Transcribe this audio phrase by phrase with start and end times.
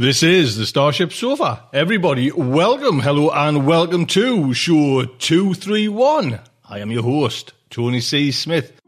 [0.00, 1.64] This is the Starship Sofa.
[1.74, 6.40] Everybody, welcome, hello, and welcome to show 231.
[6.66, 8.32] I am your host, Tony C.
[8.32, 8.80] Smith.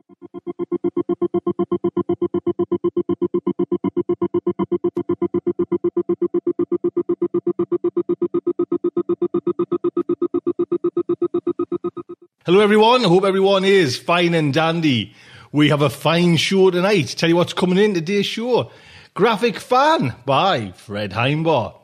[12.46, 13.04] Hello, everyone.
[13.04, 15.14] I hope everyone is fine and dandy.
[15.52, 17.08] We have a fine show tonight.
[17.08, 18.72] Tell you what's coming in today's show.
[19.14, 21.78] Graphic Fan by Fred Himebaugh.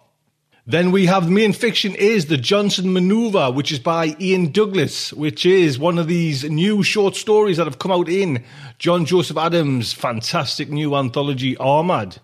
[0.66, 5.12] Then we have the main fiction is The Johnson Maneuver, which is by Ian Douglas,
[5.12, 8.42] which is one of these new short stories that have come out in
[8.78, 12.16] John Joseph Adams' fantastic new anthology, Armored.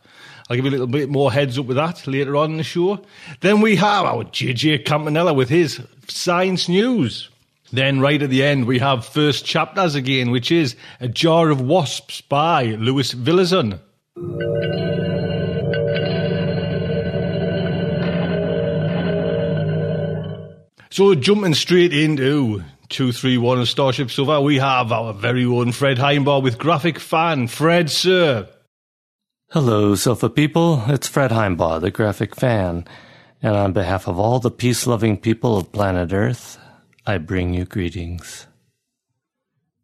[0.49, 2.65] I'll give you a little bit more heads up with that later on in the
[2.65, 3.05] show.
[3.41, 7.29] Then we have our JJ Campanella with his science news.
[7.71, 11.61] Then, right at the end, we have first chapters again, which is A Jar of
[11.61, 13.81] Wasps by Louis Villazon.
[20.91, 26.45] So, jumping straight into 231 of Starship Sofa, we have our very own Fred Himebaugh
[26.45, 27.49] with graphic fan.
[27.49, 28.49] Fred, sir.
[29.51, 30.85] Hello, Sofa people.
[30.87, 32.85] It's Fred Himebaugh, the graphic fan.
[33.43, 36.57] And on behalf of all the peace loving people of planet Earth,
[37.05, 38.47] I bring you greetings.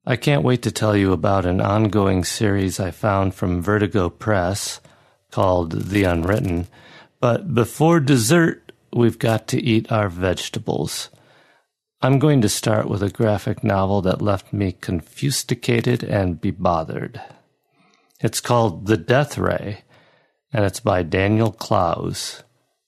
[0.06, 4.80] I can't wait to tell you about an ongoing series I found from Vertigo Press
[5.30, 6.68] called The Unwritten.
[7.20, 11.10] But before dessert, we've got to eat our vegetables.
[12.00, 17.20] I'm going to start with a graphic novel that left me confusticated and bebothered.
[18.20, 19.82] It's called The Death Ray,
[20.50, 22.42] and it's by Daniel Clowes,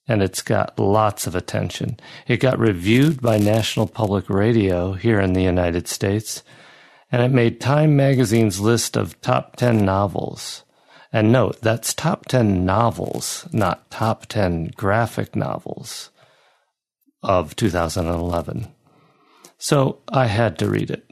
[0.09, 2.01] and it's got lots of attention.
[2.27, 6.43] It got reviewed by National Public Radio here in the United States,
[7.13, 10.65] and it made Time Magazine's list of top 10 novels.
[11.13, 16.09] And note, that's top 10 novels, not top 10 graphic novels
[17.23, 18.67] of 2011.
[19.59, 21.05] So I had to read it.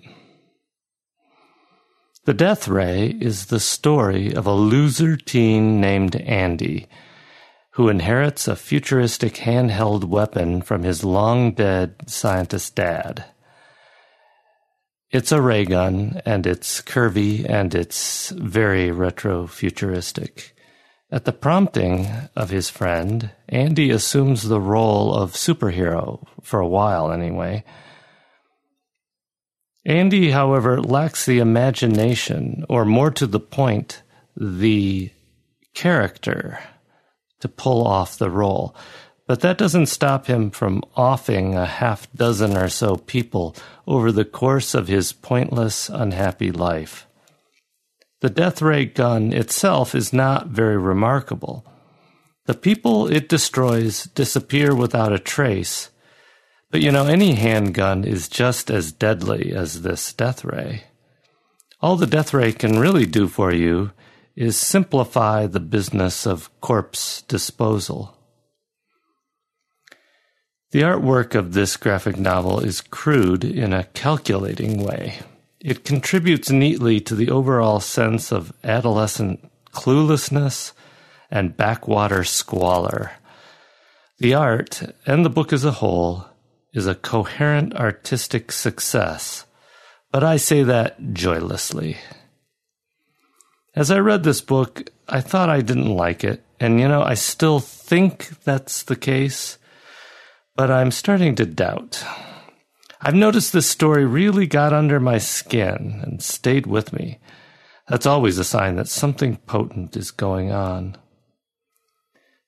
[2.25, 6.89] The Death Ray is the story of a loser teen named Andy
[7.73, 13.25] who inherits a futuristic handheld weapon from his long dead scientist dad.
[15.11, 20.55] It's a ray gun, and it's curvy, and it's very retro futuristic.
[21.11, 22.07] At the prompting
[22.37, 27.65] of his friend, Andy assumes the role of superhero, for a while anyway.
[29.85, 34.05] Andy, however, lacks the imagination, or more to the point,
[34.37, 35.11] the
[35.75, 36.61] character
[37.41, 38.77] to pull off the role.
[39.31, 43.55] But that doesn't stop him from offing a half dozen or so people
[43.87, 47.07] over the course of his pointless, unhappy life.
[48.23, 51.65] The death ray gun itself is not very remarkable.
[52.47, 55.91] The people it destroys disappear without a trace.
[56.73, 60.87] But you know, any handgun is just as deadly as this death ray.
[61.81, 63.93] All the death ray can really do for you
[64.35, 68.17] is simplify the business of corpse disposal.
[70.73, 75.19] The artwork of this graphic novel is crude in a calculating way.
[75.59, 80.71] It contributes neatly to the overall sense of adolescent cluelessness
[81.29, 83.11] and backwater squalor.
[84.19, 86.27] The art, and the book as a whole,
[86.73, 89.47] is a coherent artistic success,
[90.13, 91.97] but I say that joylessly.
[93.75, 97.15] As I read this book, I thought I didn't like it, and you know, I
[97.15, 99.59] still think that's the case
[100.57, 102.05] but I'm starting to doubt.
[103.01, 107.19] I've noticed this story really got under my skin and stayed with me.
[107.89, 110.97] That's always a sign that something potent is going on.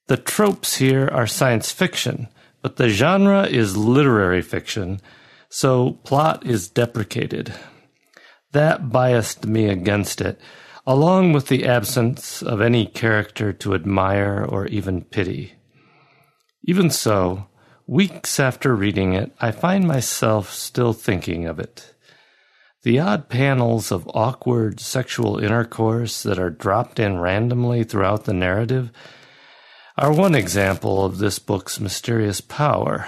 [0.09, 2.29] The tropes here are science fiction,
[2.61, 5.01] but the genre is literary fiction,
[5.49, 7.55] so plot is deprecated.
[8.53, 10.39] That biased me against it,
[10.87, 15.55] along with the absence of any character to admire or even pity.
[16.65, 17.47] Even so,
[17.87, 21.95] Weeks after reading it, I find myself still thinking of it.
[22.85, 28.91] The odd panels of awkward sexual intercourse that are dropped in randomly throughout the narrative
[29.99, 33.07] are one example of this book's mysterious power.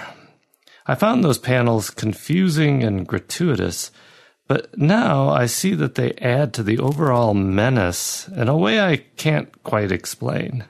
[0.85, 3.91] I found those panels confusing and gratuitous,
[4.47, 8.97] but now I see that they add to the overall menace in a way I
[8.97, 10.65] can't quite explain.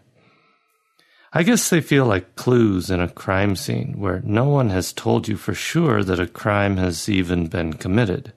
[1.37, 5.27] I guess they feel like clues in a crime scene where no one has told
[5.27, 8.31] you for sure that a crime has even been committed.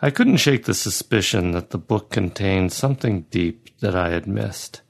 [0.00, 4.80] I couldn't shake the suspicion that the book contained something deep that I had missed.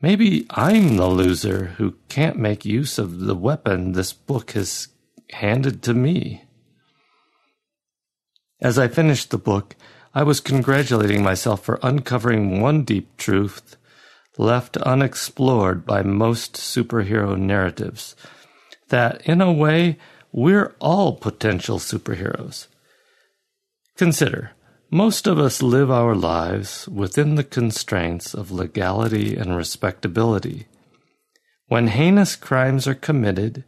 [0.00, 4.88] Maybe I'm the loser who can't make use of the weapon this book has
[5.32, 6.44] handed to me.
[8.58, 9.76] As I finished the book,
[10.14, 13.76] I was congratulating myself for uncovering one deep truth
[14.38, 18.16] left unexplored by most superhero narratives.
[18.88, 19.98] That, in a way,
[20.32, 22.66] we're all potential superheroes.
[23.96, 24.52] Consider,
[24.90, 30.66] most of us live our lives within the constraints of legality and respectability.
[31.68, 33.64] When heinous crimes are committed,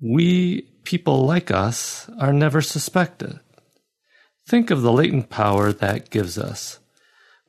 [0.00, 3.40] we, people like us, are never suspected.
[4.46, 6.78] Think of the latent power that gives us.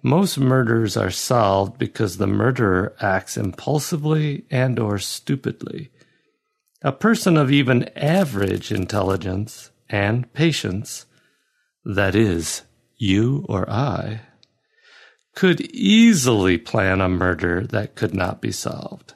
[0.03, 5.89] Most murders are solved because the murderer acts impulsively and or stupidly.
[6.83, 11.07] A person of even average intelligence and patience,
[11.83, 12.61] that is,
[12.97, 14.21] you or I,
[15.33, 19.15] could easily plan a murder that could not be solved.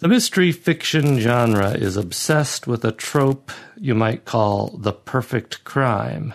[0.00, 6.34] The mystery fiction genre is obsessed with a trope you might call the perfect crime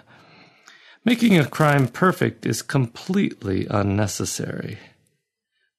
[1.08, 4.78] Making a crime perfect is completely unnecessary.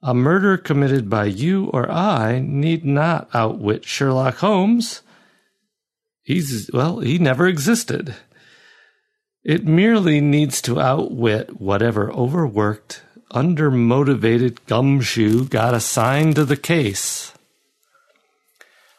[0.02, 5.02] A murder committed by you or I need not outwit Sherlock Holmes.
[6.22, 8.14] He's, well, he never existed.
[9.44, 17.34] It merely needs to outwit whatever overworked, undermotivated gumshoe got assigned to the case.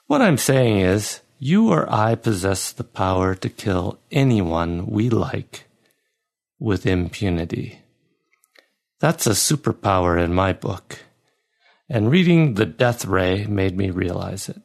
[0.05, 5.65] What I'm saying is, you or I possess the power to kill anyone we like
[6.59, 7.81] with impunity.
[8.99, 10.99] That's a superpower in my book,
[11.89, 14.61] and reading The Death Ray made me realize it.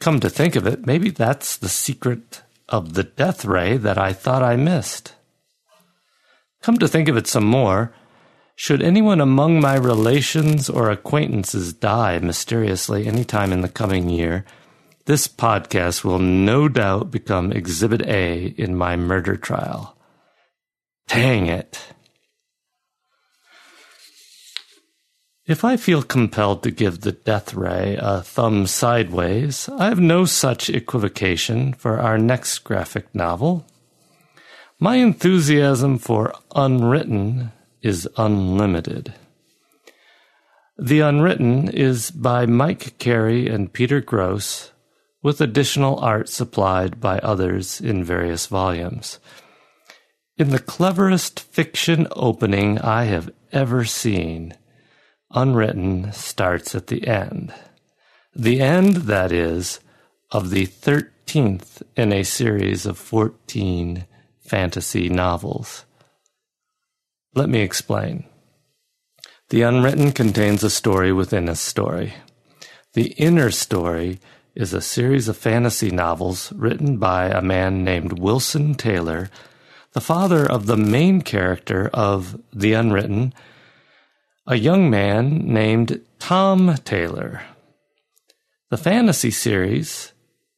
[0.00, 4.12] Come to think of it, maybe that's the secret of the death ray that I
[4.12, 5.14] thought I missed.
[6.62, 7.92] Come to think of it some more,
[8.54, 14.44] should anyone among my relations or acquaintances die mysteriously any time in the coming year,
[15.06, 19.96] this podcast will no doubt become Exhibit A in my murder trial.
[21.08, 21.92] Dang it.
[25.46, 30.24] If I feel compelled to give the death ray a thumb sideways, I have no
[30.24, 33.66] such equivocation for our next graphic novel.
[34.78, 37.50] My enthusiasm for Unwritten
[37.82, 39.12] is unlimited.
[40.78, 44.69] The Unwritten is by Mike Carey and Peter Gross
[45.22, 49.18] with additional art supplied by others in various volumes.
[50.36, 54.54] In the cleverest fiction opening I have ever seen,
[55.32, 57.52] Unwritten starts at the end.
[58.34, 59.80] The end, that is,
[60.30, 64.06] of the 13th in a series of 14
[64.40, 65.84] fantasy novels.
[67.34, 68.24] Let me explain.
[69.50, 72.14] The Unwritten contains a story within a story.
[72.94, 74.20] The inner story
[74.54, 79.30] is a series of fantasy novels written by a man named Wilson Taylor,
[79.92, 83.32] the father of the main character of The Unwritten,
[84.46, 87.42] a young man named Tom Taylor,
[88.70, 90.12] The fantasy series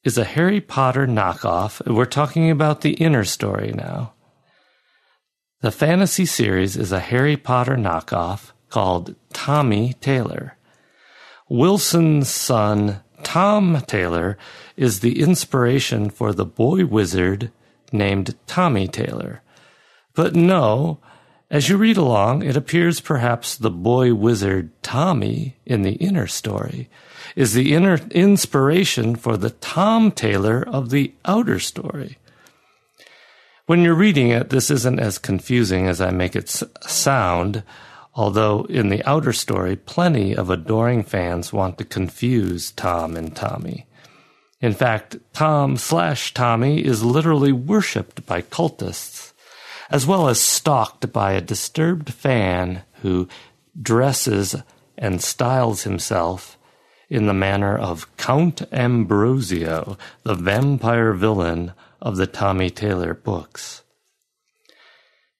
[0.04, 1.86] is a Harry Potter knockoff.
[1.86, 4.14] We're talking about the inner story now.
[5.60, 10.56] The fantasy series is a Harry Potter knockoff called Tommy Taylor.
[11.48, 14.36] Wilson's son, Tom Taylor,
[14.76, 17.50] is the inspiration for the boy wizard
[17.92, 19.42] named Tommy Taylor.
[20.14, 20.98] But no,
[21.50, 26.88] as you read along, it appears perhaps the boy wizard Tommy in the inner story
[27.36, 32.18] is the inner inspiration for the Tom Taylor of the outer story.
[33.66, 37.62] When you're reading it, this isn't as confusing as I make it sound,
[38.14, 43.86] although in the outer story, plenty of adoring fans want to confuse Tom and Tommy.
[44.60, 49.32] In fact, Tom slash Tommy is literally worshipped by cultists,
[49.90, 53.28] as well as stalked by a disturbed fan who
[53.80, 54.54] dresses
[54.96, 56.56] and styles himself
[57.10, 63.81] in the manner of Count Ambrosio, the vampire villain of the Tommy Taylor books.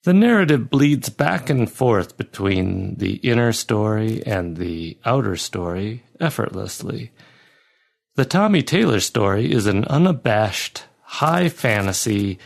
[0.05, 7.13] The narrative bleeds back and forth between the inner story and the outer story effortlessly.
[8.17, 12.39] The Tommy Taylor story is an unabashed, high fantasy,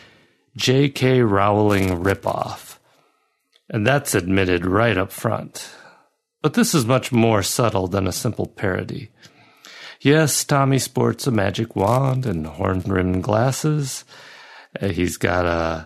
[0.55, 1.21] J.K.
[1.21, 2.77] Rowling ripoff.
[3.69, 5.69] And that's admitted right up front.
[6.43, 9.09] But this is much more subtle than a simple parody.
[9.99, 14.05] Yes, Tommy sports a magic wand and horn rimmed glasses.
[14.79, 15.85] Uh, he's got uh,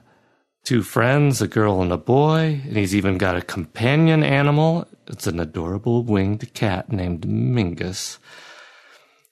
[0.64, 4.88] two friends, a girl and a boy, and he's even got a companion animal.
[5.08, 8.18] It's an adorable winged cat named Mingus.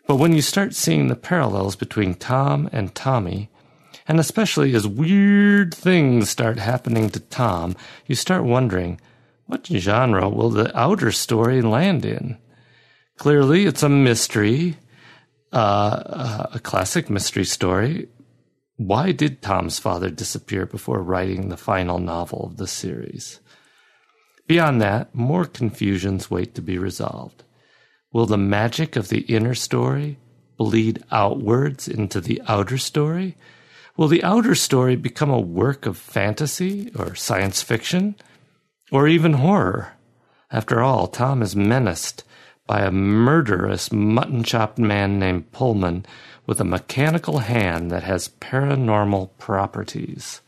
[0.07, 3.50] But when you start seeing the parallels between Tom and Tommy,
[4.07, 7.75] and especially as weird things start happening to Tom,
[8.07, 9.00] you start wondering
[9.45, 12.38] what genre will the outer story land in?
[13.17, 14.77] Clearly, it's a mystery,
[15.51, 18.07] uh, a classic mystery story.
[18.79, 23.41] Why did Tom's father disappear before writing the final novel of the series?
[24.48, 27.43] Beyond that, more confusions wait to be resolved.
[28.13, 30.17] Will the magic of the inner story
[30.55, 33.36] bleed outwards into the outer story?
[33.98, 38.15] Will the outer story become a work of fantasy or science fiction
[38.93, 39.98] or even horror?
[40.51, 42.24] After all, Tom is menaced
[42.65, 46.05] by a murderous mutton chopped man named Pullman
[46.49, 50.41] with a mechanical hand that has paranormal properties.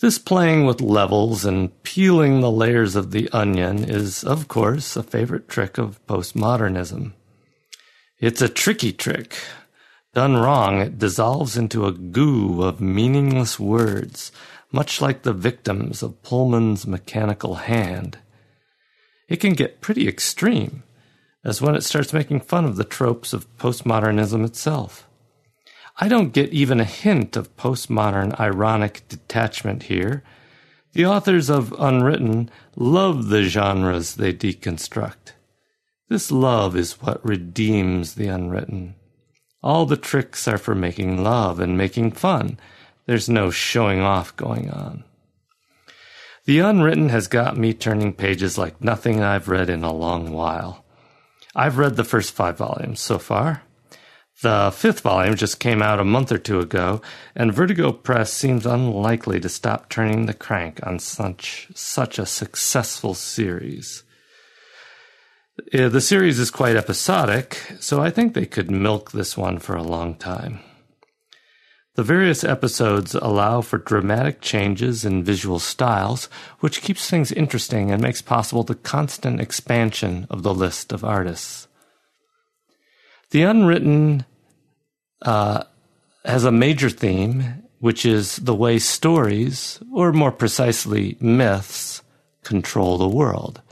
[0.00, 5.02] This playing with levels and peeling the layers of the onion is, of course, a
[5.02, 7.14] favorite trick of postmodernism.
[8.20, 9.38] It's a tricky trick.
[10.12, 14.32] Done wrong, it dissolves into a goo of meaningless words,
[14.70, 18.18] much like the victims of Pullman's mechanical hand
[19.28, 20.82] it can get pretty extreme,
[21.46, 25.08] as when it starts making fun of the tropes of postmodernism itself.
[25.96, 30.24] I don't get even a hint of postmodern ironic detachment here.
[30.92, 35.34] The authors of Unwritten love the genres they deconstruct.
[36.08, 38.96] This love is what redeems the unwritten.
[39.62, 42.58] All the tricks are for making love and making fun.
[43.06, 45.04] There's no showing off going on.
[46.44, 50.85] The unwritten has got me turning pages like nothing I've read in a long while.
[51.56, 53.62] I've read the first five volumes so far.
[54.42, 57.00] The fifth volume just came out a month or two ago,
[57.34, 63.14] and Vertigo Press seems unlikely to stop turning the crank on such, such a successful
[63.14, 64.02] series.
[65.72, 69.74] Uh, the series is quite episodic, so I think they could milk this one for
[69.74, 70.60] a long time.
[71.96, 76.28] The various episodes allow for dramatic changes in visual styles,
[76.60, 81.68] which keeps things interesting and makes possible the constant expansion of the list of artists.
[83.30, 84.26] The Unwritten
[85.22, 85.64] uh,
[86.26, 92.02] has a major theme, which is the way stories, or more precisely, myths,
[92.44, 93.62] control the world.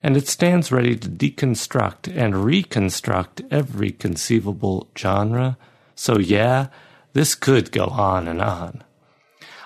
[0.00, 5.58] And it stands ready to deconstruct and reconstruct every conceivable genre.
[5.96, 6.68] So, yeah,
[7.12, 8.82] this could go on and on.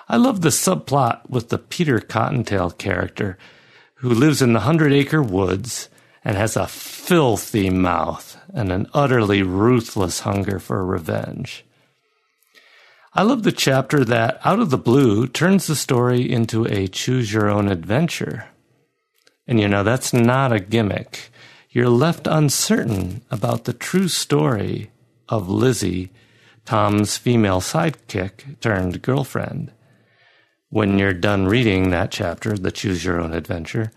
[0.09, 3.37] I love the subplot with the Peter Cottontail character
[3.95, 5.89] who lives in the Hundred Acre Woods
[6.23, 11.65] and has a filthy mouth and an utterly ruthless hunger for revenge.
[13.13, 17.33] I love the chapter that, out of the blue, turns the story into a choose
[17.33, 18.49] your own adventure.
[19.47, 21.31] And you know, that's not a gimmick.
[21.71, 24.91] You're left uncertain about the true story
[25.29, 26.11] of Lizzie
[26.67, 29.71] Tom's female sidekick turned girlfriend.
[30.67, 33.89] When you're done reading that chapter, the Choose Your Own Adventure,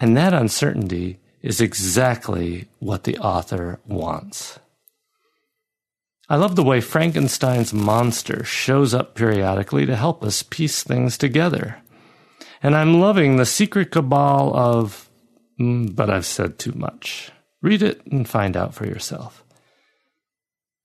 [0.00, 4.58] and that uncertainty is exactly what the author wants.
[6.26, 11.82] I love the way Frankenstein's monster shows up periodically to help us piece things together.
[12.62, 15.10] And I'm loving the secret cabal of,
[15.60, 17.30] mm, but I've said too much.
[17.60, 19.44] Read it and find out for yourself.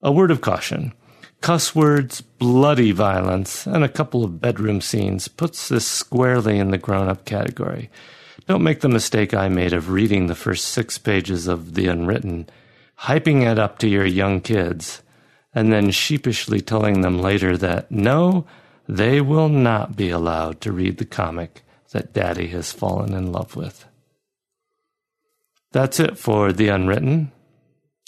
[0.02, 0.92] A word of caution.
[1.46, 6.76] Cuss words, bloody violence, and a couple of bedroom scenes puts this squarely in the
[6.76, 7.88] grown up category.
[8.48, 12.48] Don't make the mistake I made of reading the first six pages of The Unwritten,
[13.02, 15.02] hyping it up to your young kids,
[15.54, 18.44] and then sheepishly telling them later that no,
[18.88, 21.62] they will not be allowed to read the comic
[21.92, 23.86] that Daddy has fallen in love with.
[25.70, 27.30] That's it for The Unwritten.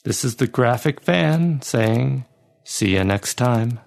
[0.02, 2.25] This is the graphic fan saying,
[2.69, 3.81] see you next time.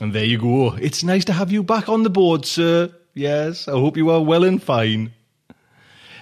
[0.00, 0.74] And there you go.
[0.76, 2.92] It's nice to have you back on the board, sir.
[3.14, 5.12] Yes, I hope you are well and fine.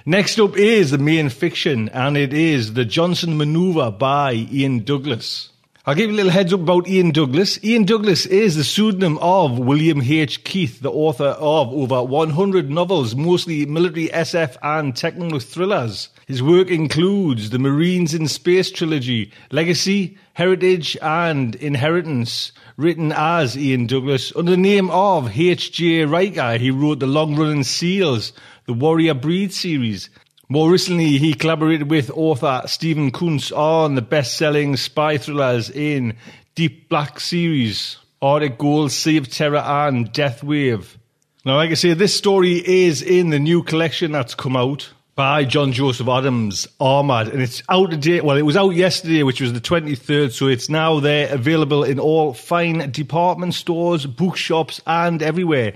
[0.07, 5.51] Next up is the main fiction, and it is The Johnson Maneuver by Ian Douglas.
[5.88, 7.62] I'll give you a little heads up about Ian Douglas.
[7.62, 10.43] Ian Douglas is the pseudonym of William H.
[10.43, 16.09] Keith, the author of over 100 novels, mostly military SF and techno thrillers.
[16.26, 22.50] His work includes the Marines in Space trilogy, Legacy, Heritage, and Inheritance.
[22.76, 26.07] Written as Ian Douglas under the name of H.J.
[26.07, 28.33] Riker, he wrote the long running Seals,
[28.66, 30.11] the Warrior Breed series,
[30.49, 36.17] more recently, he collaborated with author Stephen Coonts on the best-selling spy thrillers in
[36.55, 40.99] Deep Black series, Arctic Gold, Sea of Terror, and Death Wave.
[41.45, 45.45] Now, like I say, this story is in the new collection that's come out by
[45.45, 48.21] John Joseph Adams, Armad, and it's out today.
[48.21, 51.99] Well, it was out yesterday, which was the 23rd, so it's now there available in
[51.99, 55.75] all fine department stores, bookshops, and everywhere.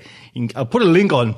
[0.55, 1.37] I'll put a link on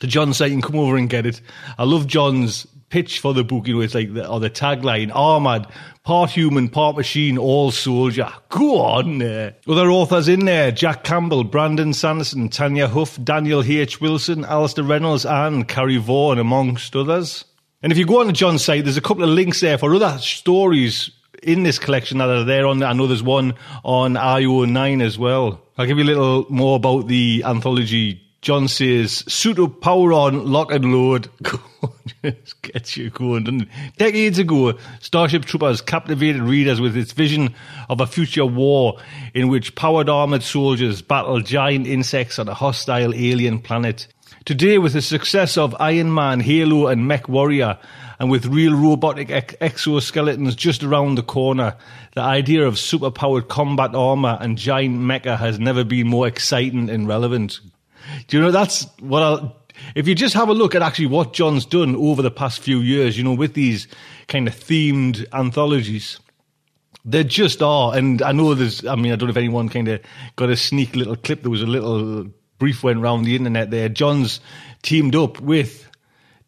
[0.00, 1.40] to John site and come over and get it.
[1.78, 3.66] I love John's pitch for the book.
[3.66, 5.66] You know, it's like the, or the tagline: "Armored,
[6.02, 9.22] part human, part machine, all soldier." Go on.
[9.22, 9.52] Uh.
[9.66, 14.00] Other authors in there: Jack Campbell, Brandon Sanderson, Tanya Huff, Daniel H.
[14.00, 17.44] Wilson, Alastair Reynolds, and Carrie Vaughan, amongst others.
[17.82, 19.94] And if you go on to John's site, there's a couple of links there for
[19.94, 21.10] other stories
[21.42, 22.82] in this collection that are there on.
[22.82, 25.62] I know there's one on IO9 as well.
[25.78, 29.22] I'll give you a little more about the anthology John says,
[29.58, 31.28] up, power on, lock and load.
[32.24, 33.68] Just gets you going?
[33.98, 37.54] Decades ago, Starship Troopers captivated readers with its vision
[37.90, 38.98] of a future war
[39.34, 44.06] in which powered armored soldiers battle giant insects on a hostile alien planet.
[44.46, 47.78] Today, with the success of Iron Man, Halo, and Mech Warrior,
[48.18, 51.76] and with real robotic ex- exoskeletons just around the corner,
[52.14, 57.06] the idea of superpowered combat armor and giant mecha has never been more exciting and
[57.06, 57.60] relevant.
[58.26, 59.56] Do you know that's what I'll.
[59.94, 62.80] If you just have a look at actually what John's done over the past few
[62.80, 63.88] years, you know, with these
[64.28, 66.20] kind of themed anthologies,
[67.04, 67.96] they just are.
[67.96, 70.00] And I know there's, I mean, I don't know if anyone kind of
[70.36, 71.42] got a sneak little clip.
[71.42, 72.26] There was a little
[72.58, 73.88] brief went around the internet there.
[73.88, 74.40] John's
[74.82, 75.88] teamed up with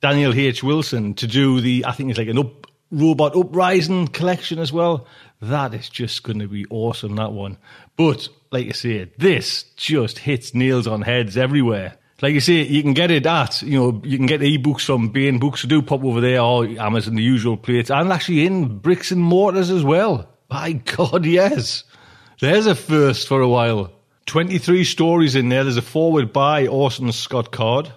[0.02, 0.62] Daniel H.
[0.62, 5.06] Wilson to do the, I think it's like an up, robot uprising collection as well.
[5.40, 7.56] That is just going to be awesome, that one.
[7.96, 11.96] But like you say, this just hits nails on heads everywhere.
[12.20, 15.08] Like you say, you can get it at, you know, you can get ebooks from
[15.08, 15.62] Baen Books.
[15.62, 19.70] do pop over there or Amazon, the usual plates, and actually in bricks and mortars
[19.70, 20.28] as well.
[20.48, 21.82] My God, yes.
[22.38, 23.90] There's a first for a while.
[24.26, 25.64] 23 stories in there.
[25.64, 27.92] There's a foreword by Orson Scott Card.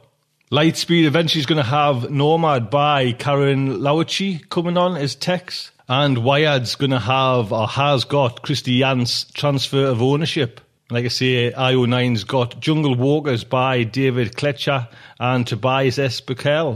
[0.55, 5.71] Lightspeed eventually is going to have Nomad by Karin Lowachee coming on as text.
[5.89, 10.61] And Wired's going to have, or has got, Christie Yant's transfer of ownership.
[10.89, 14.87] Like I say, IO9's got Jungle Walkers by David Klecha
[15.19, 16.21] and Tobias S.
[16.21, 16.75] Buckell.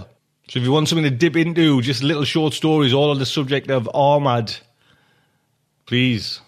[0.50, 3.26] So if you want something to dip into, just little short stories all on the
[3.26, 4.54] subject of Armored,
[5.86, 6.42] please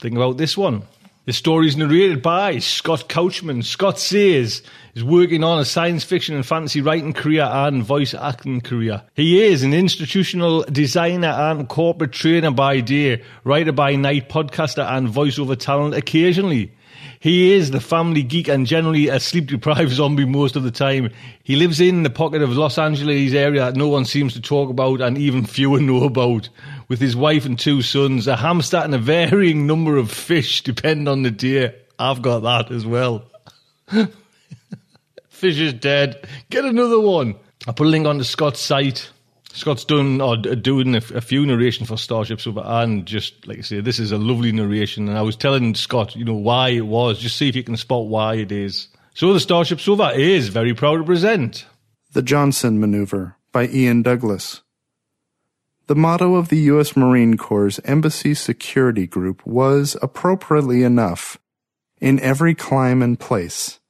[0.00, 0.82] think about this one.
[1.28, 3.62] The story is narrated by Scott Couchman.
[3.62, 4.62] Scott says
[4.94, 9.02] he's working on a science fiction and fantasy writing career and voice acting career.
[9.12, 15.06] He is an institutional designer and corporate trainer by day, writer by night, podcaster and
[15.06, 16.72] voiceover talent occasionally.
[17.20, 21.10] He is the family geek and generally a sleep deprived zombie most of the time.
[21.42, 24.70] He lives in the pocket of Los Angeles area that no one seems to talk
[24.70, 26.48] about and even fewer know about.
[26.88, 31.06] With his wife and two sons, a hamster and a varying number of fish, depending
[31.06, 31.74] on the day.
[31.98, 33.24] I've got that as well.
[35.28, 36.26] fish is dead.
[36.50, 37.34] Get another one.
[37.66, 39.10] I put a link on the Scott's site.
[39.52, 43.62] Scott's done or doing a, a few narration for Starship Sofa, and just like I
[43.62, 45.08] say, this is a lovely narration.
[45.08, 47.18] And I was telling Scott, you know, why it was.
[47.18, 48.88] Just see if you can spot why it is.
[49.14, 51.66] So the Starship Sofa is very proud to present
[52.12, 54.62] The Johnson Maneuver by Ian Douglas.
[55.88, 56.98] The motto of the U.S.
[56.98, 61.38] Marine Corps' Embassy Security Group was, appropriately enough,
[61.98, 63.80] in every clime and place,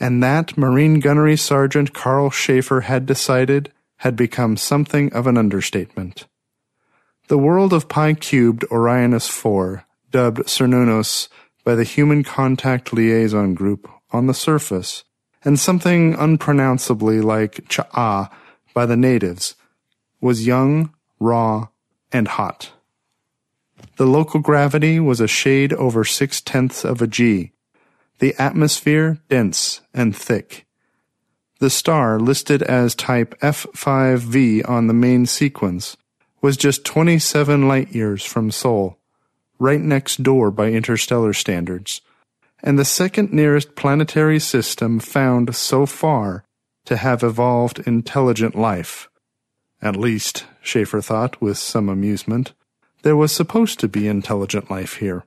[0.00, 6.26] and that Marine Gunnery Sergeant Carl Schaefer had decided had become something of an understatement.
[7.28, 11.28] The world of Pi cubed Orionis 4, dubbed Cernunnos
[11.64, 15.04] by the Human Contact Liaison Group on the surface,
[15.44, 18.30] and something unpronounceably like Cha'a
[18.72, 19.54] by the natives,
[20.18, 21.68] was young, raw,
[22.12, 22.72] and hot.
[23.96, 27.52] The local gravity was a shade over six tenths of a G,
[28.18, 30.66] the atmosphere dense and thick.
[31.60, 35.96] The star, listed as type F5V on the main sequence,
[36.40, 38.98] was just 27 light years from Sol,
[39.58, 42.00] right next door by interstellar standards
[42.62, 46.44] and the second nearest planetary system found so far
[46.84, 49.08] to have evolved intelligent life.
[49.82, 52.52] At least, Schaefer thought with some amusement,
[53.02, 55.24] there was supposed to be intelligent life here.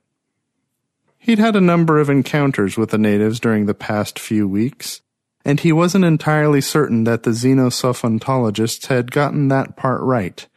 [1.17, 5.01] He'd had a number of encounters with the natives during the past few weeks,
[5.43, 10.47] and he wasn't entirely certain that the xenosophontologists had gotten that part right.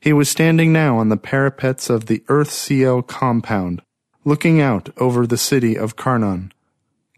[0.00, 3.82] He was standing now on the parapets of the Earth CL compound,
[4.24, 6.52] looking out over the city of Karnon,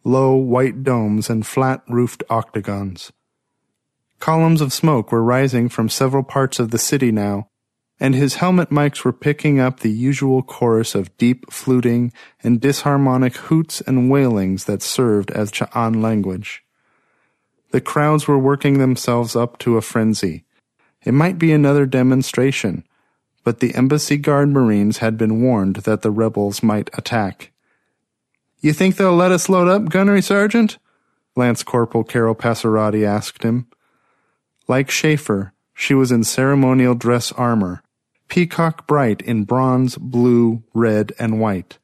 [0.05, 3.11] low white domes and flat roofed octagons.
[4.23, 7.49] Columns of smoke were rising from several parts of the city now,
[7.99, 13.35] and his helmet mics were picking up the usual chorus of deep fluting and disharmonic
[13.35, 16.63] hoots and wailings that served as Cha'an language.
[17.73, 20.45] The crowds were working themselves up to a frenzy.
[21.05, 22.85] It might be another demonstration,
[23.43, 27.51] but the embassy guard marines had been warned that the rebels might attack.
[28.61, 30.79] You think they'll let us load up, gunnery sergeant?
[31.35, 33.67] Lance Corporal Carol Passarati asked him.
[34.73, 37.83] Like Schaefer, she was in ceremonial dress armor,
[38.29, 41.77] peacock bright in bronze, blue, red, and white.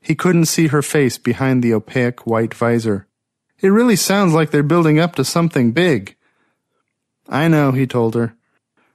[0.00, 3.06] He couldn't see her face behind the opaque white visor.
[3.60, 6.16] It really sounds like they're building up to something big.
[7.28, 8.34] I know, he told her.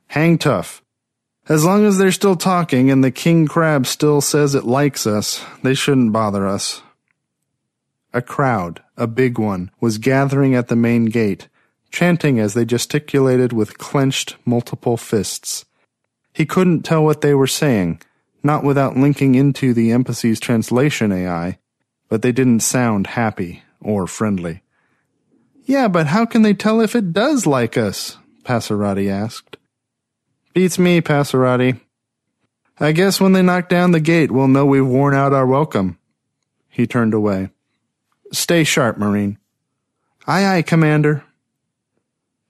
[0.08, 0.82] Hang tough.
[1.48, 5.46] As long as they're still talking and the king crab still says it likes us,
[5.62, 6.82] they shouldn't bother us.
[8.12, 11.48] A crowd, a big one, was gathering at the main gate,
[11.92, 15.66] chanting as they gesticulated with clenched multiple fists.
[16.34, 18.02] He couldn't tell what they were saying,
[18.44, 21.58] not without linking into the embassy's translation AI,
[22.08, 24.62] but they didn't sound happy or friendly.
[25.66, 28.18] Yeah, but how can they tell if it does like us?
[28.44, 29.58] Passarati asked.
[30.54, 31.80] Beats me, Passarati.
[32.80, 36.00] I guess when they knock down the gate, we'll know we've worn out our welcome.
[36.70, 37.50] He turned away.
[38.32, 39.38] Stay sharp, Marine.
[40.26, 41.24] Aye, aye, Commander.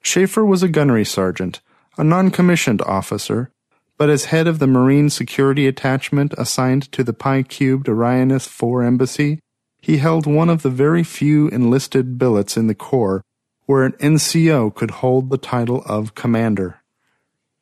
[0.02, 1.62] Schaefer was a gunnery sergeant,
[1.98, 3.52] a non-commissioned officer,
[3.98, 8.84] but as head of the Marine Security Attachment assigned to the Pi Cubed Orionis 4
[8.84, 9.40] Embassy,
[9.82, 13.24] he held one of the very few enlisted billets in the Corps
[13.66, 16.82] where an NCO could hold the title of Commander.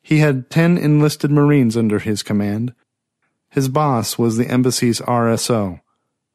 [0.02, 2.74] He had ten enlisted Marines under his command.
[3.50, 5.82] His boss was the embassy's RSO,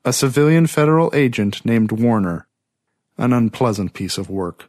[0.05, 2.47] a civilian federal agent named Warner,
[3.17, 4.69] an unpleasant piece of work.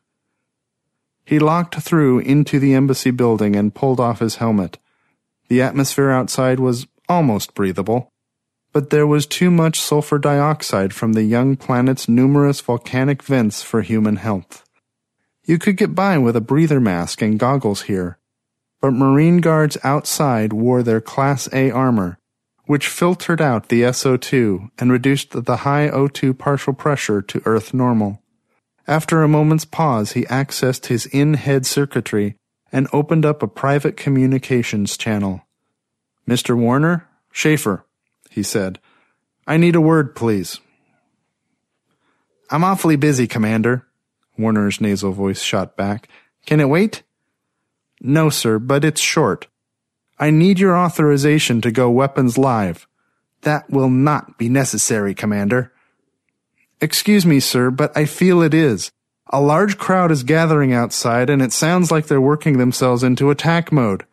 [1.25, 4.77] He locked through into the embassy building and pulled off his helmet.
[5.47, 8.11] The atmosphere outside was almost breathable,
[8.71, 13.81] but there was too much sulfur dioxide from the young planet's numerous volcanic vents for
[13.81, 14.63] human health.
[15.45, 18.17] You could get by with a breather mask and goggles here,
[18.81, 22.17] but Marine guards outside wore their Class A armor,
[22.65, 28.22] which filtered out the SO2 and reduced the high O2 partial pressure to Earth normal.
[28.87, 32.35] After a moment's pause, he accessed his in-head circuitry
[32.71, 35.45] and opened up a private communications channel.
[36.27, 36.57] Mr.
[36.57, 37.07] Warner?
[37.31, 37.85] Schaefer,
[38.29, 38.79] he said.
[39.47, 40.59] I need a word, please.
[42.49, 43.87] I'm awfully busy, Commander.
[44.37, 46.07] Warner's nasal voice shot back.
[46.45, 47.03] Can it wait?
[48.01, 49.47] No, sir, but it's short.
[50.19, 52.87] I need your authorization to go weapons live.
[53.41, 55.72] That will not be necessary, Commander.
[56.83, 58.91] Excuse me, sir, but I feel it is.
[59.27, 63.71] A large crowd is gathering outside, and it sounds like they're working themselves into attack
[63.71, 64.05] mode.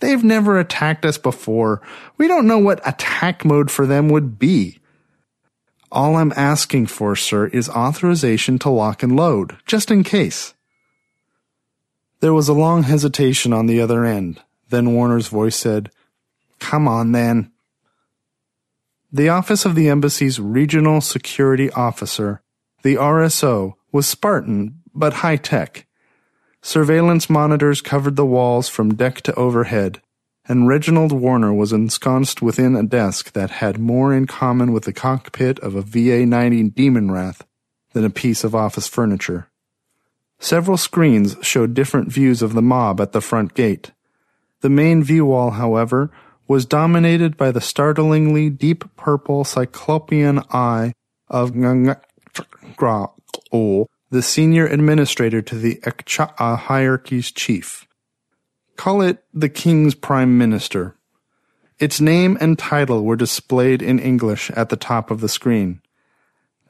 [0.00, 1.80] They've never attacked us before.
[2.18, 4.78] We don't know what attack mode for them would be.
[5.90, 10.52] All I'm asking for, sir, is authorization to lock and load, just in case.
[12.20, 14.38] There was a long hesitation on the other end.
[14.68, 15.90] Then Warner's voice said,
[16.58, 17.51] Come on, then.
[19.14, 22.40] The office of the embassy's regional security officer,
[22.82, 25.86] the RSO, was Spartan but high tech.
[26.62, 30.00] Surveillance monitors covered the walls from deck to overhead,
[30.48, 34.94] and Reginald Warner was ensconced within a desk that had more in common with the
[34.94, 37.44] cockpit of a VA 90 Demon Wrath
[37.92, 39.46] than a piece of office furniture.
[40.38, 43.92] Several screens showed different views of the mob at the front gate.
[44.62, 46.10] The main view wall, however,
[46.52, 50.92] was dominated by the startlingly deep purple cyclopean eye
[51.26, 51.96] of Ng'Graol,
[54.10, 57.88] the senior administrator to the Ekcha'a hierarchy's chief.
[58.76, 60.94] Call it the King's Prime Minister.
[61.78, 65.80] Its name and title were displayed in English at the top of the screen.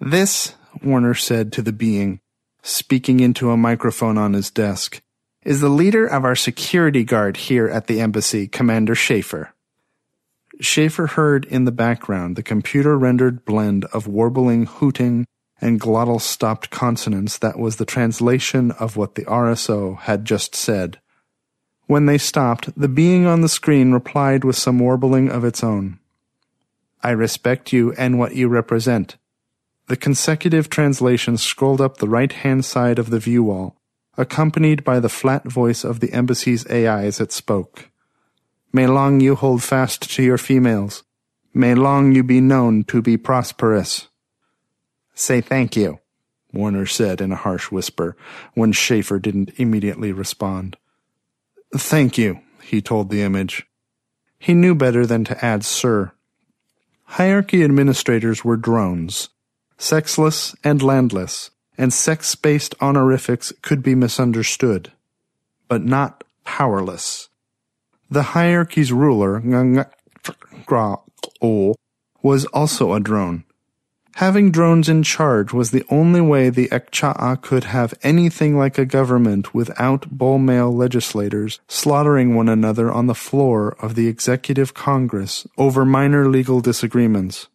[0.01, 2.21] This, Warner said to the being,
[2.63, 5.03] speaking into a microphone on his desk,
[5.45, 9.53] is the leader of our security guard here at the embassy, Commander Schaefer.
[10.61, 15.27] Schaefer heard in the background the computer rendered blend of warbling hooting
[15.61, 21.01] and glottal stopped consonants that was the translation of what the RSO had just said.
[21.87, 25.99] When they stopped, the being on the screen replied with some warbling of its own.
[27.03, 29.17] I respect you and what you represent.
[29.89, 33.77] The consecutive translations scrolled up the right hand side of the view wall,
[34.17, 37.91] accompanied by the flat voice of the embassy's AI as it spoke.
[38.73, 41.03] May long you hold fast to your females.
[41.53, 44.09] May long you be known to be prosperous.
[45.15, 46.01] Say thank you,
[46.53, 48.17] Warner said in a harsh whisper
[48.55, 50.79] when Schaefer didn't immediately respond.
[51.77, 53.67] Thank you, he told the image.
[54.39, 56.13] He knew better than to add sir.
[57.05, 59.29] Hierarchy administrators were drones,
[59.77, 64.93] sexless and landless, and sex based honorifics could be misunderstood,
[65.69, 67.29] but not powerless.
[68.13, 69.41] The hierarchy's ruler,
[72.23, 73.45] was also a drone,
[74.17, 78.85] Having drones in charge was the only way the Ekcha'a could have anything like a
[78.85, 85.47] government without bull male legislators slaughtering one another on the floor of the Executive Congress
[85.57, 87.49] over minor legal disagreements.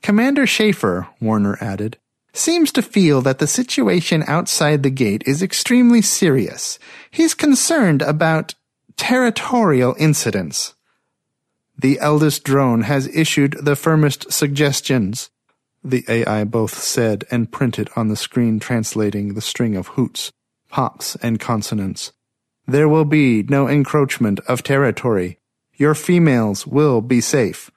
[0.00, 1.98] Commander Schaefer, Warner added,
[2.32, 6.78] seems to feel that the situation outside the gate is extremely serious.
[7.10, 8.54] He's concerned about
[8.98, 10.74] territorial incidents.
[11.78, 15.30] The eldest drone has issued the firmest suggestions
[15.84, 20.32] the AI both said and printed on the screen translating the string of hoots,
[20.68, 22.12] pops, and consonants.
[22.66, 25.38] There will be no encroachment of territory.
[25.74, 27.70] Your females will be safe.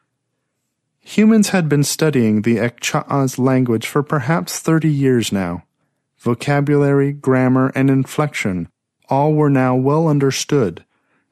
[1.01, 5.63] Humans had been studying the Ekcha'a's language for perhaps thirty years now.
[6.17, 8.67] Vocabulary, grammar, and inflection
[9.09, 10.85] all were now well understood,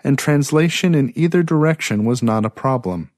[0.03, 3.11] and translation in either direction was not a problem.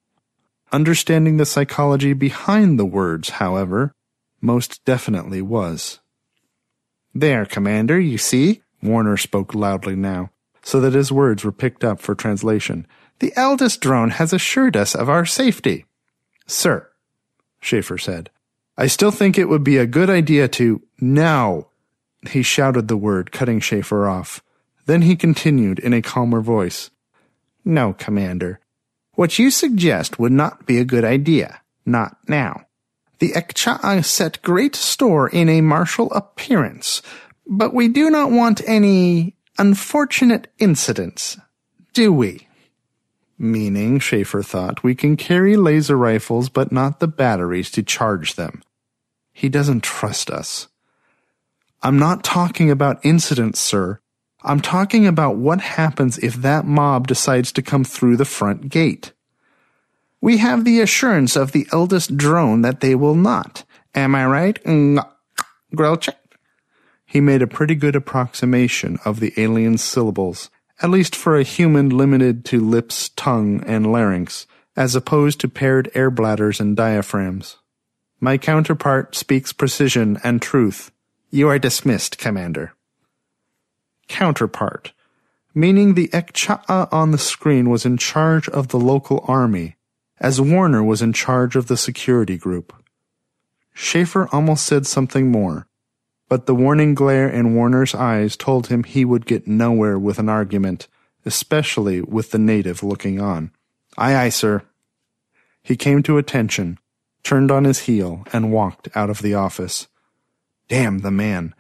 [0.72, 3.94] Understanding the psychology behind the words, however,
[4.42, 6.00] most definitely was.
[7.14, 8.62] There, Commander, you see?
[8.82, 10.32] Warner spoke loudly now,
[10.64, 12.88] so that his words were picked up for translation.
[13.20, 15.86] The eldest drone has assured us of our safety.
[16.48, 16.90] Sir,
[17.60, 18.30] Schaefer said,
[18.78, 20.82] I still think it would be a good idea to.
[21.00, 21.68] Now!
[22.28, 24.42] He shouted the word, cutting Schaefer off.
[24.92, 26.92] Then he continued in a calmer voice.
[27.64, 28.60] No, Commander.
[29.14, 31.62] What you suggest would not be a good idea.
[31.86, 32.66] Not now.
[33.20, 37.02] The Ekcha'a set great store in a martial appearance,
[37.48, 41.38] but we do not want any unfortunate incidents,
[41.94, 42.50] do we?
[43.38, 48.62] Meaning, Schaefer thought, we can carry laser rifles but not the batteries to charge them.
[49.32, 50.68] He doesn't trust us.
[51.82, 54.01] I'm not talking about incidents, sir.
[54.44, 59.14] I'm talking about what happens if that mob decides to come through the front gate.
[60.20, 63.64] We have the assurance of the eldest drone that they will not.
[63.94, 64.64] Am I right?
[65.76, 66.16] Grelchik?
[67.06, 70.50] He made a pretty good approximation of the alien syllables,
[70.82, 75.92] at least for a human limited to lips, tongue, and larynx, as opposed to paired
[75.94, 77.58] air bladders and diaphragms.
[78.20, 80.92] My counterpart speaks precision and truth.
[81.30, 82.74] You are dismissed, Commander
[84.12, 84.92] counterpart,
[85.56, 89.78] meaning the Ekcha'a on the screen was in charge of the local army,
[90.20, 92.74] as Warner was in charge of the security group.
[93.74, 95.66] Schaefer almost said something more,
[96.28, 100.28] but the warning glare in Warner's eyes told him he would get nowhere with an
[100.28, 100.90] argument,
[101.26, 103.52] especially with the native looking on.
[103.98, 104.64] Aye, aye, sir.
[105.64, 106.80] He came to attention,
[107.24, 109.88] turned on his heel, and walked out of the office.
[110.72, 111.54] Damn the man.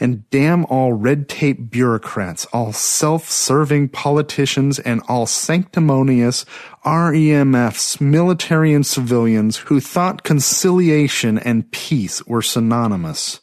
[0.00, 6.44] And damn all red tape bureaucrats, all self-serving politicians, and all sanctimonious
[6.84, 13.38] REMFs, military and civilians who thought conciliation and peace were synonymous.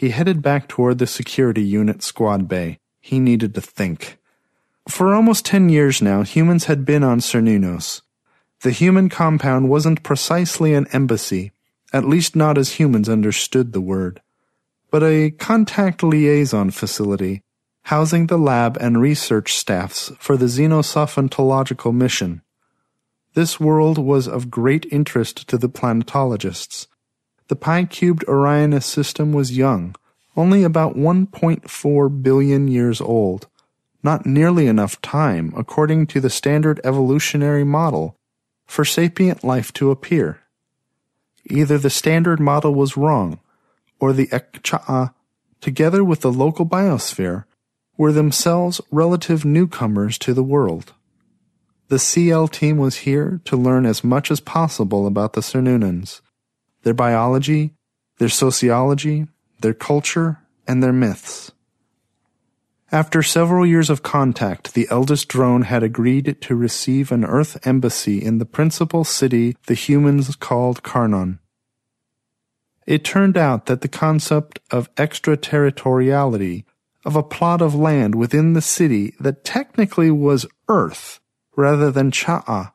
[0.00, 2.78] he headed back toward the security unit squad bay.
[3.00, 4.16] He needed to think.
[4.88, 8.00] For almost ten years now, humans had been on Cernunnos.
[8.62, 11.52] The human compound wasn't precisely an embassy,
[11.92, 14.20] at least not as humans understood the word,
[14.90, 17.42] but a contact liaison facility
[17.84, 22.42] housing the lab and research staffs for the xenosophantological mission.
[23.34, 26.86] This world was of great interest to the planetologists.
[27.48, 29.96] The pi-cubed Orionis system was young,
[30.36, 33.48] only about 1.4 billion years old,
[34.02, 38.16] not nearly enough time, according to the standard evolutionary model,
[38.66, 40.40] for sapient life to appear.
[41.46, 43.40] Either the standard model was wrong,
[43.98, 45.14] or the Ekcha'a,
[45.60, 47.44] together with the local biosphere,
[47.96, 50.92] were themselves relative newcomers to the world.
[51.88, 56.20] The CL team was here to learn as much as possible about the Cernunnos,
[56.82, 57.74] their biology,
[58.18, 59.26] their sociology,
[59.60, 61.52] their culture, and their myths.
[62.92, 68.18] After several years of contact, the eldest drone had agreed to receive an Earth embassy
[68.20, 71.38] in the principal city the humans called Karnon.
[72.88, 76.64] It turned out that the concept of extraterritoriality
[77.04, 81.20] of a plot of land within the city that technically was Earth
[81.56, 82.72] rather than Cha'a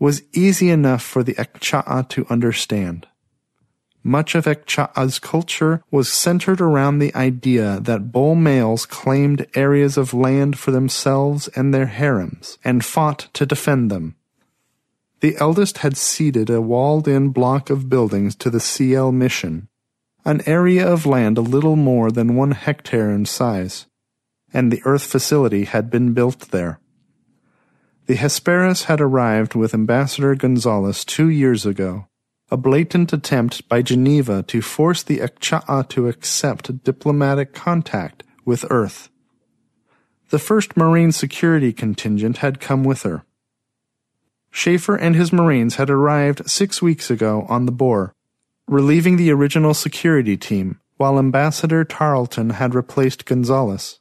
[0.00, 3.06] was easy enough for the Ekcha'a to understand.
[4.04, 10.12] Much of Ekcha'a's culture was centered around the idea that bull males claimed areas of
[10.12, 14.16] land for themselves and their harems and fought to defend them.
[15.20, 19.68] The eldest had ceded a walled in block of buildings to the CL mission
[20.24, 23.86] an area of land a little more than one hectare in size,
[24.52, 26.78] and the Earth facility had been built there.
[28.06, 32.06] The Hesperus had arrived with Ambassador Gonzalez two years ago,
[32.52, 39.08] a blatant attempt by Geneva to force the Ekcha'a to accept diplomatic contact with Earth.
[40.28, 43.24] The first Marine security contingent had come with her.
[44.50, 48.14] Schaefer and his Marines had arrived six weeks ago on the Boar,
[48.68, 53.98] relieving the original security team, while Ambassador Tarleton had replaced Gonzalez.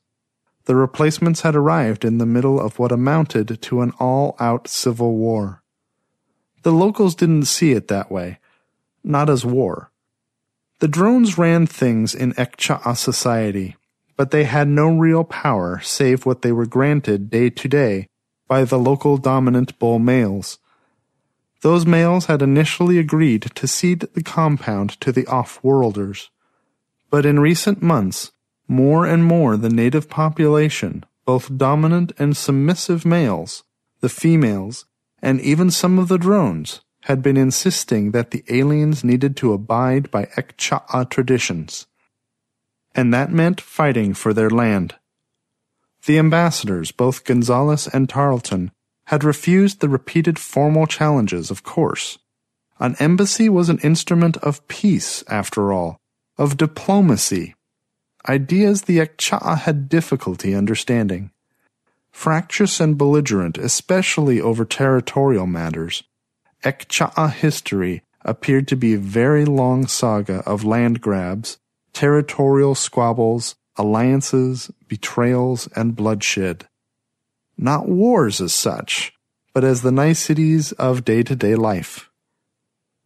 [0.65, 5.15] The replacements had arrived in the middle of what amounted to an all out civil
[5.15, 5.63] war.
[6.63, 8.39] The locals didn't see it that way,
[9.03, 9.91] not as war.
[10.79, 13.75] The drones ran things in Ekcha'a society,
[14.17, 18.07] but they had no real power save what they were granted day to day
[18.47, 20.57] by the local dominant bull males.
[21.61, 26.29] Those males had initially agreed to cede the compound to the off-worlders.
[27.11, 28.31] But in recent months,
[28.67, 33.63] more and more the native population, both dominant and submissive males,
[33.99, 34.85] the females,
[35.21, 40.11] and even some of the drones, had been insisting that the aliens needed to abide
[40.11, 41.87] by Ekcha'a traditions.
[42.93, 44.95] And that meant fighting for their land.
[46.05, 48.71] The ambassadors, both Gonzalez and Tarleton,
[49.05, 52.19] had refused the repeated formal challenges, of course.
[52.79, 55.99] An embassy was an instrument of peace, after all,
[56.37, 57.55] of diplomacy,
[58.27, 61.31] ideas the Ekcha'a had difficulty understanding.
[62.11, 66.03] Fractious and belligerent, especially over territorial matters,
[66.63, 71.57] Ekcha'a history appeared to be a very long saga of land grabs,
[71.93, 76.67] territorial squabbles, alliances, betrayals, and bloodshed
[77.61, 79.13] not wars as such,
[79.53, 82.09] but as the niceties of day to day life.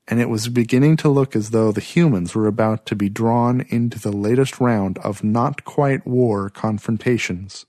[0.08, 3.62] And it was beginning to look as though the humans were about to be drawn
[3.70, 7.66] into the latest round of not quite war confrontations.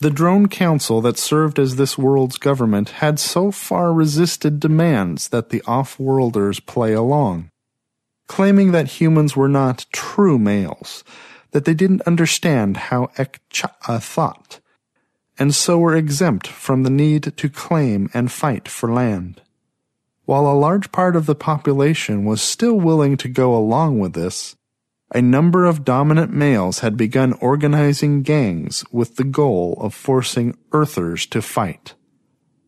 [0.00, 5.50] The drone council that served as this world's government had so far resisted demands that
[5.50, 7.50] the off-worlders play along,
[8.26, 11.04] claiming that humans were not true males,
[11.50, 14.60] that they didn't understand how Ekcha'a thought,
[15.38, 19.42] and so were exempt from the need to claim and fight for land.
[20.24, 24.56] While a large part of the population was still willing to go along with this,
[25.12, 31.26] a number of dominant males had begun organizing gangs with the goal of forcing Earthers
[31.26, 31.94] to fight.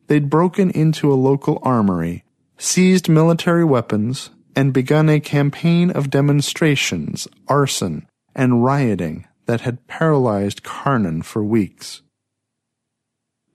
[0.09, 2.25] They'd broken into a local armory,
[2.59, 10.63] seized military weapons, and begun a campaign of demonstrations, arson, and rioting that had paralyzed
[10.63, 12.03] Karnon for weeks.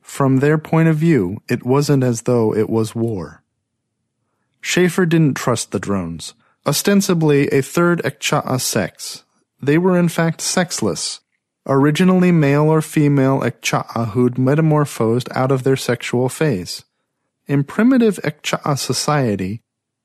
[0.02, 3.44] From their point of view, it wasn't as though it was war.
[4.62, 6.34] Schaefer didn't trust the drones.
[6.68, 9.24] Ostensibly a third Ekcha'a sex,
[9.62, 11.22] they were in fact sexless,
[11.66, 16.84] originally male or female Ekcha'a who'd metamorphosed out of their sexual phase.
[17.48, 19.64] In primitive Ekcha'a society,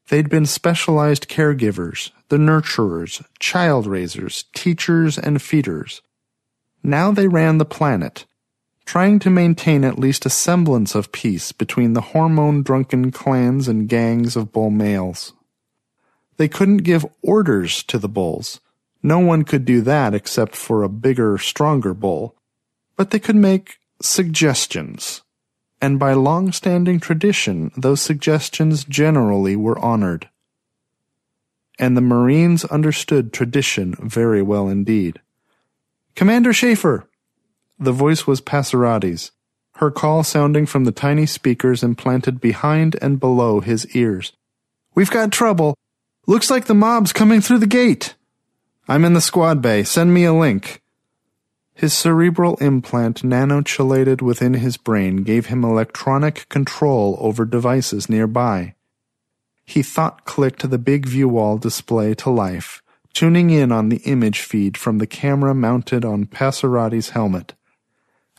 [0.09, 6.03] They'd been specialized caregivers, the nurturers, child raisers, teachers, and feeders.
[6.83, 8.27] Now they ran the planet,
[8.85, 13.89] trying to maintain at least a semblance of peace between the hormone drunken clans and
[13.89, 15.33] gangs of bull males.
[16.43, 18.59] They couldn't give orders to the bulls.
[19.01, 22.35] No one could do that except for a bigger, stronger bull.
[22.97, 25.23] But they could make suggestions.
[25.81, 30.31] And by long standing tradition, those suggestions generally were honored.
[31.79, 35.21] And the Marines understood tradition very well indeed.
[36.17, 37.09] Commander Schaefer!
[37.79, 39.31] The voice was Passerati's,
[39.77, 44.33] her call sounding from the tiny speakers implanted behind and below his ears.
[44.97, 45.77] We've got trouble.
[46.27, 48.15] Looks like the mob's coming through the gate.
[48.87, 49.83] I'm in the squad bay.
[49.83, 50.81] Send me a link.
[51.75, 58.75] His cerebral implant nanochelated within his brain gave him electronic control over devices nearby.
[59.65, 64.43] He thought clicked the big view wall display to life, tuning in on the image
[64.43, 67.55] feed from the camera mounted on Passerati's helmet.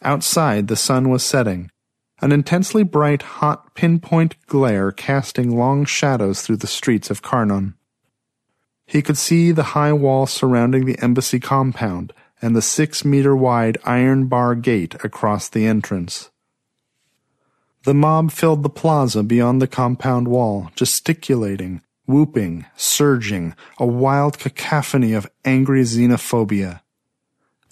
[0.01, 1.69] Outside, the sun was setting,
[2.23, 7.73] an intensely bright, hot pinpoint glare casting long shadows through the streets of Karnon.
[8.85, 13.77] He could see the high wall surrounding the embassy compound and the six meter wide
[13.83, 16.31] iron bar gate across the entrance.
[17.83, 25.11] The mob filled the plaza beyond the compound wall, gesticulating, whooping, surging, a wild cacophony
[25.11, 26.82] of angry xenophobia.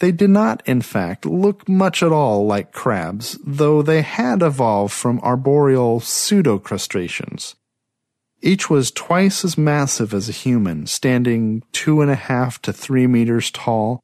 [0.01, 4.93] They did not, in fact, look much at all like crabs, though they had evolved
[4.93, 7.53] from arboreal pseudo-crustaceans.
[8.41, 13.05] Each was twice as massive as a human, standing two and a half to three
[13.05, 13.99] meters tall,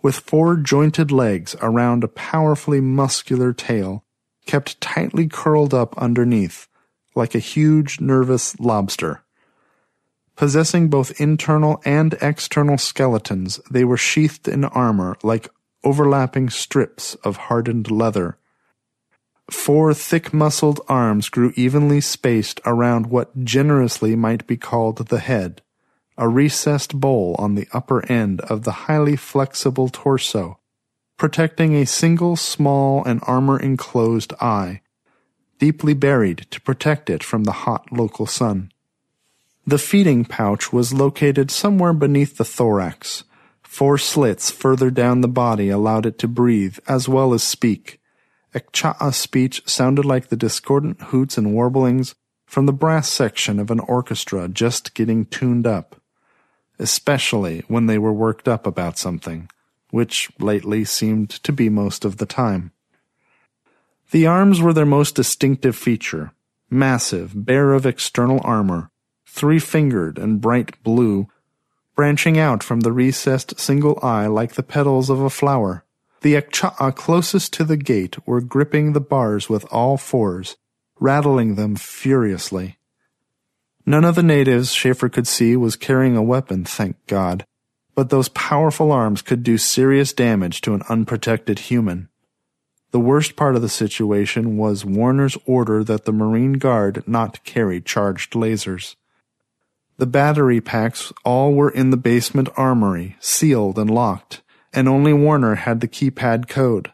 [0.00, 4.04] with four jointed legs around a powerfully muscular tail,
[4.46, 6.68] kept tightly curled up underneath,
[7.16, 9.24] like a huge nervous lobster.
[10.40, 15.50] Possessing both internal and external skeletons, they were sheathed in armor like
[15.84, 18.38] overlapping strips of hardened leather.
[19.50, 25.60] Four thick muscled arms grew evenly spaced around what generously might be called the head,
[26.16, 30.58] a recessed bowl on the upper end of the highly flexible torso,
[31.18, 34.80] protecting a single small and armor enclosed eye,
[35.58, 38.72] deeply buried to protect it from the hot local sun.
[39.66, 43.24] The feeding pouch was located somewhere beneath the thorax.
[43.62, 48.00] Four slits further down the body allowed it to breathe as well as speak.
[48.54, 52.14] Ekcha'a speech sounded like the discordant hoots and warblings
[52.46, 56.00] from the brass section of an orchestra just getting tuned up,
[56.80, 59.48] especially when they were worked up about something,
[59.90, 62.72] which lately seemed to be most of the time.
[64.10, 66.32] The arms were their most distinctive feature,
[66.68, 68.90] massive, bare of external armor,
[69.30, 71.28] three-fingered and bright blue,
[71.94, 75.84] branching out from the recessed single eye like the petals of a flower.
[76.22, 80.56] The Ekcha'a closest to the gate were gripping the bars with all fours,
[80.98, 82.76] rattling them furiously.
[83.86, 87.46] None of the natives Schaefer could see was carrying a weapon, thank God,
[87.94, 92.08] but those powerful arms could do serious damage to an unprotected human.
[92.90, 97.80] The worst part of the situation was Warner's order that the Marine Guard not carry
[97.80, 98.96] charged lasers.
[100.00, 104.40] The battery packs all were in the basement armory, sealed and locked,
[104.72, 106.90] and only Warner had the keypad code.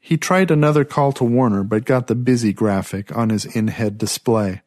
[0.00, 4.62] He tried another call to Warner but got the busy graphic on his in-head display.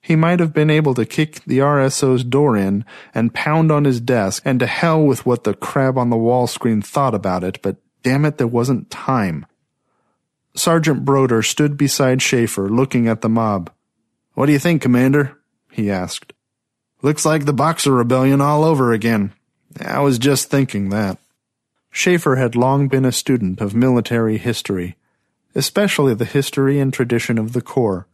[0.00, 2.84] He might have been able to kick the RSO's door in
[3.14, 6.48] and pound on his desk and to hell with what the crab on the wall
[6.48, 9.46] screen thought about it, but damn it, there wasn't time.
[10.56, 13.70] Sergeant Broder stood beside Schaefer looking at the mob.
[14.34, 15.38] What do you think, Commander?
[15.70, 16.32] he asked.
[17.02, 19.32] Looks like the Boxer Rebellion all over again.
[19.80, 21.18] I was just thinking that.
[21.90, 24.96] Schaefer had long been a student of military history,
[25.54, 28.06] especially the history and tradition of the Corps,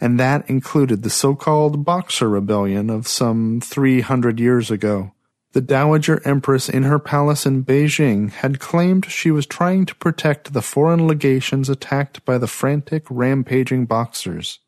[0.00, 5.12] and that included the so-called Boxer Rebellion of some 300 years ago.
[5.52, 10.52] The Dowager Empress in her palace in Beijing had claimed she was trying to protect
[10.52, 14.58] the foreign legations attacked by the frantic, rampaging Boxers.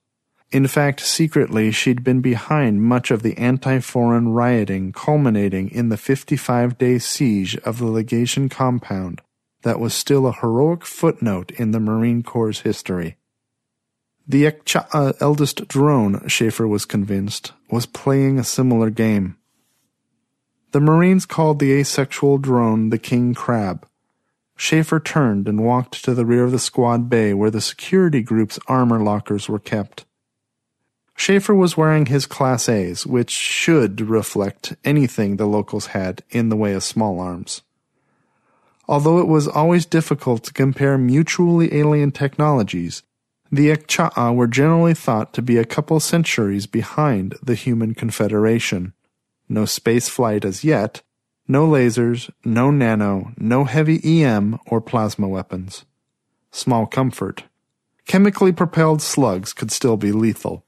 [0.52, 6.98] In fact, secretly, she'd been behind much of the anti-foreign rioting culminating in the 55-day
[6.98, 9.22] siege of the legation compound
[9.62, 13.16] that was still a heroic footnote in the Marine Corps' history.
[14.28, 19.38] The Ekcha'a uh, eldest drone, Schaefer was convinced, was playing a similar game.
[20.72, 23.86] The Marines called the asexual drone the King Crab.
[24.56, 28.58] Schaefer turned and walked to the rear of the squad bay where the security group's
[28.68, 30.04] armor lockers were kept.
[31.22, 36.56] Schaefer was wearing his Class A's, which should reflect anything the locals had in the
[36.56, 37.62] way of small arms.
[38.88, 43.04] Although it was always difficult to compare mutually alien technologies,
[43.52, 48.92] the Ekcha'a were generally thought to be a couple centuries behind the human confederation.
[49.48, 51.02] No space flight as yet,
[51.46, 55.84] no lasers, no nano, no heavy EM or plasma weapons.
[56.50, 57.44] Small comfort.
[58.08, 60.66] Chemically propelled slugs could still be lethal,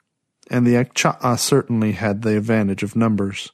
[0.50, 3.52] and the Ekcha'a certainly had the advantage of numbers.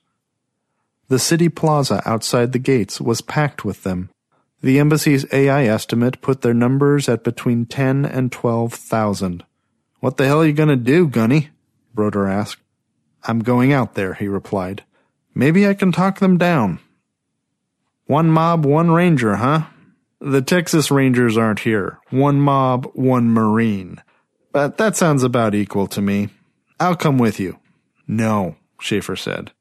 [1.09, 4.11] The city plaza outside the gates was packed with them,
[4.63, 9.45] the embassy's AI estimate put their numbers at between 10 and 12,000.
[10.01, 11.51] What the hell are you going to do, Gunny?
[11.95, 12.61] Broder asked.
[13.25, 14.85] I'm going out there, he replied.
[15.35, 16.79] Maybe I can talk them down.
[18.07, 19.67] One mob, one ranger, huh?
[20.21, 21.99] The Texas Rangers aren't here.
[22.11, 24.03] One mob, one Marine.
[24.53, 26.29] But that sounds about equal to me.
[26.81, 27.61] I'll come with you.
[28.09, 29.53] No, Schaefer said.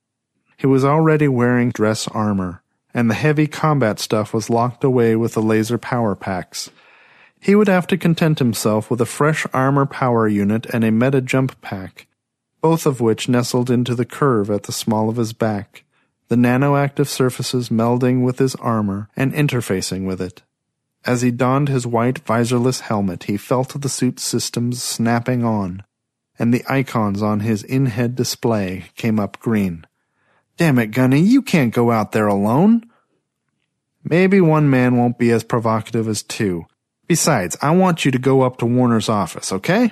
[0.58, 2.64] He was already wearing dress armor
[2.94, 6.72] and the heavy combat stuff was locked away with the laser power packs.
[7.40, 11.22] He would have to content himself with a fresh armor power unit and a meta
[11.22, 12.08] jump pack,
[12.62, 15.84] both of which nestled into the curve at the small of his back,
[16.28, 20.42] the nanoactive surfaces melding with his armor and interfacing with it.
[21.06, 25.84] As he donned his white visorless helmet, he felt the suit systems snapping on,
[26.40, 29.86] and the icons on his in-head display came up green.
[30.58, 32.84] Damn it, Gunny, you can't go out there alone.
[34.04, 36.66] Maybe one man won't be as provocative as two.
[37.08, 39.92] Besides, I want you to go up to Warner's office, okay?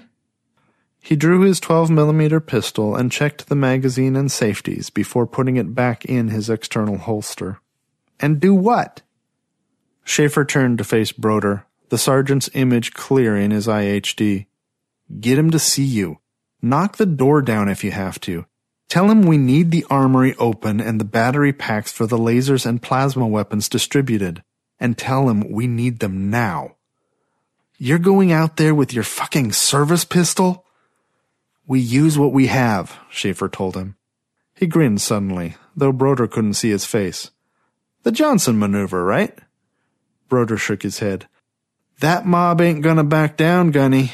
[1.01, 5.73] He drew his 12 millimeter pistol and checked the magazine and safeties before putting it
[5.73, 7.59] back in his external holster.
[8.19, 9.01] And do what?
[10.03, 14.47] Schaefer turned to face Broder, the sergeant's image clear in his IHD.
[15.19, 16.19] Get him to see you.
[16.61, 18.45] Knock the door down if you have to.
[18.89, 22.81] Tell him we need the armory open and the battery packs for the lasers and
[22.81, 24.43] plasma weapons distributed.
[24.79, 26.75] And tell him we need them now.
[27.77, 30.65] You're going out there with your fucking service pistol?
[31.67, 33.97] We use what we have, Schaefer told him.
[34.55, 37.29] He grinned suddenly, though Broder couldn't see his face.
[38.03, 39.37] The Johnson maneuver, right?
[40.29, 41.27] Broder shook his head.
[41.99, 44.13] That mob ain't gonna back down, Gunny.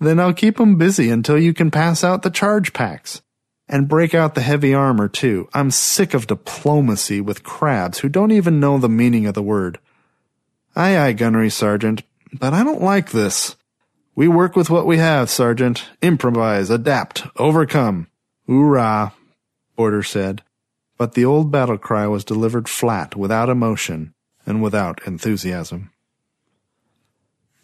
[0.00, 3.22] Then I'll keep 'em busy until you can pass out the charge packs.
[3.68, 5.48] And break out the heavy armor, too.
[5.52, 9.78] I'm sick of diplomacy with crabs who don't even know the meaning of the word.
[10.76, 12.02] Aye, aye, gunnery sergeant,
[12.38, 13.56] but I don't like this.
[14.14, 15.84] We work with what we have, sergeant.
[16.00, 18.06] Improvise, adapt, overcome.
[18.46, 19.12] Hoorah,
[19.76, 20.42] Broder said.
[20.96, 24.14] But the old battle cry was delivered flat, without emotion,
[24.46, 25.90] and without enthusiasm.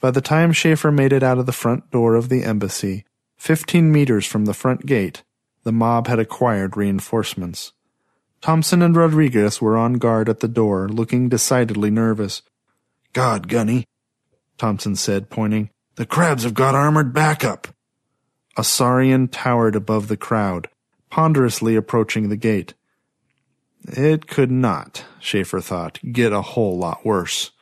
[0.02, 3.04] By the time Schaefer made it out of the front door of the embassy,
[3.36, 5.22] fifteen meters from the front gate,
[5.62, 7.72] the mob had acquired reinforcements.
[8.40, 12.42] Thompson and Rodriguez were on guard at the door, looking decidedly nervous.
[13.12, 13.86] God, Gunny,
[14.58, 15.70] Thompson said, pointing.
[15.94, 17.68] The crabs have got armored backup.
[18.56, 20.68] A saurian towered above the crowd,
[21.10, 22.74] ponderously approaching the gate.
[23.86, 27.52] It could not, Schaefer thought, get a whole lot worse.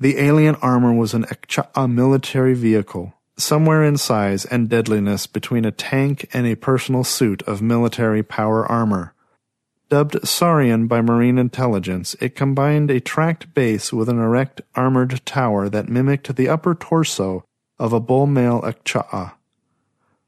[0.00, 5.70] The alien armor was an Ekcha'a military vehicle, somewhere in size and deadliness between a
[5.70, 9.14] tank and a personal suit of military power armor.
[9.90, 15.68] Dubbed Saurian by Marine intelligence, it combined a tracked base with an erect armored tower
[15.68, 17.44] that mimicked the upper torso
[17.78, 19.34] of a bull male Ekcha'a.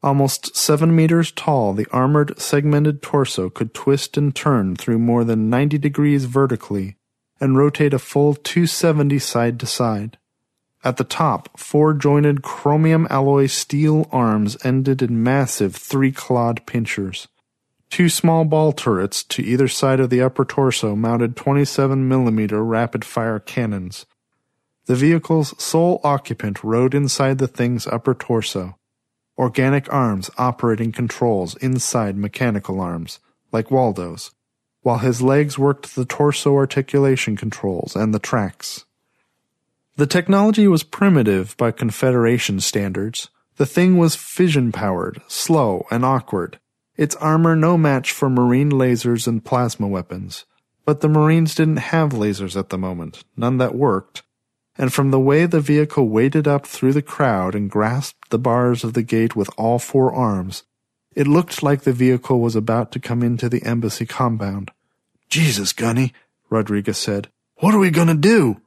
[0.02, 5.48] Almost seven meters tall, the armored, segmented torso could twist and turn through more than
[5.48, 6.96] 90 degrees vertically
[7.44, 10.16] and rotate a full 270 side to side.
[10.82, 17.28] At the top, four jointed chromium alloy steel arms ended in massive three clawed pinchers.
[17.90, 23.04] Two small ball turrets to either side of the upper torso mounted 27 millimeter rapid
[23.04, 24.06] fire cannons.
[24.86, 28.78] The vehicle's sole occupant rode inside the thing's upper torso.
[29.36, 33.20] Organic arms operating controls inside mechanical arms,
[33.52, 34.30] like Waldo's,
[34.84, 38.84] while his legs worked the torso articulation controls and the tracks.
[39.96, 43.30] The technology was primitive by Confederation standards.
[43.56, 46.58] The thing was fission powered, slow, and awkward.
[46.96, 50.44] Its armor no match for Marine lasers and plasma weapons.
[50.84, 54.22] But the Marines didn't have lasers at the moment, none that worked.
[54.76, 58.84] And from the way the vehicle waded up through the crowd and grasped the bars
[58.84, 60.64] of the gate with all four arms,
[61.14, 64.70] it looked like the vehicle was about to come into the embassy compound.
[65.28, 66.12] Jesus, Gunny,
[66.50, 67.28] Rodriguez said.
[67.56, 68.60] What are we gonna do?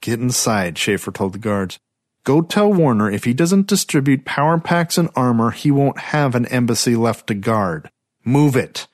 [0.00, 1.78] Get inside, Schaefer told the guards.
[2.24, 6.46] Go tell Warner if he doesn't distribute power packs and armor, he won't have an
[6.46, 7.90] embassy left to guard.
[8.24, 8.86] Move it.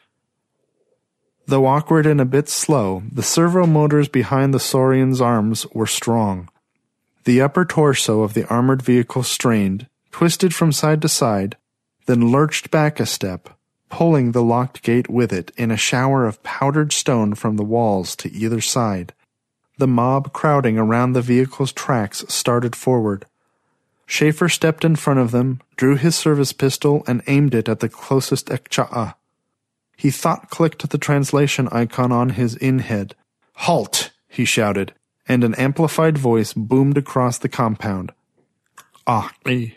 [1.47, 6.49] Though awkward and a bit slow, the servo motors behind the Saurian's arms were strong.
[7.25, 11.57] The upper torso of the armored vehicle strained, twisted from side to side,
[12.09, 13.51] then lurched back a step,
[13.91, 18.17] pulling the locked gate with it in a shower of powdered stone from the walls
[18.17, 19.13] to either side.
[19.77, 23.27] The mob crowding around the vehicle's tracks started forward.
[24.07, 27.91] Schaefer stepped in front of them, drew his service pistol, and aimed it at the
[27.91, 29.15] closest Ekcha'a.
[29.95, 33.17] He thought clicked the translation icon on his in head.
[33.53, 34.13] Halt!
[34.27, 34.95] he shouted,
[35.29, 38.13] and an amplified voice boomed across the compound.
[39.07, 39.77] Ah, me.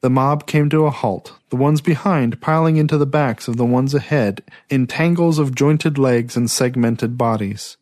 [0.00, 3.64] The mob came to a halt, the ones behind piling into the backs of the
[3.64, 7.76] ones ahead in tangles of jointed legs and segmented bodies.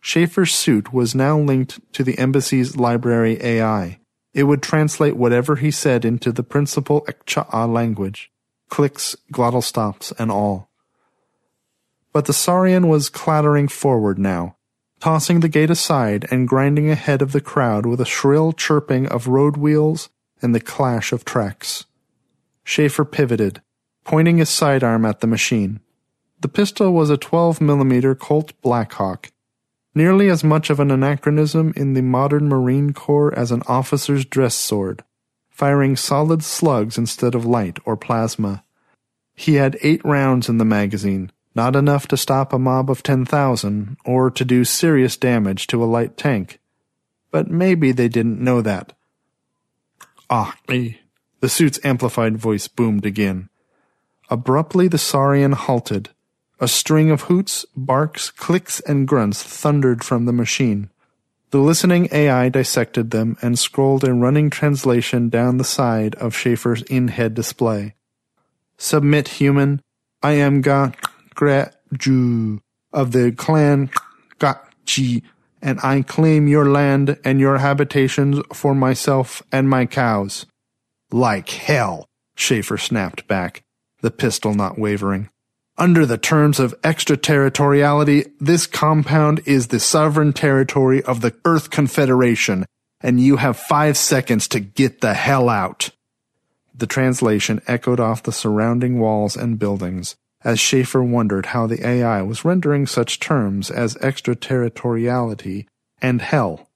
[0.00, 4.00] Schaefer's suit was now linked to the embassy's library AI.
[4.34, 8.30] It would translate whatever he said into the principal Ekcha'a language,
[8.68, 10.68] clicks, glottal stops, and all.
[12.12, 14.56] But the Saurian was clattering forward now,
[15.00, 19.28] tossing the gate aside and grinding ahead of the crowd with a shrill chirping of
[19.28, 20.10] road wheels
[20.42, 21.86] and the clash of tracks.
[22.64, 23.62] Schaefer pivoted,
[24.04, 25.80] pointing his sidearm at the machine.
[26.40, 29.30] The pistol was a 12 millimeter Colt Blackhawk,
[29.94, 34.54] nearly as much of an anachronism in the modern Marine Corps as an officer's dress
[34.54, 35.04] sword,
[35.50, 38.64] firing solid slugs instead of light or plasma.
[39.34, 43.96] He had eight rounds in the magazine, not enough to stop a mob of 10,000
[44.04, 46.58] or to do serious damage to a light tank.
[47.30, 48.94] But maybe they didn't know that.
[50.34, 50.98] Ah, me.
[51.40, 53.50] The suit's amplified voice boomed again.
[54.30, 56.08] Abruptly, the Saurian halted.
[56.58, 60.88] A string of hoots, barks, clicks, and grunts thundered from the machine.
[61.50, 66.80] The listening AI dissected them and scrolled a running translation down the side of Schaefer's
[66.84, 67.94] in-head display.
[68.78, 69.82] Submit, human.
[70.22, 70.92] I am Ga
[71.92, 73.90] Ju of the clan
[74.38, 75.24] Gachi
[75.62, 80.44] and I claim your land and your habitations for myself and my cows.
[81.12, 83.62] Like hell, Schaefer snapped back,
[84.00, 85.30] the pistol not wavering.
[85.78, 92.66] Under the terms of extraterritoriality, this compound is the sovereign territory of the Earth Confederation,
[93.00, 95.90] and you have five seconds to get the hell out.
[96.74, 102.22] The translation echoed off the surrounding walls and buildings as Schaefer wondered how the AI
[102.22, 105.66] was rendering such terms as extraterritoriality
[106.00, 106.68] and hell.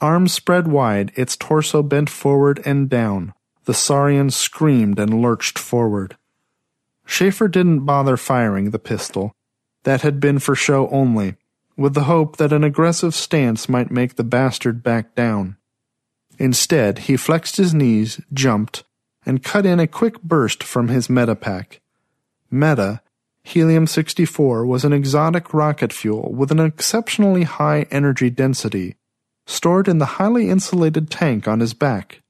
[0.00, 3.32] Arms spread wide, its torso bent forward and down,
[3.64, 6.16] the Saurian screamed and lurched forward.
[7.06, 9.32] Schaefer didn't bother firing the pistol.
[9.84, 11.36] That had been for show only,
[11.76, 15.56] with the hope that an aggressive stance might make the bastard back down.
[16.38, 18.82] Instead, he flexed his knees, jumped,
[19.24, 21.78] and cut in a quick burst from his metapack.
[22.50, 23.00] Meta,
[23.44, 28.96] helium-64 was an exotic rocket fuel with an exceptionally high energy density,
[29.46, 32.22] stored in the highly insulated tank on his back.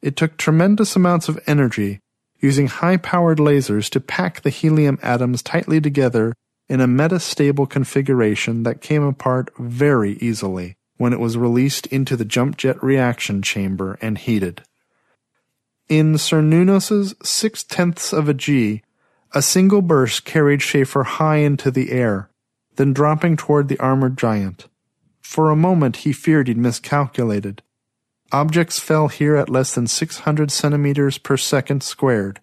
[0.00, 2.00] It took tremendous amounts of energy,
[2.38, 6.34] using high-powered lasers to pack the helium atoms tightly together
[6.68, 12.24] in a metastable configuration that came apart very easily when it was released into the
[12.24, 14.62] jump jet reaction chamber and heated.
[15.88, 18.82] In Cernunnos's six tenths of a G,
[19.32, 22.30] a single burst carried Schaefer high into the air,
[22.76, 24.66] then dropping toward the armored giant.
[25.20, 27.62] For a moment he feared he'd miscalculated.
[28.32, 32.40] Objects fell here at less than 600 centimeters per second squared,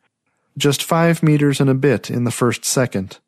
[0.58, 3.20] just 5 meters and a bit in the first second.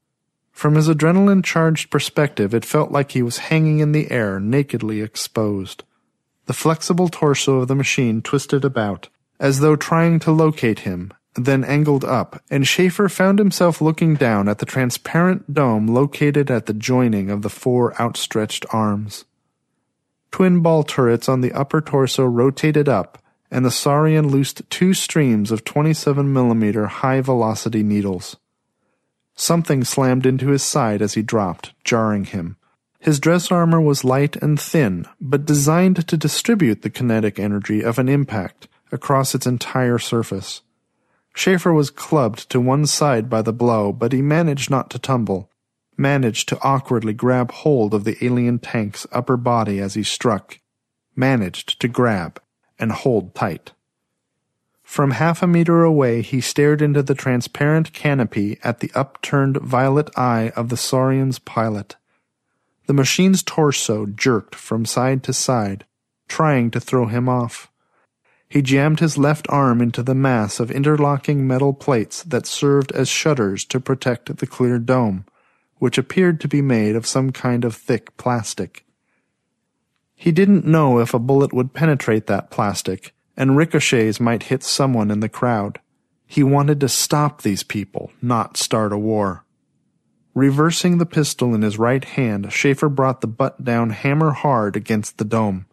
[0.52, 5.02] From his adrenaline charged perspective, it felt like he was hanging in the air, nakedly
[5.02, 5.84] exposed.
[6.48, 9.08] The flexible torso of the machine twisted about,
[9.40, 14.48] as though trying to locate him, then angled up, and Schaefer found himself looking down
[14.48, 19.26] at the transparent dome located at the joining of the four outstretched arms.
[20.32, 23.22] Twin ball turrets on the upper torso rotated up,
[23.52, 28.38] and the Saurian loosed two streams of 27 millimeter high velocity needles.
[29.36, 32.58] Something slammed into his side as he dropped, jarring him.
[33.00, 37.98] His dress armor was light and thin, but designed to distribute the kinetic energy of
[37.98, 40.62] an impact across its entire surface.
[41.40, 45.50] Schaefer was clubbed to one side by the blow, but he managed not to tumble,
[45.96, 50.60] managed to awkwardly grab hold of the alien tank's upper body as he struck,
[51.16, 52.42] managed to grab
[52.78, 53.72] and hold tight.
[54.84, 60.10] From half a meter away, he stared into the transparent canopy at the upturned violet
[60.18, 61.96] eye of the Saurian's pilot.
[62.88, 65.86] The machine's torso jerked from side to side,
[66.28, 67.72] trying to throw him off.
[68.50, 73.08] He jammed his left arm into the mass of interlocking metal plates that served as
[73.08, 75.26] shutters to protect the clear dome,
[75.78, 78.86] which appeared to be made of some kind of thick plastic.
[80.16, 85.12] He didn't know if a bullet would penetrate that plastic, and ricochets might hit someone
[85.12, 85.80] in the crowd.
[86.26, 89.46] He wanted to stop these people, not start a war.
[90.34, 95.20] Reversing the pistol in his right hand, Schaefer brought the butt down hammer hard against
[95.20, 95.68] the dome.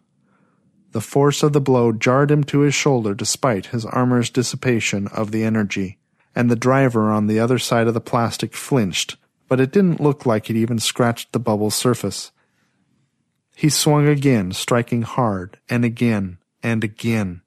[0.97, 5.29] The force of the blow jarred him to his shoulder despite his armor's dissipation of
[5.29, 5.99] the energy,
[6.33, 9.15] and the driver on the other side of the plastic flinched,
[9.47, 12.31] but it didn't look like it even scratched the bubble's surface.
[13.55, 17.43] He swung again, striking hard, and again, and again.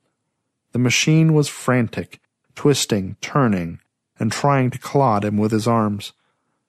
[0.70, 2.20] The machine was frantic,
[2.54, 3.80] twisting, turning,
[4.20, 6.12] and trying to clod him with his arms.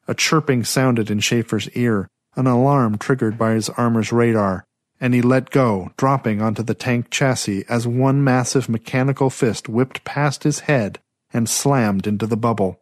[0.07, 4.65] A chirping sounded in Schaefer's ear, an alarm triggered by his armor's radar,
[5.02, 10.04] and he let go, dropping onto the tank chassis as one massive mechanical fist whipped
[10.04, 10.99] past his head
[11.34, 12.80] and slammed into the bubble.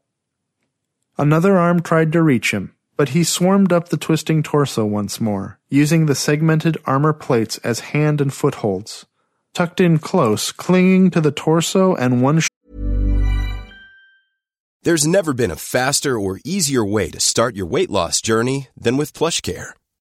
[1.17, 5.59] Another arm tried to reach him, but he swarmed up the twisting torso once more,
[5.69, 9.05] using the segmented armor plates as hand and footholds.
[9.53, 12.41] Tucked in close, clinging to the torso and one
[14.83, 18.97] There's never been a faster or easier way to start your weight loss journey than
[18.97, 19.71] with PlushCare.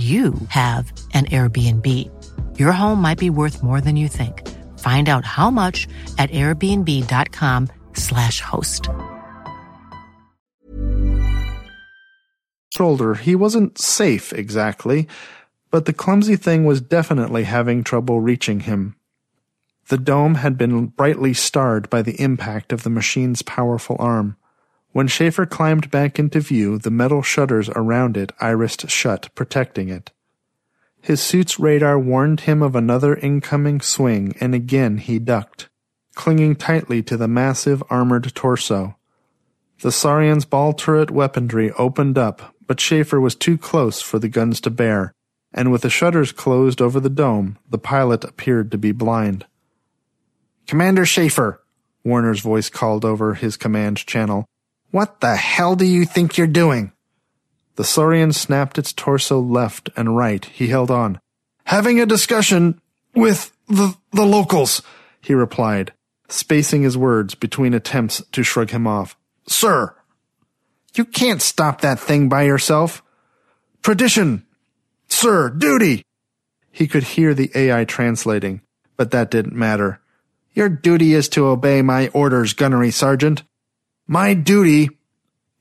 [0.00, 1.86] you have an Airbnb.
[2.58, 4.48] Your home might be worth more than you think.
[4.78, 5.86] Find out how much
[6.16, 8.88] at airbnb.com/slash host.
[12.80, 15.06] shoulder, he wasn't safe exactly,
[15.70, 18.96] but the clumsy thing was definitely having trouble reaching him.
[19.88, 24.38] The dome had been brightly starred by the impact of the machine's powerful arm.
[24.92, 30.10] When Schaefer climbed back into view, the metal shutters around it irised shut, protecting it.
[31.00, 35.68] His suit's radar warned him of another incoming swing, and again he ducked,
[36.14, 38.96] clinging tightly to the massive armored torso.
[39.80, 44.60] The Saurian's ball turret weaponry opened up, but Schaefer was too close for the guns
[44.62, 45.14] to bear,
[45.54, 49.46] and with the shutters closed over the dome, the pilot appeared to be blind.
[50.66, 51.62] Commander Schaefer,
[52.04, 54.46] Warner's voice called over his command channel.
[54.90, 56.92] What the hell do you think you're doing?
[57.76, 60.44] The Saurian snapped its torso left and right.
[60.44, 61.20] He held on.
[61.64, 62.80] Having a discussion
[63.14, 64.82] with the, the locals,
[65.20, 65.92] he replied,
[66.28, 69.16] spacing his words between attempts to shrug him off.
[69.46, 69.94] Sir,
[70.94, 73.02] you can't stop that thing by yourself.
[73.82, 74.44] Tradition.
[75.08, 76.02] Sir, duty.
[76.72, 78.62] He could hear the AI translating,
[78.96, 80.00] but that didn't matter.
[80.52, 83.42] Your duty is to obey my orders, gunnery sergeant.
[84.12, 84.90] My duty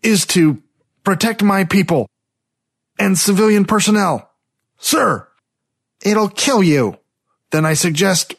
[0.02, 0.64] is to
[1.04, 2.10] protect my people
[2.98, 4.32] and civilian personnel.
[4.80, 5.28] Sir,
[6.04, 6.98] it'll kill you.
[7.52, 8.34] Then I suggest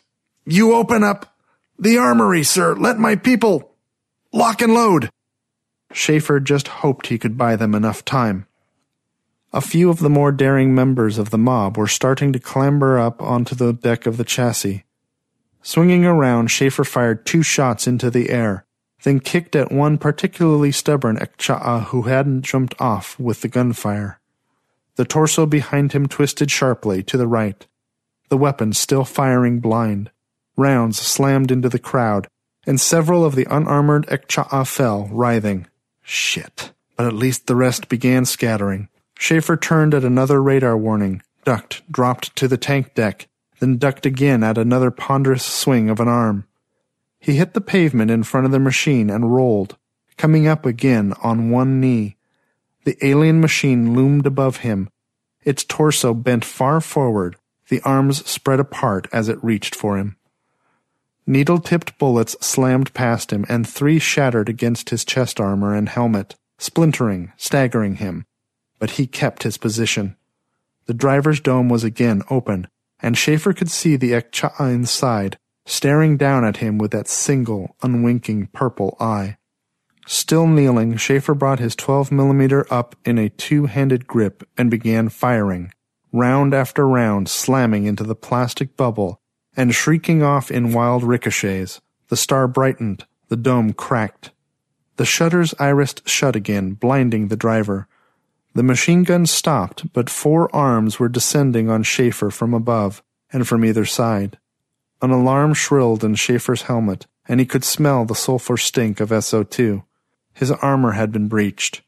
[0.44, 1.36] you open up
[1.78, 2.74] the armory, sir.
[2.74, 3.76] Let my people
[4.32, 5.10] lock and load.
[5.92, 8.48] Schaefer just hoped he could buy them enough time.
[9.52, 13.22] A few of the more daring members of the mob were starting to clamber up
[13.22, 14.82] onto the deck of the chassis.
[15.62, 18.66] Swinging around, Schaefer fired two shots into the air,
[19.02, 24.20] then kicked at one particularly stubborn Ekcha'a who hadn't jumped off with the gunfire.
[24.96, 27.66] The torso behind him twisted sharply to the right,
[28.28, 30.10] the weapon still firing blind.
[30.56, 32.28] Rounds slammed into the crowd,
[32.66, 35.66] and several of the unarmored Ekcha'a fell, writhing.
[36.02, 36.72] Shit.
[36.96, 38.88] But at least the rest began scattering.
[39.18, 43.28] Schaefer turned at another radar warning, ducked, dropped to the tank deck,
[43.58, 46.46] then ducked again at another ponderous swing of an arm.
[47.20, 49.76] He hit the pavement in front of the machine and rolled,
[50.16, 52.16] coming up again on one knee.
[52.84, 54.88] The alien machine loomed above him,
[55.44, 57.36] its torso bent far forward,
[57.68, 60.16] the arms spread apart as it reached for him.
[61.26, 66.36] Needle tipped bullets slammed past him, and three shattered against his chest armor and helmet,
[66.58, 68.26] splintering, staggering him.
[68.78, 70.16] But he kept his position.
[70.86, 72.66] The driver's dome was again open,
[73.00, 75.38] and Schaefer could see the Ekcha'a inside,
[75.70, 79.36] staring down at him with that single, unwinking purple eye.
[80.04, 85.72] Still kneeling, Schaefer brought his 12 millimeter up in a two-handed grip and began firing,
[86.12, 89.20] round after round slamming into the plastic bubble
[89.56, 91.80] and shrieking off in wild ricochets.
[92.08, 94.32] The star brightened, the dome cracked.
[94.96, 97.86] The shutters irised shut again, blinding the driver.
[98.54, 103.64] The machine gun stopped, but four arms were descending on Schaefer from above and from
[103.64, 104.39] either side.
[105.02, 109.84] An alarm shrilled in Schaefer's helmet, and he could smell the sulfur stink of SO2.
[110.34, 111.82] His armor had been breached.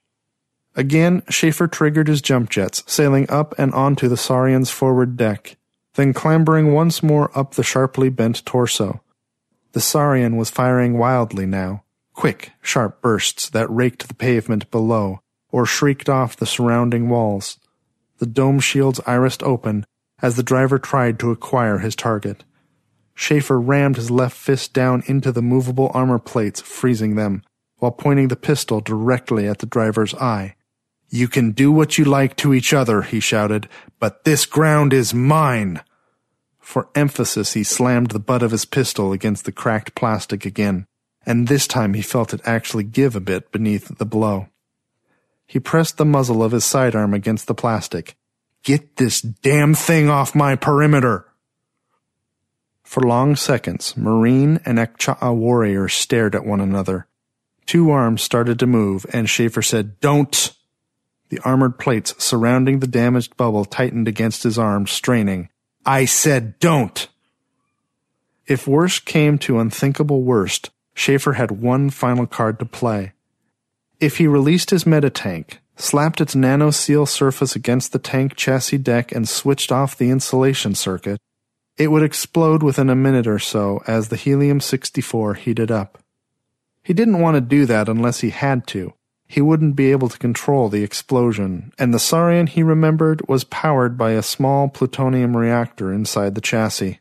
[0.75, 5.57] Again, Schaefer triggered his jump jets, sailing up and onto the Saurian's forward deck,
[5.95, 9.03] then clambering once more up the sharply bent torso.
[9.73, 11.85] The Saurian was firing wildly now,
[12.15, 17.59] quick, sharp bursts that raked the pavement below or shrieked off the surrounding walls.
[18.19, 19.85] The dome shields irised open
[20.23, 22.45] as the driver tried to acquire his target.
[23.15, 27.43] Schaefer rammed his left fist down into the movable armor plates, freezing them,
[27.77, 30.57] while pointing the pistol directly at the driver's eye.
[31.09, 35.13] You can do what you like to each other, he shouted, but this ground is
[35.13, 35.83] mine.
[36.59, 40.87] For emphasis, he slammed the butt of his pistol against the cracked plastic again,
[41.27, 44.49] and this time he felt it actually give a bit beneath the blow.
[45.47, 48.17] He pressed the muzzle of his sidearm against the plastic.
[48.63, 51.27] Get this damn thing off my perimeter!
[52.93, 57.07] For long seconds, Marine and Ekcha'a warriors stared at one another.
[57.65, 60.55] Two arms started to move, and Schaefer said, Don't!
[61.31, 65.49] The armored plates surrounding the damaged bubble tightened against his arms, straining.
[65.87, 67.09] I said don't!
[68.47, 73.15] If worst came to unthinkable worst, Schaefer had one final card to play.
[74.01, 78.77] If he released his meta tank, slapped its nano seal surface against the tank chassis
[78.77, 81.19] deck, and switched off the insulation circuit,
[81.77, 85.99] it would explode within a minute or so as the helium 64 heated up.
[86.83, 88.93] He didn't want to do that unless he had to.
[89.27, 93.97] He wouldn't be able to control the explosion, and the Saurian he remembered was powered
[93.97, 97.01] by a small plutonium reactor inside the chassis.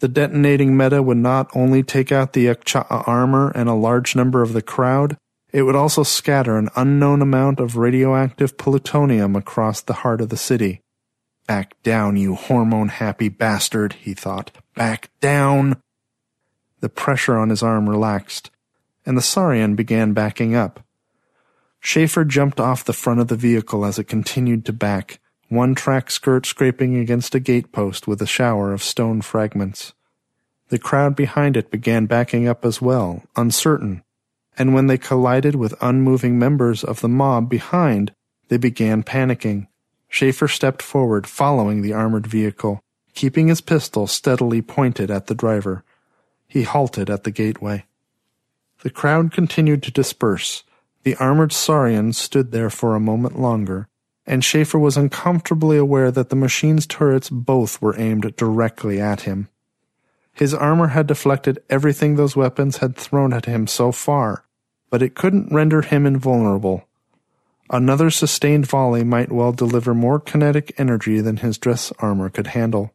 [0.00, 4.42] The detonating meta would not only take out the Ekcha'a armor and a large number
[4.42, 5.16] of the crowd,
[5.50, 10.36] it would also scatter an unknown amount of radioactive plutonium across the heart of the
[10.36, 10.82] city.
[11.48, 14.50] Back down, you hormone happy bastard, he thought.
[14.74, 15.80] Back down!
[16.80, 18.50] The pressure on his arm relaxed,
[19.06, 20.84] and the Saurian began backing up.
[21.80, 26.10] Schaefer jumped off the front of the vehicle as it continued to back, one track
[26.10, 29.94] skirt scraping against a gatepost with a shower of stone fragments.
[30.68, 34.02] The crowd behind it began backing up as well, uncertain,
[34.58, 38.12] and when they collided with unmoving members of the mob behind,
[38.48, 39.66] they began panicking.
[40.08, 42.80] Schaefer stepped forward, following the armored vehicle,
[43.14, 45.84] keeping his pistol steadily pointed at the driver.
[46.46, 47.84] He halted at the gateway.
[48.82, 50.64] The crowd continued to disperse.
[51.02, 53.88] The armored Saurian stood there for a moment longer,
[54.26, 59.48] and Schaefer was uncomfortably aware that the machine's turrets both were aimed directly at him.
[60.32, 64.44] His armor had deflected everything those weapons had thrown at him so far,
[64.90, 66.87] but it couldn't render him invulnerable.
[67.70, 72.94] Another sustained volley might well deliver more kinetic energy than his dress armor could handle.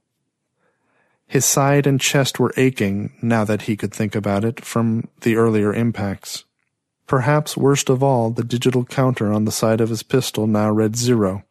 [1.27, 5.35] His side and chest were aching, now that he could think about it, from the
[5.35, 6.45] earlier impacts.
[7.07, 10.95] Perhaps worst of all, the digital counter on the side of his pistol now read
[10.95, 11.43] zero.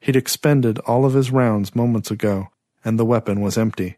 [0.00, 2.48] He'd expended all of his rounds moments ago,
[2.84, 3.96] and the weapon was empty.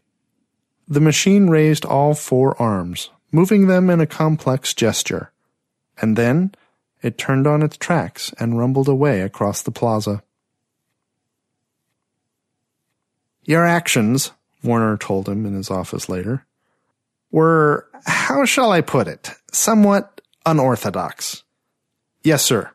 [0.87, 5.31] The machine raised all four arms, moving them in a complex gesture
[6.01, 6.51] and then
[7.01, 10.23] it turned on its tracks and rumbled away across the plaza.
[13.43, 14.31] Your actions,
[14.63, 16.45] Warner told him in his office later,
[17.31, 21.43] were, how shall I put it, somewhat unorthodox.
[22.23, 22.71] Yes, sir.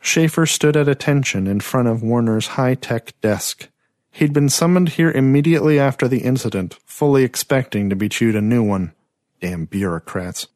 [0.00, 3.68] Schaefer stood at attention in front of Warner's high-tech desk.
[4.10, 8.62] He'd been summoned here immediately after the incident, fully expecting to be chewed a new
[8.62, 8.92] one.
[9.40, 10.48] Damn bureaucrats.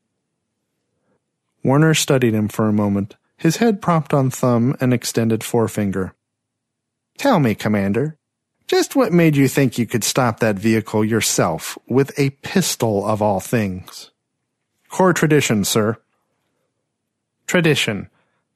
[1.67, 6.15] Warner studied him for a moment, his head propped on thumb and extended forefinger.
[7.19, 8.19] Tell me, Commander,
[8.69, 13.21] just what made you think you could stop that vehicle yourself, with a pistol of
[13.21, 14.13] all things?
[14.89, 15.97] Corps tradition, sir.
[17.49, 18.11] Tradition.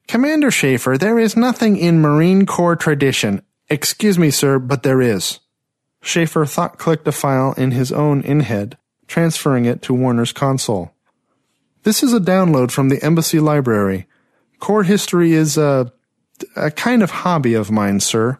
[0.07, 3.41] Commander Schaefer, there is nothing in Marine Corps tradition.
[3.69, 5.41] Excuse me, sir, but there is.
[6.01, 10.93] Schaefer thought clicked a file in his own in-head, transferring it to Warner's console.
[11.83, 14.07] This is a download from the embassy library.
[14.59, 15.91] Corps history is a,
[16.55, 18.39] a kind of hobby of mine, sir.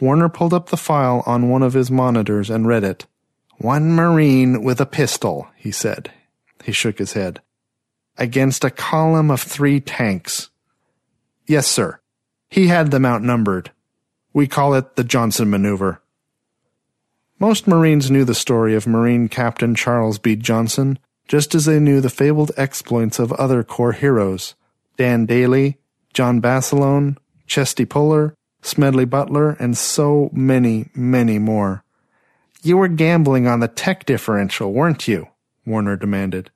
[0.00, 3.06] Warner pulled up the file on one of his monitors and read it.
[3.58, 6.10] One Marine with a pistol, he said.
[6.64, 7.40] He shook his head.
[8.16, 10.50] Against a column of three tanks.
[11.46, 12.00] Yes, sir.
[12.48, 13.72] He had them outnumbered.
[14.32, 16.00] We call it the Johnson Maneuver.
[17.38, 20.36] Most Marines knew the story of Marine Captain Charles B.
[20.36, 20.98] Johnson,
[21.30, 24.56] just as they knew the fabled exploits of other Corps heroes
[24.96, 25.78] Dan Daly,
[26.12, 31.84] John Basilone, Chesty Puller, Smedley Butler, and so many, many more.
[32.62, 35.28] You were gambling on the tech differential, weren't you?
[35.64, 36.50] Warner demanded.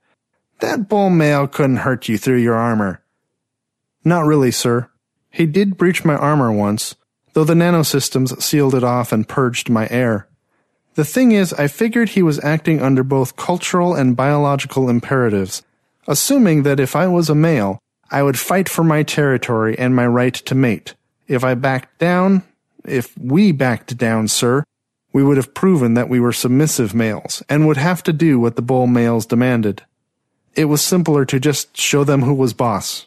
[0.59, 3.01] That bull male couldn't hurt you through your armor.
[4.05, 4.91] Not really, sir.
[5.31, 6.97] He did breach my armor once,
[7.35, 10.27] though the nanosystems sealed it off and purged my air.
[10.95, 15.63] The thing is, I figured he was acting under both cultural and biological imperatives,
[16.07, 17.81] assuming that if I was a male,
[18.11, 20.95] I would fight for my territory and my right to mate.
[21.27, 22.45] If I backed down,
[22.85, 24.63] if we backed down, sir,
[25.13, 28.57] we would have proven that we were submissive males and would have to do what
[28.57, 29.83] the bull males demanded.
[30.55, 33.07] It was simpler to just show them who was boss.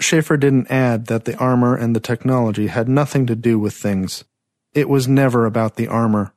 [0.00, 4.24] Schaefer didn't add that the armor and the technology had nothing to do with things.
[4.74, 6.32] It was never about the armor.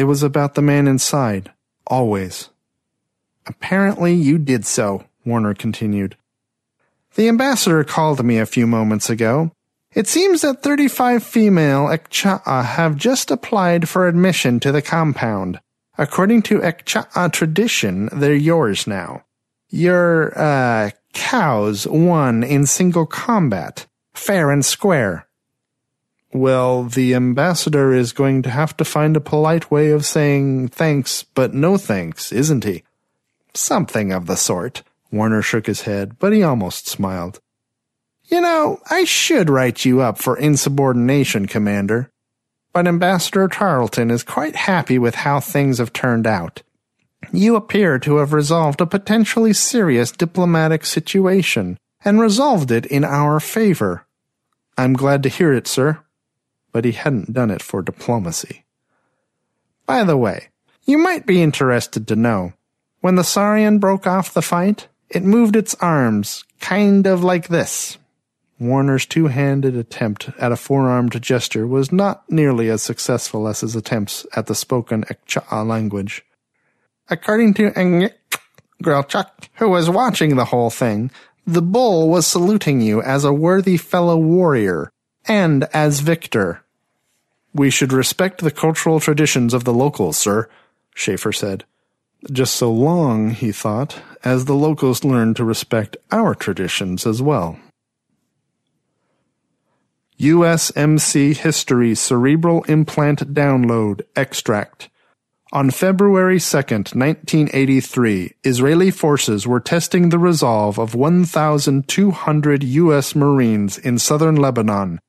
[0.00, 1.52] It was about the man inside,
[1.86, 2.48] always.
[3.46, 6.16] Apparently you did so, Warner continued.
[7.16, 9.52] The ambassador called me a few moments ago.
[9.94, 15.60] It seems that 35 female Ekcha'a have just applied for admission to the compound.
[15.98, 19.24] According to Ekcha'a tradition, they're yours now.
[19.68, 23.86] Your, uh, cows won in single combat.
[24.14, 25.26] Fair and square.
[26.32, 31.24] Well, the ambassador is going to have to find a polite way of saying thanks,
[31.24, 32.84] but no thanks, isn't he?
[33.52, 34.84] Something of the sort.
[35.10, 37.40] Warner shook his head, but he almost smiled.
[38.26, 42.12] You know, I should write you up for insubordination, Commander.
[42.72, 46.62] But Ambassador Tarleton is quite happy with how things have turned out.
[47.32, 53.40] You appear to have resolved a potentially serious diplomatic situation, and resolved it in our
[53.40, 54.06] favor.
[54.78, 56.04] I'm glad to hear it, sir
[56.72, 58.64] but he hadn't done it for diplomacy.
[59.86, 60.48] By the way,
[60.84, 62.52] you might be interested to know,
[63.00, 67.98] when the Saurian broke off the fight, it moved its arms, kind of like this.
[68.58, 74.26] Warner's two-handed attempt at a four-armed gesture was not nearly as successful as his attempts
[74.36, 76.22] at the spoken Ekcha'a language.
[77.08, 78.12] According to Engik
[78.82, 81.10] Grelchuk, who was watching the whole thing,
[81.46, 84.92] the bull was saluting you as a worthy fellow warrior,
[85.26, 86.62] and as victor.
[87.52, 90.48] We should respect the cultural traditions of the locals, sir,
[90.94, 91.64] Schaefer said.
[92.30, 97.58] Just so long, he thought, as the locals learn to respect our traditions as well.
[100.18, 104.90] USMC History Cerebral Implant Download Extract
[105.52, 113.16] on February 2, 1983, Israeli forces were testing the resolve of 1,200 U.S.
[113.16, 115.00] Marines in southern Lebanon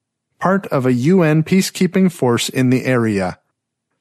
[0.42, 3.40] part of a UN peacekeeping force in the area.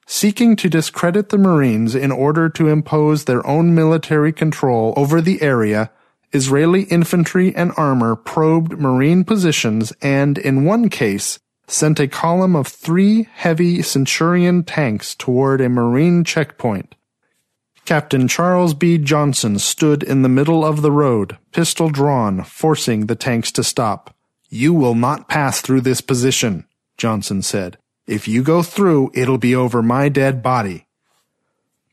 [0.07, 5.41] Seeking to discredit the Marines in order to impose their own military control over the
[5.41, 5.91] area,
[6.33, 12.67] Israeli infantry and armor probed Marine positions and, in one case, sent a column of
[12.67, 16.95] three heavy Centurion tanks toward a Marine checkpoint.
[17.85, 18.97] Captain Charles B.
[18.97, 24.15] Johnson stood in the middle of the road, pistol drawn, forcing the tanks to stop.
[24.53, 26.65] You will not pass through this position,
[26.97, 27.77] Johnson said.
[28.05, 30.87] If you go through, it'll be over my dead body.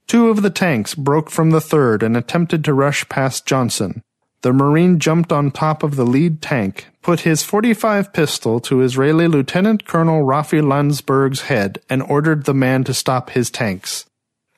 [0.08, 4.02] Two of the tanks broke from the third and attempted to rush past Johnson.
[4.40, 9.28] The Marine jumped on top of the lead tank, put his 45 pistol to Israeli
[9.28, 14.04] Lieutenant Colonel Rafi Landsberg's head, and ordered the man to stop his tanks.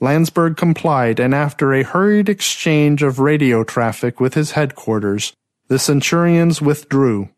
[0.01, 5.35] Landsberg complied, and after a hurried exchange of radio traffic with his headquarters,
[5.69, 7.29] the Centurions withdrew.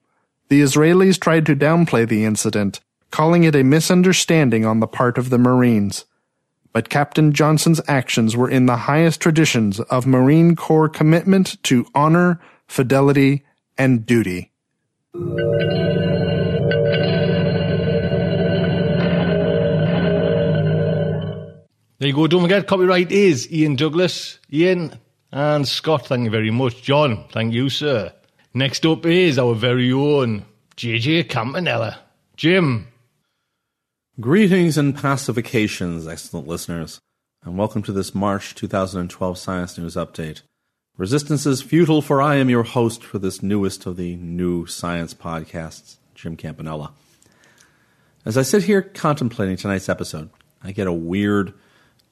[0.52, 2.80] The Israelis tried to downplay the incident,
[3.10, 6.04] calling it a misunderstanding on the part of the Marines.
[6.74, 12.38] but Captain Johnson's actions were in the highest traditions of Marine Corps commitment to honor,
[12.66, 13.46] fidelity,
[13.78, 14.52] and duty.
[21.98, 22.26] There you go.
[22.26, 24.98] Don't forget, copyright is Ian Douglas, Ian
[25.30, 26.08] and Scott.
[26.08, 26.82] Thank you very much.
[26.82, 28.12] John, thank you, sir.
[28.54, 30.44] Next up is our very own
[30.76, 32.00] JJ Campanella.
[32.36, 32.86] Jim.
[34.20, 37.00] Greetings and pacifications, excellent listeners,
[37.42, 40.42] and welcome to this March 2012 Science News Update.
[40.98, 45.14] Resistance is futile, for I am your host for this newest of the new science
[45.14, 46.92] podcasts, Jim Campanella.
[48.26, 50.28] As I sit here contemplating tonight's episode,
[50.62, 51.54] I get a weird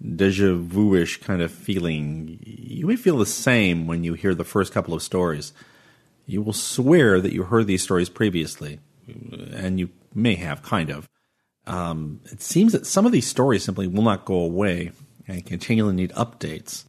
[0.00, 2.38] deja vu ish kind of feeling.
[2.46, 5.52] You may feel the same when you hear the first couple of stories.
[6.30, 8.78] You will swear that you heard these stories previously,
[9.52, 11.08] and you may have, kind of.
[11.66, 14.92] Um, it seems that some of these stories simply will not go away
[15.26, 16.84] and continually need updates.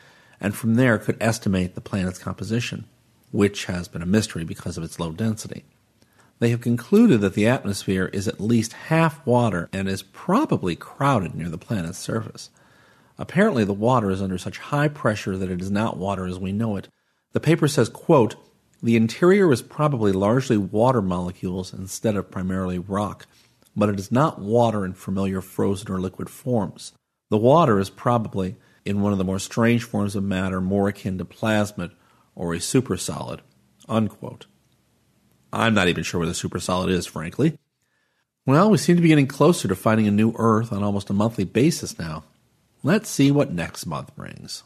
[0.41, 2.85] and from there could estimate the planet's composition,
[3.31, 5.65] which has been a mystery because of its low density.
[6.39, 11.35] They have concluded that the atmosphere is at least half water and is probably crowded
[11.35, 12.49] near the planet's surface.
[13.19, 16.51] Apparently, the water is under such high pressure that it is not water as we
[16.51, 16.87] know it.
[17.33, 18.35] The paper says, quote,
[18.81, 23.27] the interior is probably largely water molecules instead of primarily rock
[23.77, 26.93] but it is not water in familiar frozen or liquid forms.
[27.29, 31.19] The water is probably in one of the more strange forms of matter more akin
[31.19, 31.91] to plasma
[32.35, 33.41] or a supersolid.
[33.87, 34.47] Unquote.
[35.53, 37.57] I'm not even sure what a supersolid is, frankly.
[38.45, 41.13] Well, we seem to be getting closer to finding a new Earth on almost a
[41.13, 42.23] monthly basis now.
[42.81, 44.63] Let's see what next month brings.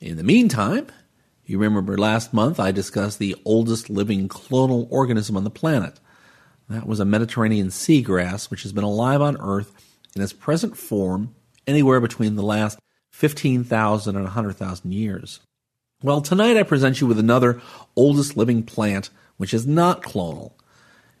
[0.00, 0.86] In the meantime,
[1.44, 6.00] you remember last month I discussed the oldest living clonal organism on the planet,
[6.68, 9.72] that was a Mediterranean seagrass which has been alive on Earth
[10.16, 11.34] in its present form
[11.66, 12.78] anywhere between the last
[13.12, 15.40] 15,000 and 100,000 years.
[16.02, 17.60] Well, tonight I present you with another
[17.96, 20.52] oldest living plant which is not clonal.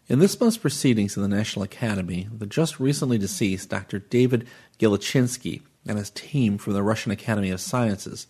[0.06, 3.98] In this month's proceedings in the National Academy, the just recently deceased Dr.
[3.98, 4.46] David
[4.78, 8.26] Gilichinsky and his team from the Russian Academy of Sciences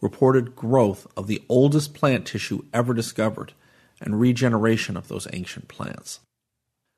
[0.00, 3.54] reported growth of the oldest plant tissue ever discovered
[4.00, 6.20] and regeneration of those ancient plants.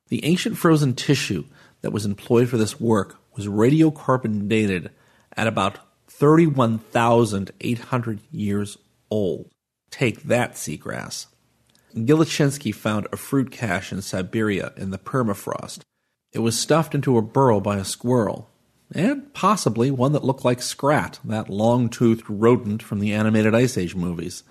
[0.09, 1.45] The ancient frozen tissue
[1.83, 4.91] that was employed for this work was radiocarbon dated
[5.37, 5.79] at about
[6.09, 8.79] 31,800 years
[9.11, 9.51] old.
[9.91, 11.27] Take that, seagrass.
[11.95, 15.81] Gilichinsky found a fruit cache in Siberia in the permafrost.
[16.33, 18.51] It was stuffed into a burrow by a squirrel,
[18.93, 23.79] and possibly one that looked like Scrat, that long toothed rodent from the animated Ice
[23.79, 24.43] Age movies.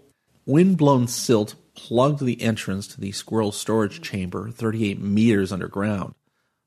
[0.45, 6.15] Wind-blown silt plugged the entrance to the squirrel's storage chamber 38 meters underground.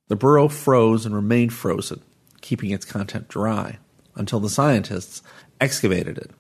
[0.09, 2.03] The burrow froze and remained frozen,
[2.41, 3.79] keeping its content dry,
[4.15, 5.23] until the scientists
[5.61, 6.31] excavated it.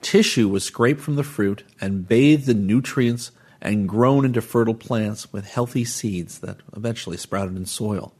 [0.00, 5.32] Tissue was scraped from the fruit and bathed in nutrients and grown into fertile plants
[5.32, 8.12] with healthy seeds that eventually sprouted in soil.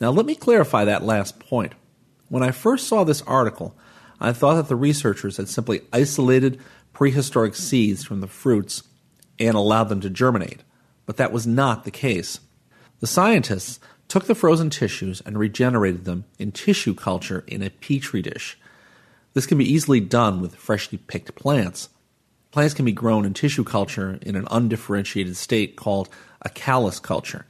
[0.00, 1.74] Now, let me clarify that last point.
[2.28, 3.76] When I first saw this article,
[4.20, 6.60] I thought that the researchers had simply isolated
[6.92, 8.82] prehistoric seeds from the fruits
[9.38, 10.62] and allowed them to germinate,
[11.06, 12.40] but that was not the case.
[13.00, 18.22] The scientists took the frozen tissues and regenerated them in tissue culture in a petri
[18.22, 18.58] dish.
[19.32, 21.88] This can be easily done with freshly picked plants.
[22.50, 26.08] Plants can be grown in tissue culture in an undifferentiated state called
[26.42, 27.46] a callus culture.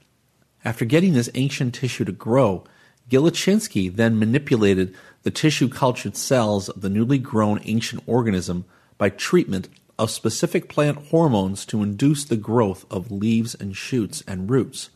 [0.64, 2.64] After getting this ancient tissue to grow,
[3.10, 8.64] Gilichinsky then manipulated the tissue cultured cells of the newly grown ancient organism
[8.96, 14.50] by treatment of specific plant hormones to induce the growth of leaves and shoots and
[14.50, 14.90] roots.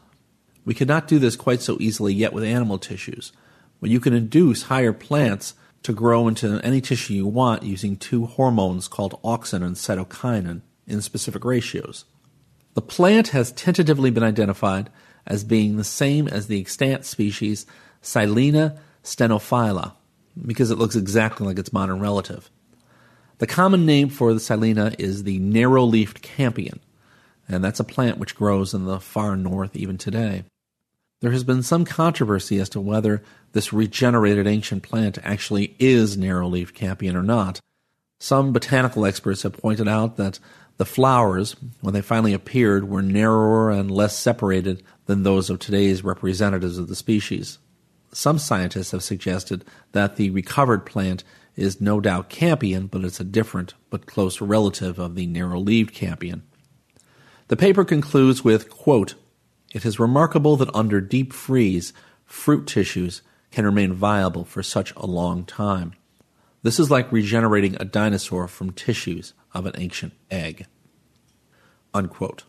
[0.64, 3.32] We cannot do this quite so easily yet with animal tissues,
[3.80, 5.54] but you can induce higher plants
[5.84, 11.00] to grow into any tissue you want using two hormones called auxin and cytokinin in
[11.00, 12.04] specific ratios.
[12.74, 14.90] The plant has tentatively been identified
[15.26, 17.66] as being the same as the extant species
[18.02, 19.94] Silene stenophylla
[20.46, 22.50] because it looks exactly like its modern relative.
[23.38, 26.80] The common name for the Silene is the narrow leafed campion,
[27.48, 30.44] and that's a plant which grows in the far north even today.
[31.20, 36.48] There has been some controversy as to whether this regenerated ancient plant actually is narrow
[36.48, 37.60] leafed campion or not.
[38.18, 40.40] Some botanical experts have pointed out that
[40.76, 46.04] the flowers, when they finally appeared, were narrower and less separated than those of today's
[46.04, 47.58] representatives of the species.
[48.12, 51.22] Some scientists have suggested that the recovered plant
[51.58, 56.42] is no doubt campion, but it's a different but close relative of the narrow-leaved campion.
[57.48, 59.14] The paper concludes with, quote,
[59.72, 61.92] It is remarkable that under deep freeze,
[62.24, 65.94] fruit tissues can remain viable for such a long time.
[66.62, 70.66] This is like regenerating a dinosaur from tissues of an ancient egg.
[71.94, 72.44] Unquote.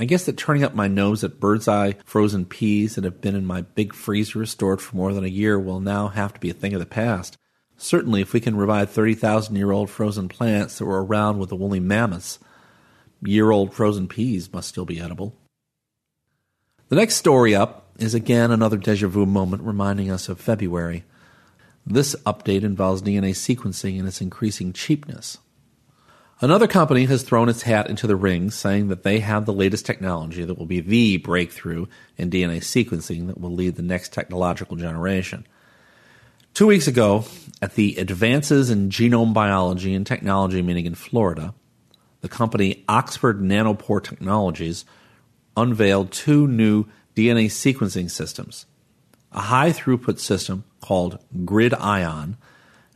[0.00, 3.36] I guess that turning up my nose at bird's eye frozen peas that have been
[3.36, 6.50] in my big freezer stored for more than a year will now have to be
[6.50, 7.36] a thing of the past.
[7.76, 11.56] Certainly, if we can revive 30,000 year old frozen plants that were around with the
[11.56, 12.38] woolly mammoths,
[13.22, 15.34] year old frozen peas must still be edible.
[16.88, 21.04] The next story up is again another deja vu moment reminding us of February.
[21.86, 25.38] This update involves DNA sequencing and its increasing cheapness.
[26.40, 29.86] Another company has thrown its hat into the ring, saying that they have the latest
[29.86, 31.86] technology that will be the breakthrough
[32.16, 35.46] in DNA sequencing that will lead the next technological generation.
[36.54, 37.24] Two weeks ago,
[37.60, 41.52] at the Advances in Genome Biology and Technology meeting in Florida,
[42.20, 44.84] the company Oxford Nanopore Technologies
[45.56, 46.84] unveiled two new
[47.16, 48.66] DNA sequencing systems
[49.32, 52.36] a high throughput system called GridION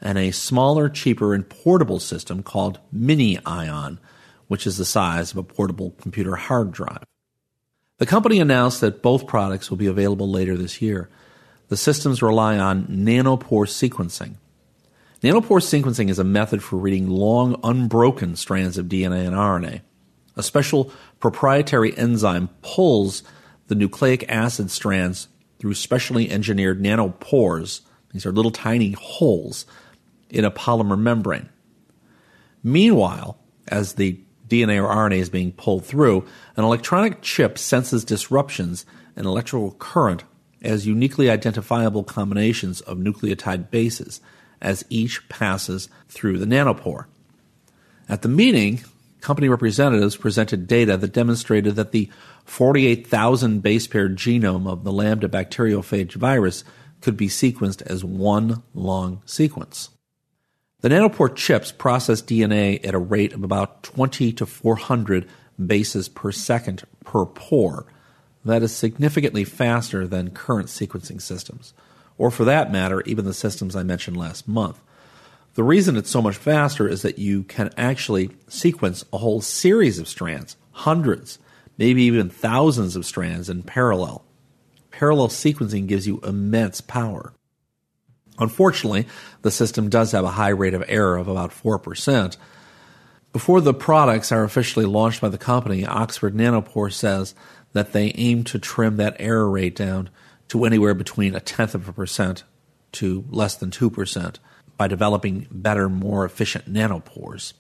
[0.01, 3.99] and a smaller, cheaper, and portable system called MinION,
[4.47, 7.03] which is the size of a portable computer hard drive.
[7.97, 11.11] The company announced that both products will be available later this year.
[11.69, 14.37] The systems rely on nanopore sequencing.
[15.23, 19.81] Nanopore sequencing is a method for reading long, unbroken strands of DNA and RNA.
[20.37, 23.23] A special proprietary enzyme pulls
[23.67, 25.29] the nucleic acid strands
[25.59, 27.81] through specially engineered nanopores.
[28.13, 29.67] These are little tiny holes
[30.31, 31.49] in a polymer membrane.
[32.63, 36.25] Meanwhile, as the DNA or RNA is being pulled through,
[36.57, 38.87] an electronic chip senses disruptions
[39.17, 40.25] in electrical current
[40.63, 44.21] as uniquely identifiable combinations of nucleotide bases
[44.61, 47.07] as each passes through the nanopore.
[48.09, 48.81] At the meeting,
[49.21, 52.11] company representatives presented data that demonstrated that the
[52.45, 56.65] 48,000 base pair genome of the Lambda bacteriophage virus
[57.01, 59.91] could be sequenced as one long sequence.
[60.81, 65.29] The nanopore chips process DNA at a rate of about 20 to 400
[65.65, 67.87] bases per second per pore.
[68.49, 71.75] That is significantly faster than current sequencing systems,
[72.17, 74.81] or for that matter, even the systems I mentioned last month.
[75.53, 79.99] The reason it's so much faster is that you can actually sequence a whole series
[79.99, 81.39] of strands, hundreds,
[81.77, 84.25] maybe even thousands of strands in parallel.
[84.93, 87.35] Parallel sequencing gives you immense power.
[88.39, 89.07] Unfortunately,
[89.43, 92.39] the system does have a high rate of error of about 4%.
[93.31, 97.35] Before the products are officially launched by the company, Oxford Nanopore says
[97.73, 100.11] that they aim to trim that error rate down
[100.49, 102.43] to anywhere between a tenth of a percent
[102.93, 104.37] to less than 2%
[104.77, 107.53] by developing better, more efficient nanopores.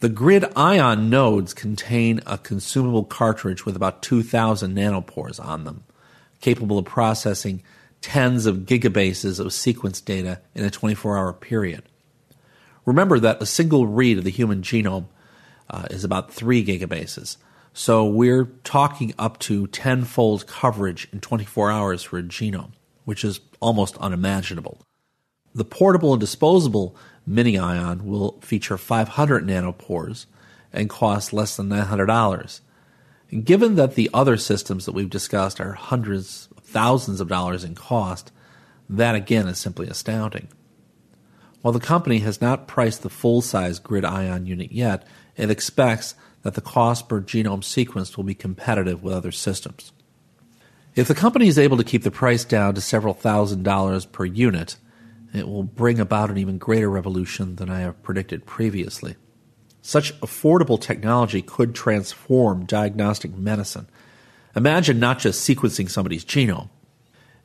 [0.00, 5.84] The grid ion nodes contain a consumable cartridge with about 2,000 nanopores on them,
[6.40, 7.62] capable of processing
[8.00, 11.82] tens of gigabases of sequence data in a 24 hour period.
[12.84, 15.06] Remember that a single read of the human genome
[15.70, 17.38] uh, is about 3 gigabases.
[17.76, 22.70] So we're talking up to tenfold coverage in 24 hours for a genome,
[23.04, 24.80] which is almost unimaginable.
[25.56, 26.96] The portable and disposable
[27.28, 30.26] MinION will feature 500 nanopores
[30.72, 32.60] and cost less than $900.
[33.32, 37.74] And given that the other systems that we've discussed are hundreds thousands of dollars in
[37.74, 38.30] cost,
[38.88, 40.46] that again is simply astounding.
[41.62, 45.04] While the company has not priced the full size GridION unit yet,
[45.36, 46.14] it expects
[46.44, 49.92] that the cost per genome sequenced will be competitive with other systems.
[50.94, 54.24] If the company is able to keep the price down to several thousand dollars per
[54.24, 54.76] unit,
[55.32, 59.16] it will bring about an even greater revolution than I have predicted previously.
[59.82, 63.88] Such affordable technology could transform diagnostic medicine.
[64.54, 66.68] Imagine not just sequencing somebody's genome.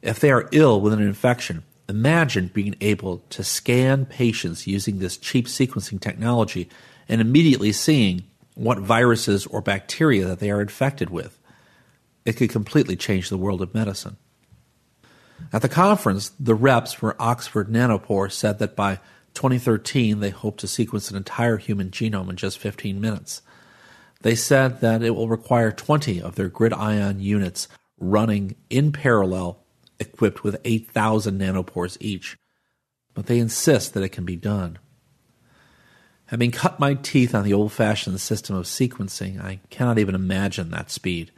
[0.02, 5.18] If they are ill with an infection, imagine being able to scan patients using this
[5.18, 6.70] cheap sequencing technology
[7.10, 8.29] and immediately seeing
[8.60, 11.40] what viruses or bacteria that they are infected with.
[12.26, 14.18] It could completely change the world of medicine.
[15.54, 19.00] At the conference, the reps for Oxford Nanopore said that by
[19.34, 23.42] 2013 they hope to sequence an entire human genome in just 15 minutes.
[24.24, 29.64] They said that it will require 20 of their GridION units running in parallel,
[30.02, 32.38] equipped with 8,000 nanopores each.
[33.14, 34.80] But they insist that it can be done.
[36.30, 40.70] Having cut my teeth on the old fashioned system of sequencing, I cannot even imagine
[40.70, 41.32] that speed.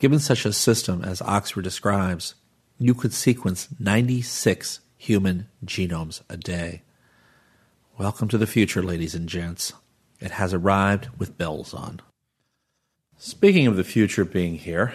[0.00, 2.34] Given such a system as Oxford describes,
[2.80, 6.82] you could sequence 96 human genomes a day.
[7.96, 9.72] Welcome to the future, ladies and gents.
[10.18, 12.00] It has arrived with bells on.
[13.18, 14.94] Speaking of the future being here,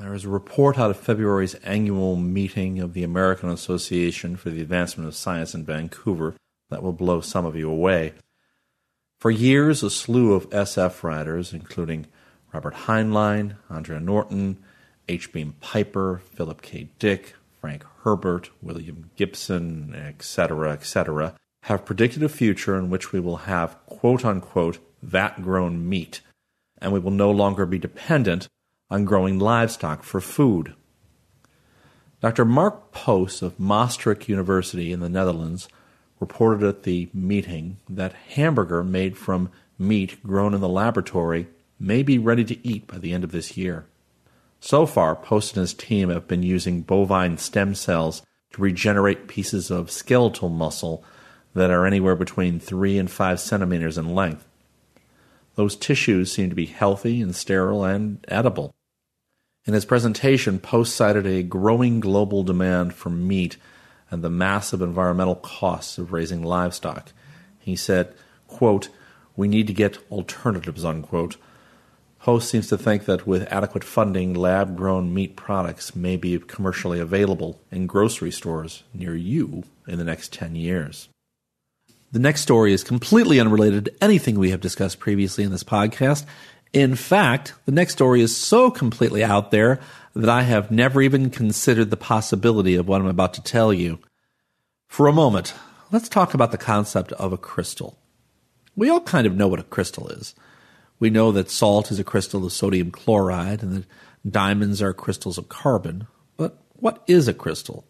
[0.00, 4.62] there is a report out of February's annual meeting of the American Association for the
[4.62, 6.34] Advancement of Science in Vancouver
[6.70, 8.14] that will blow some of you away.
[9.22, 12.08] For years, a slew of SF writers, including
[12.52, 14.58] Robert Heinlein, Andrea Norton,
[15.06, 15.32] H.
[15.32, 16.88] Beam Piper, Philip K.
[16.98, 23.36] Dick, Frank Herbert, William Gibson, etc., etc., have predicted a future in which we will
[23.46, 26.20] have quote unquote vat grown meat,
[26.78, 28.48] and we will no longer be dependent
[28.90, 30.74] on growing livestock for food.
[32.20, 32.44] Dr.
[32.44, 35.68] Mark Post of Maastricht University in the Netherlands
[36.22, 41.48] reported at the meeting that hamburger made from meat grown in the laboratory
[41.80, 43.84] may be ready to eat by the end of this year.
[44.60, 48.22] So far, Post and his team have been using bovine stem cells
[48.52, 51.04] to regenerate pieces of skeletal muscle
[51.54, 54.46] that are anywhere between 3 and 5 centimeters in length.
[55.56, 58.72] Those tissues seem to be healthy and sterile and edible.
[59.66, 63.56] In his presentation, Post cited a growing global demand for meat
[64.12, 67.12] and the massive environmental costs of raising livestock.
[67.58, 68.14] He said,
[68.46, 68.90] quote,
[69.34, 71.36] We need to get alternatives, unquote,
[72.22, 77.00] Post seems to think that with adequate funding, lab grown meat products may be commercially
[77.00, 81.08] available in grocery stores near you in the next 10 years.
[82.12, 86.24] The next story is completely unrelated to anything we have discussed previously in this podcast.
[86.72, 89.78] In fact, the next story is so completely out there
[90.14, 93.98] that I have never even considered the possibility of what I'm about to tell you.
[94.88, 95.54] For a moment,
[95.90, 97.98] let's talk about the concept of a crystal.
[98.74, 100.34] We all kind of know what a crystal is.
[100.98, 103.84] We know that salt is a crystal of sodium chloride and that
[104.26, 106.06] diamonds are crystals of carbon.
[106.38, 107.84] But what is a crystal?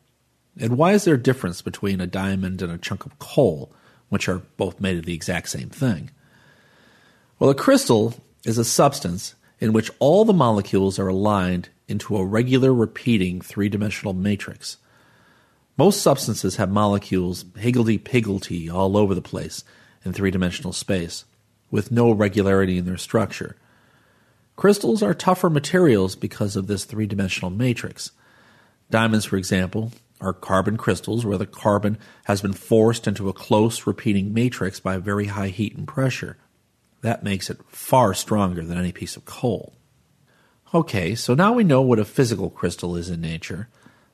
[0.59, 3.73] And why is there a difference between a diamond and a chunk of coal,
[4.09, 6.11] which are both made of the exact same thing?
[7.39, 8.15] Well, a crystal
[8.45, 13.69] is a substance in which all the molecules are aligned into a regular repeating three
[13.69, 14.79] dimensional matrix.
[15.77, 19.65] Most substances have molecules higgledy piggledy all over the place
[20.05, 21.25] in three dimensional space
[21.71, 23.57] with no regularity in their structure.
[24.57, 28.11] Crystals are tougher materials because of this three dimensional matrix.
[28.91, 33.87] Diamonds, for example, are carbon crystals where the carbon has been forced into a close
[33.87, 36.37] repeating matrix by very high heat and pressure.
[37.03, 39.75] That makes it far stronger than any piece of coal.
[40.75, 43.69] Okay, so now we know what a physical crystal is in nature.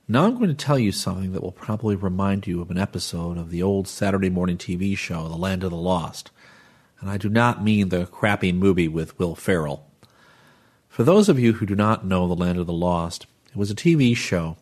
[0.08, 3.38] Now I'm going to tell you something that will probably remind you of an episode
[3.38, 6.30] of the old Saturday morning TV show, The Land of the Lost
[7.00, 9.86] and I do not mean the crappy movie with Will Ferrell.
[10.88, 13.70] For those of you who do not know The Land of the Lost, it was
[13.70, 14.56] a TV show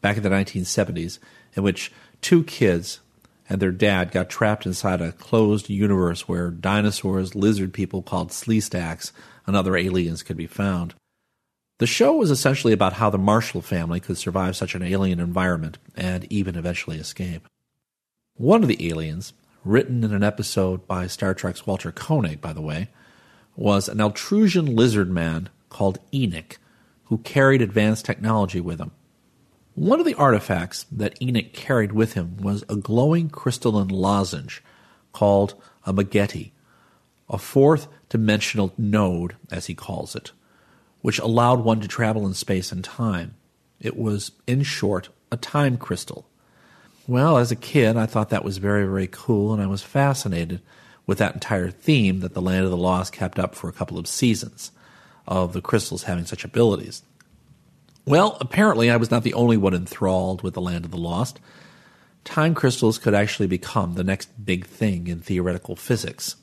[0.00, 1.18] back in the 1970s
[1.54, 3.00] in which two kids
[3.48, 9.12] and their dad got trapped inside a closed universe where dinosaurs, lizard people called Sleestaks,
[9.46, 10.94] and other aliens could be found.
[11.78, 15.78] The show was essentially about how the Marshall family could survive such an alien environment
[15.96, 17.46] and even eventually escape.
[18.36, 19.32] One of the aliens,
[19.64, 22.90] written in an episode by Star Trek's Walter Koenig, by the way,
[23.56, 26.56] was an Altrusian lizard man called Enik,
[27.04, 28.92] who carried advanced technology with him.
[29.74, 34.62] One of the artifacts that Enik carried with him was a glowing crystalline lozenge
[35.12, 36.52] called a Maggette,
[37.28, 40.30] a fourth dimensional node, as he calls it,
[41.02, 43.34] which allowed one to travel in space and time.
[43.80, 46.28] It was, in short, a time crystal.
[47.08, 50.60] Well, as a kid, I thought that was very, very cool, and I was fascinated
[51.04, 53.98] with that entire theme that the Land of the Lost kept up for a couple
[53.98, 54.70] of seasons
[55.26, 57.02] of the crystals having such abilities.
[58.06, 61.40] Well, apparently, I was not the only one enthralled with the Land of the Lost.
[62.24, 66.36] Time crystals could actually become the next big thing in theoretical physics.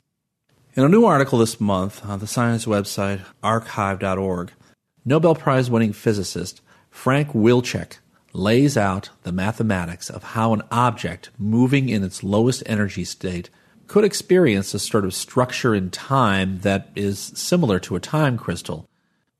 [0.74, 4.52] In a new article this month on the science website arXiv.org,
[5.04, 6.60] Nobel Prize winning physicist
[6.90, 7.98] Frank Wilczek
[8.32, 13.50] lays out the mathematics of how an object moving in its lowest energy state
[13.86, 18.86] could experience a sort of structure in time that is similar to a time crystal.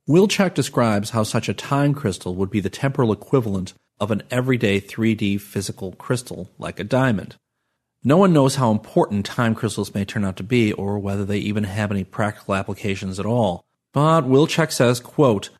[0.09, 4.81] Wilczek describes how such a time crystal would be the temporal equivalent of an everyday
[4.81, 7.37] 3D physical crystal like a diamond.
[8.03, 11.39] No one knows how important time crystals may turn out to be or whether they
[11.39, 13.65] even have any practical applications at all.
[13.93, 15.51] But Wilczek says, quote,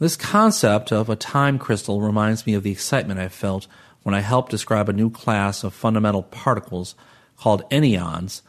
[0.00, 3.68] this concept of a time crystal reminds me of the excitement I felt
[4.02, 6.96] when I helped describe a new class of fundamental particles
[7.36, 8.42] called anyons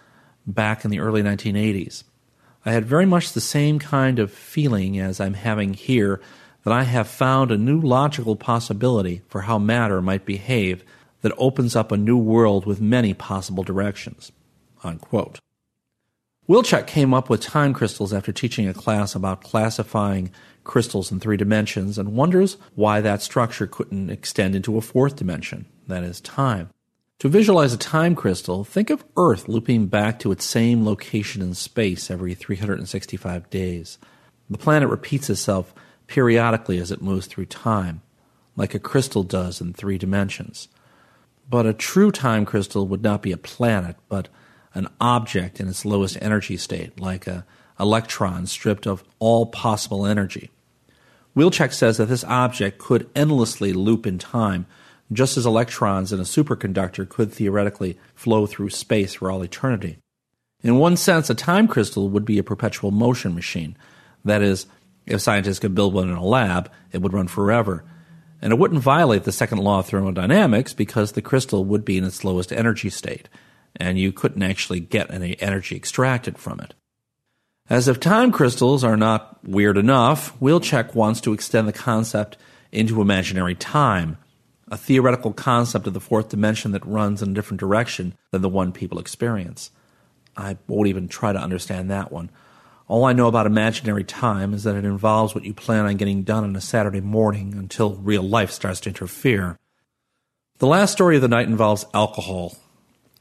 [0.48, 2.06] back in the early 1980s.
[2.68, 6.20] I had very much the same kind of feeling as I'm having here
[6.66, 10.84] that I have found a new logical possibility for how matter might behave
[11.22, 14.34] that opens up a new world with many possible directions.
[14.84, 15.40] Unquote.
[16.50, 20.30] Wilczek came up with time crystals after teaching a class about classifying
[20.66, 25.68] crystals in three dimensions and wonders why that structure couldn't extend into a fourth dimension,
[25.88, 26.70] that is, time.
[27.20, 31.56] To visualize a time crystal, think of Earth looping back to its same location in
[31.56, 33.98] space every 365 days.
[34.52, 35.74] The planet repeats itself
[36.06, 38.04] periodically as it moves through time,
[38.56, 40.68] like a crystal does in three dimensions.
[41.50, 44.28] But a true time crystal would not be a planet, but
[44.76, 47.46] an object in its lowest energy state, like an
[47.80, 50.52] electron stripped of all possible energy.
[51.36, 54.68] Wilczek says that this object could endlessly loop in time,
[55.12, 59.98] just as electrons in a superconductor could theoretically flow through space for all eternity.
[60.64, 63.78] In one sense, a time crystal would be a perpetual motion machine.
[64.26, 64.66] That is,
[65.06, 67.86] if scientists could build one in a lab, it would run forever.
[68.42, 72.04] And it wouldn't violate the second law of thermodynamics because the crystal would be in
[72.04, 73.30] its lowest energy state,
[73.76, 76.74] and you couldn't actually get any energy extracted from it.
[77.70, 82.38] As if time crystals are not weird enough, Wilczek wants to extend the concept
[82.72, 84.18] into imaginary time,
[84.70, 88.50] a theoretical concept of the fourth dimension that runs in a different direction than the
[88.50, 89.72] one people experience.
[90.36, 92.30] I won't even try to understand that one.
[92.88, 96.24] All I know about imaginary time is that it involves what you plan on getting
[96.24, 99.58] done on a Saturday morning until real life starts to interfere.
[100.60, 102.56] The last story of the night involves alcohol,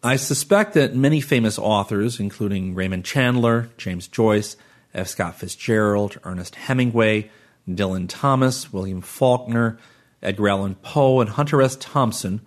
[0.03, 4.57] I suspect that many famous authors, including Raymond Chandler, James Joyce,
[4.95, 5.09] F.
[5.09, 7.31] Scott Fitzgerald, Ernest Hemingway,
[7.69, 9.79] Dylan Thomas, William Faulkner,
[10.23, 11.77] Edgar Allan Poe, and Hunter S.
[11.77, 12.41] Thompson,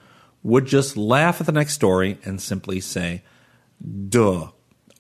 [0.43, 3.23] would just laugh at the next story and simply say,
[4.09, 4.49] duh,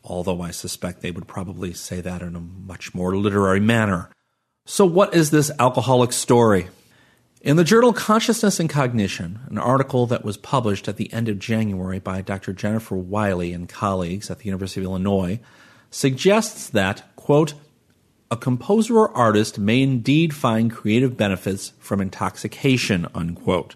[0.03, 4.09] although I suspect they would probably say that in a much more literary manner.
[4.65, 6.67] So, what is this alcoholic story?
[7.41, 11.39] In the journal Consciousness and Cognition, an article that was published at the end of
[11.39, 12.51] January by Dr.
[12.51, 15.39] Jennifer Wiley and colleagues at the University of Illinois,
[15.89, 17.53] suggests that, quote,
[18.31, 23.75] a composer or artist may indeed find creative benefits from intoxication, unquote.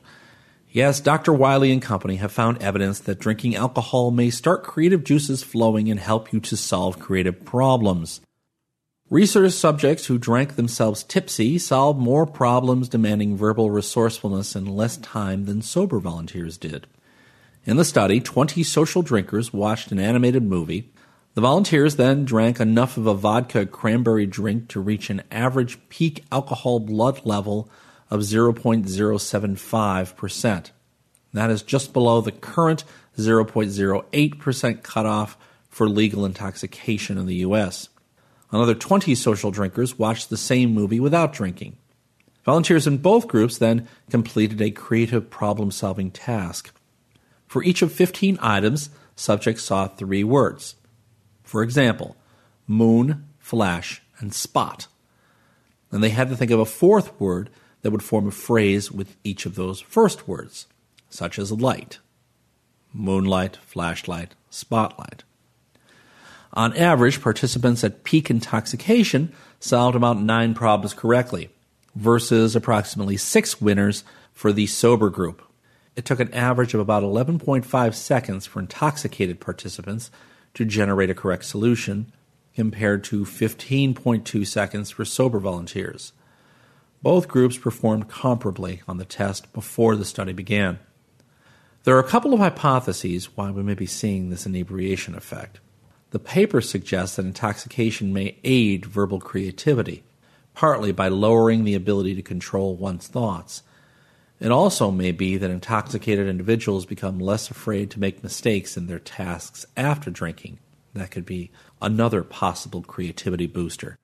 [0.71, 1.33] Yes, Dr.
[1.33, 5.99] Wiley and company have found evidence that drinking alcohol may start creative juices flowing and
[5.99, 8.21] help you to solve creative problems.
[9.09, 15.45] Research subjects who drank themselves tipsy solved more problems demanding verbal resourcefulness in less time
[15.45, 16.87] than sober volunteers did.
[17.65, 20.91] In the study, 20 social drinkers watched an animated movie.
[21.35, 26.23] The volunteers then drank enough of a vodka cranberry drink to reach an average peak
[26.31, 27.67] alcohol blood level
[28.11, 30.71] of 0.075%.
[31.33, 32.83] That is just below the current
[33.17, 35.35] 0.08% cutoff
[35.69, 37.89] for legal intoxication in the U.S.
[38.51, 41.77] Another 20 social drinkers watched the same movie without drinking.
[42.45, 46.71] Volunteers in both groups then completed a creative problem solving task.
[47.47, 50.75] For each of 15 items, subjects saw three words.
[51.53, 52.17] For example,
[52.65, 54.87] moon, flash, and spot.
[55.91, 57.51] And they had to think of a fourth word
[57.83, 60.65] that would form a phrase with each of those first words,
[61.11, 61.99] such as light.
[62.91, 65.23] Moonlight, flashlight, spotlight.
[66.53, 71.51] On average, participants at peak intoxication solved about nine problems correctly,
[71.93, 74.03] versus approximately six winners
[74.33, 75.43] for the sober group.
[75.95, 80.09] It took an average of about 11.5 seconds for intoxicated participants
[80.53, 82.11] to generate a correct solution,
[82.55, 86.13] compared to 15.2 seconds for sober volunteers.
[87.01, 90.79] Both groups performed comparably on the test before the study began.
[91.83, 95.59] There are a couple of hypotheses why we may be seeing this inebriation effect.
[96.11, 100.03] The paper suggests that intoxication may aid verbal creativity,
[100.53, 103.63] partly by lowering the ability to control one's thoughts.
[104.43, 108.99] It also may be that intoxicated individuals become less afraid to make mistakes in their
[108.99, 110.59] tasks after drinking.
[110.93, 111.49] That could be
[111.81, 113.97] another possible creativity booster.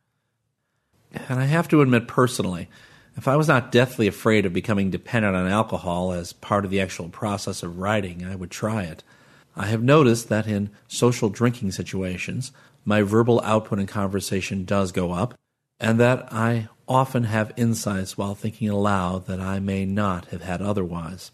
[1.28, 2.70] And I have to admit personally,
[3.18, 6.80] if I was not deathly afraid of becoming dependent on alcohol as part of the
[6.80, 9.04] actual process of writing, I would try it.
[9.58, 12.54] I have noticed that in social drinking situations,
[12.86, 15.38] my verbal output in conversation does go up,
[15.80, 20.62] and that I often have insights while thinking aloud that I may not have had
[20.62, 21.32] otherwise.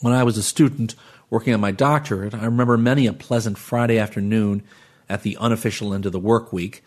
[0.00, 0.94] When I was a student
[1.30, 4.62] working on my doctorate, I remember many a pleasant Friday afternoon
[5.08, 6.82] at the unofficial end of the work week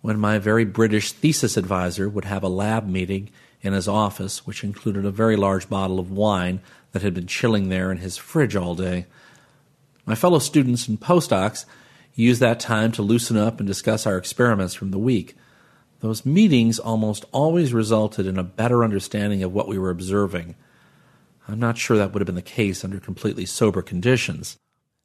[0.00, 4.62] when my very British thesis advisor would have a lab meeting in his office, which
[4.62, 6.60] included a very large bottle of wine
[6.92, 9.06] that had been chilling there in his fridge all day.
[10.06, 11.64] My fellow students and postdocs
[12.14, 15.36] used that time to loosen up and discuss our experiments from the week.
[16.00, 20.54] Those meetings almost always resulted in a better understanding of what we were observing.
[21.48, 24.58] I'm not sure that would have been the case under completely sober conditions.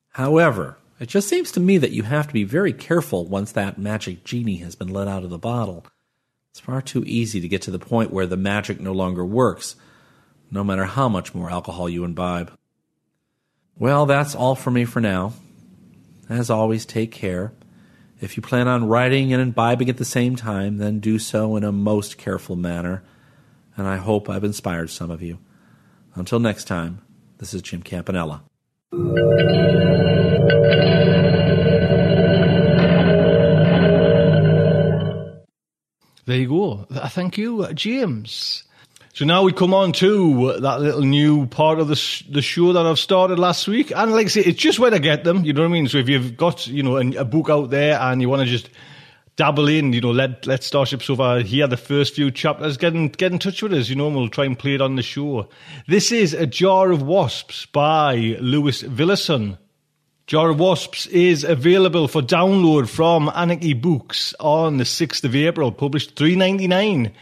[0.09, 3.79] However, it just seems to me that you have to be very careful once that
[3.79, 5.85] magic genie has been let out of the bottle.
[6.51, 9.75] It's far too easy to get to the point where the magic no longer works,
[10.51, 12.55] no matter how much more alcohol you imbibe.
[13.75, 15.33] Well, that's all for me for now.
[16.29, 17.53] As always, take care.
[18.23, 21.65] If you plan on writing and imbibing at the same time, then do so in
[21.65, 23.03] a most careful manner,
[23.75, 25.39] and I hope I've inspired some of you.
[26.15, 27.01] Until next time,
[27.39, 28.41] this is Jim Campanella.
[36.25, 36.87] There you go.
[37.09, 38.63] Thank you, James.
[39.15, 42.73] So now we come on to that little new part of the, sh- the show
[42.73, 43.91] that I've started last week.
[43.95, 45.45] And like I say, it's just where to get them.
[45.45, 45.87] You know what I mean?
[45.87, 48.47] So if you've got, you know, a, a book out there and you want to
[48.47, 48.71] just
[49.35, 53.09] dabble in, you know, let, let Starship Sofa hear the first few chapters, get in,
[53.09, 55.03] get in touch with us, you know, and we'll try and play it on the
[55.03, 55.47] show.
[55.87, 59.59] This is A Jar of Wasps by Lewis Villazon.
[60.25, 65.71] Jar of Wasps is available for download from Anarchy Books on the 6th of April,
[65.71, 67.13] published 399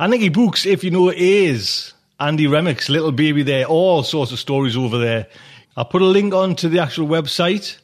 [0.00, 4.02] I think he books, if you know it is, Andy Remic's Little Baby there, all
[4.02, 5.26] sorts of stories over there.
[5.76, 7.76] I'll put a link on to the actual website.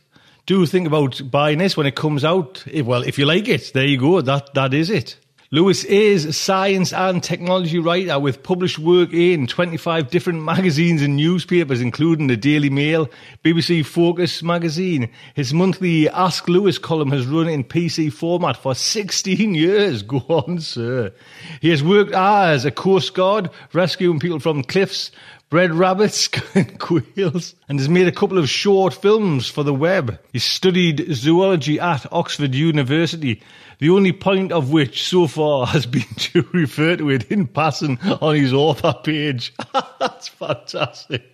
[0.46, 2.64] Do think about buying this when it comes out.
[2.66, 4.22] If, well, if you like it, there you go.
[4.22, 5.18] That That is it.
[5.56, 11.00] Lewis is a science and technology writer uh, with published work in 25 different magazines
[11.00, 13.08] and newspapers, including the Daily Mail,
[13.42, 15.08] BBC Focus magazine.
[15.32, 20.02] His monthly Ask Lewis column has run in PC format for 16 years.
[20.02, 21.14] Go on, sir.
[21.62, 25.10] He has worked as a Coast Guard, rescuing people from cliffs,
[25.48, 30.18] bred rabbits and quails, and has made a couple of short films for the web.
[30.32, 33.42] He studied zoology at Oxford University,
[33.78, 37.98] the only point of which so far has been to refer to it in passing
[38.00, 39.54] on his author page.
[40.00, 41.32] That's fantastic.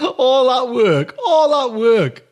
[0.00, 2.24] All that work, all that work.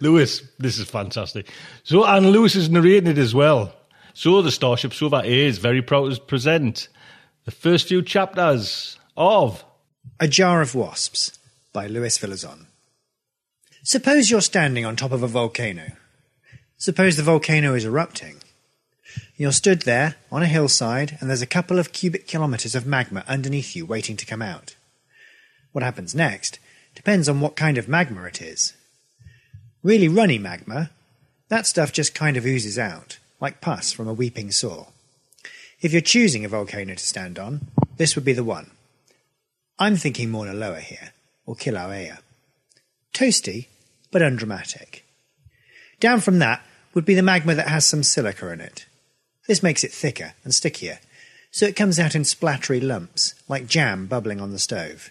[0.00, 1.48] Lewis, this is fantastic.
[1.84, 3.72] So, and Lewis is narrating it as well.
[4.14, 6.88] So, the Starship Sofa is very proud to present
[7.44, 9.64] the first few chapters of
[10.18, 11.38] A Jar of Wasps
[11.72, 12.66] by Louis Villazon.
[13.82, 15.92] Suppose you're standing on top of a volcano.
[16.78, 18.36] Suppose the volcano is erupting.
[19.36, 23.24] You're stood there on a hillside and there's a couple of cubic kilometres of magma
[23.28, 24.74] underneath you waiting to come out.
[25.72, 26.58] What happens next
[26.94, 28.72] depends on what kind of magma it is.
[29.82, 30.90] Really runny magma,
[31.48, 34.88] that stuff just kind of oozes out, like pus from a weeping sore.
[35.82, 37.68] If you're choosing a volcano to stand on,
[37.98, 38.70] this would be the one.
[39.78, 41.12] I'm thinking Mauna Loa here,
[41.44, 42.18] or Kilauea.
[43.12, 43.66] Toasty,
[44.10, 45.04] but undramatic.
[46.00, 46.62] Down from that
[46.94, 48.86] would be the magma that has some silica in it.
[49.46, 50.98] This makes it thicker and stickier,
[51.50, 55.10] so it comes out in splattery lumps, like jam bubbling on the stove.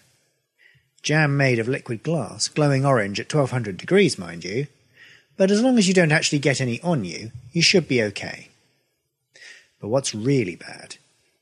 [1.03, 4.65] Jam made of liquid glass, glowing orange at 1200 degrees, mind you.
[5.37, 8.49] But as long as you don't actually get any on you, you should be okay.
[9.79, 10.95] But what's really bad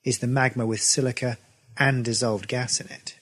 [0.03, 1.37] is the magma with silica
[1.77, 3.15] and dissolved gas in it.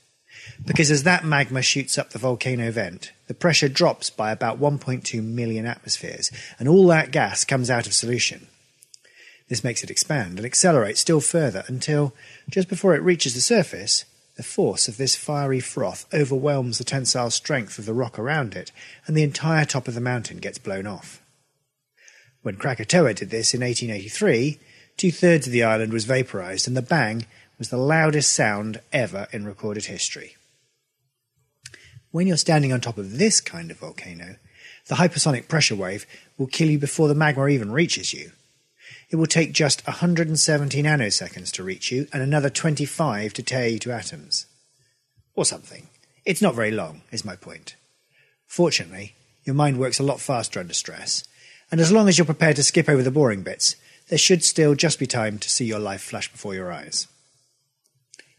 [0.66, 5.24] Because as that magma shoots up the volcano vent, the pressure drops by about 1.2
[5.24, 8.48] million atmospheres, and all that gas comes out of solution.
[9.50, 12.14] This makes it expand and accelerate still further until,
[12.50, 14.06] just before it reaches the surface,
[14.38, 18.72] the force of this fiery froth overwhelms the tensile strength of the rock around it,
[19.06, 21.22] and the entire top of the mountain gets blown off.
[22.42, 24.60] When Krakatoa did this in 1883,
[24.98, 27.26] two thirds of the island was vaporized, and the bang
[27.62, 30.36] was the loudest sound ever in recorded history.
[32.10, 34.38] When you're standing on top of this kind of volcano,
[34.88, 36.08] the hypersonic pressure wave
[36.40, 38.32] will kill you before the magma even reaches you.
[39.12, 43.78] It will take just 170 nanoseconds to reach you and another 25 to tear you
[43.78, 44.48] to atoms.
[45.36, 45.86] Or something.
[46.26, 47.76] It's not very long, is my point.
[48.48, 49.14] Fortunately,
[49.44, 51.26] your mind works a lot faster under stress,
[51.70, 53.76] and as long as you're prepared to skip over the boring bits,
[54.08, 57.08] there should still just be time to see your life flash before your eyes.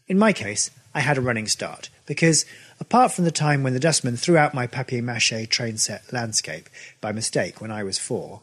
[0.07, 2.45] In my case, I had a running start, because
[2.79, 6.69] apart from the time when the dustman threw out my papier mache train set landscape
[6.99, 8.41] by mistake when I was four,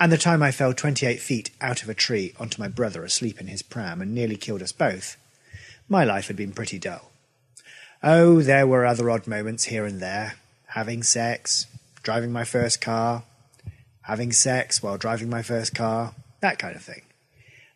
[0.00, 3.40] and the time I fell 28 feet out of a tree onto my brother asleep
[3.40, 5.16] in his pram and nearly killed us both,
[5.88, 7.10] my life had been pretty dull.
[8.02, 10.34] Oh, there were other odd moments here and there
[10.68, 11.66] having sex,
[12.02, 13.22] driving my first car,
[14.02, 17.02] having sex while driving my first car, that kind of thing.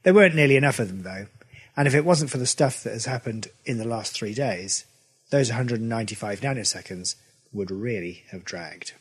[0.02, 1.26] There weren't nearly enough of them, though,
[1.78, 4.84] and if it wasn't for the stuff that has happened in the last three days,
[5.30, 7.14] those 195 nanoseconds
[7.52, 8.94] would really have dragged.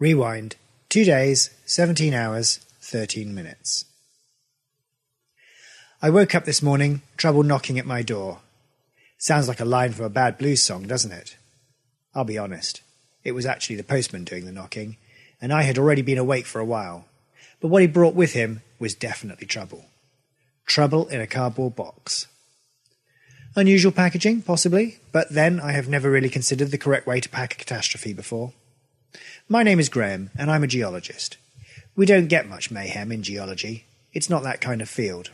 [0.00, 0.56] Rewind
[0.88, 3.84] two days, 17 hours, 13 minutes.
[6.02, 8.40] I woke up this morning, trouble knocking at my door.
[9.16, 11.36] Sounds like a line from a bad blues song, doesn't it?
[12.12, 12.80] I'll be honest.
[13.22, 14.96] It was actually the postman doing the knocking,
[15.40, 17.04] and I had already been awake for a while.
[17.60, 19.84] But what he brought with him was definitely trouble.
[20.70, 22.28] Trouble in a cardboard box.
[23.56, 27.54] Unusual packaging, possibly, but then I have never really considered the correct way to pack
[27.54, 28.52] a catastrophe before.
[29.48, 31.38] My name is Graham, and I'm a geologist.
[31.96, 33.86] We don't get much mayhem in geology.
[34.12, 35.30] It's not that kind of field.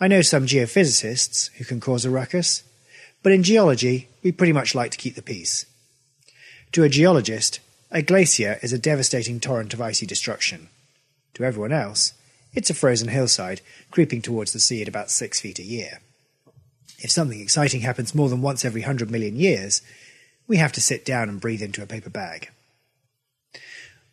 [0.00, 2.62] I know some geophysicists who can cause a ruckus,
[3.22, 5.66] but in geology, we pretty much like to keep the peace.
[6.72, 7.60] To a geologist,
[7.90, 10.70] a glacier is a devastating torrent of icy destruction.
[11.34, 12.14] To everyone else,
[12.56, 13.60] it's a frozen hillside
[13.92, 16.00] creeping towards the sea at about six feet a year.
[16.98, 19.82] If something exciting happens more than once every hundred million years,
[20.48, 22.50] we have to sit down and breathe into a paper bag.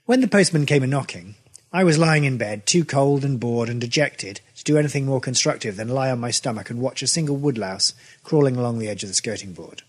[0.06, 1.36] When the postman came a knocking,
[1.72, 5.22] I was lying in bed, too cold and bored and dejected to do anything more
[5.22, 7.94] constructive than lie on my stomach and watch a single woodlouse
[8.24, 9.82] crawling along the edge of the skirting board.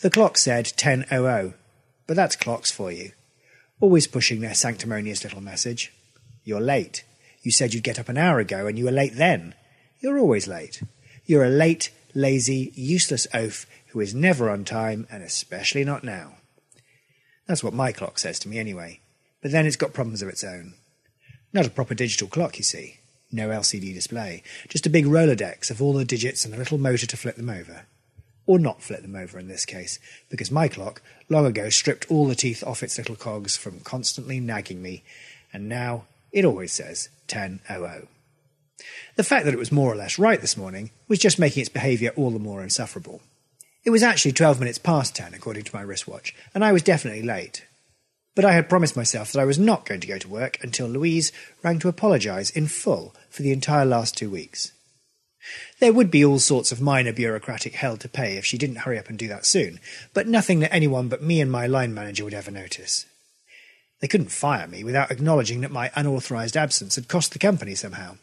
[0.00, 1.54] The clock said 10.00,
[2.06, 3.12] but that's clocks for you.
[3.80, 5.92] Always pushing their sanctimonious little message.
[6.44, 7.04] You're late.
[7.48, 9.54] You said you'd get up an hour ago and you were late then.
[10.00, 10.82] You're always late.
[11.24, 16.34] You're a late, lazy, useless oaf who is never on time and especially not now.
[17.46, 19.00] That's what my clock says to me anyway.
[19.40, 20.74] But then it's got problems of its own.
[21.54, 22.98] Not a proper digital clock, you see.
[23.32, 24.42] No LCD display.
[24.68, 27.48] Just a big Rolodex of all the digits and a little motor to flip them
[27.48, 27.86] over.
[28.44, 29.98] Or not flip them over in this case,
[30.28, 31.00] because my clock
[31.30, 35.02] long ago stripped all the teeth off its little cogs from constantly nagging me,
[35.50, 38.06] and now it always says 10.00.
[39.16, 41.68] The fact that it was more or less right this morning was just making its
[41.68, 43.20] behaviour all the more insufferable.
[43.84, 47.22] It was actually 12 minutes past 10, according to my wristwatch, and I was definitely
[47.22, 47.66] late.
[48.36, 50.86] But I had promised myself that I was not going to go to work until
[50.86, 51.32] Louise
[51.64, 54.72] rang to apologise in full for the entire last two weeks.
[55.80, 58.98] There would be all sorts of minor bureaucratic hell to pay if she didn't hurry
[58.98, 59.80] up and do that soon,
[60.14, 63.06] but nothing that anyone but me and my line manager would ever notice.
[64.00, 68.16] They couldn't fire me without acknowledging that my unauthorised absence had cost the company somehow.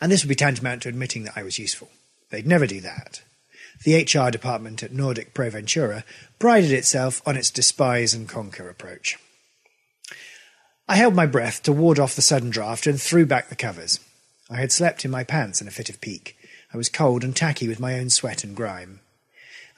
[0.00, 1.88] And this would be tantamount to admitting that I was useful.
[2.30, 3.22] They'd never do that
[3.84, 6.04] the HR department at Nordic ProVentura
[6.38, 9.18] prided itself on its despise and conquer approach.
[10.88, 13.98] I held my breath to ward off the sudden draught and threw back the covers.
[14.50, 16.36] I had slept in my pants in a fit of pique.
[16.72, 19.00] I was cold and tacky with my own sweat and grime.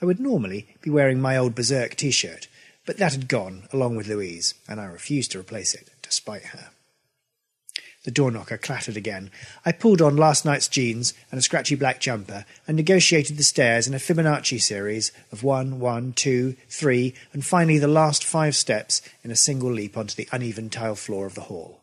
[0.03, 2.49] I would normally be wearing my old Berserk t shirt,
[2.87, 6.71] but that had gone along with Louise, and I refused to replace it, despite her.
[8.05, 9.31] The door knocker clattered again.
[9.65, 13.87] I pulled on last night's jeans and a scratchy black jumper and negotiated the stairs
[13.87, 19.01] in a Fibonacci series of one, one, two, three, and finally the last five steps
[19.23, 21.81] in a single leap onto the uneven tile floor of the hall.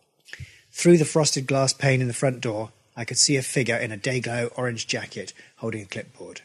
[0.71, 3.91] Through the frosted glass pane in the front door, I could see a figure in
[3.91, 6.41] a day-glow orange jacket holding a clipboard.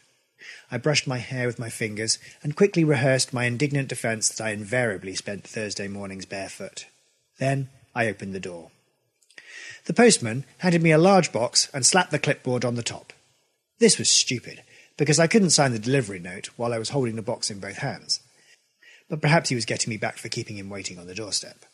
[0.70, 4.50] I brushed my hair with my fingers and quickly rehearsed my indignant defence that I
[4.50, 6.86] invariably spent Thursday mornings barefoot.
[7.38, 8.70] Then I opened the door.
[9.86, 13.12] The postman handed me a large box and slapped the clipboard on the top.
[13.78, 14.62] This was stupid,
[14.96, 17.78] because I couldn't sign the delivery note while I was holding the box in both
[17.78, 18.20] hands.
[19.08, 21.64] But perhaps he was getting me back for keeping him waiting on the doorstep.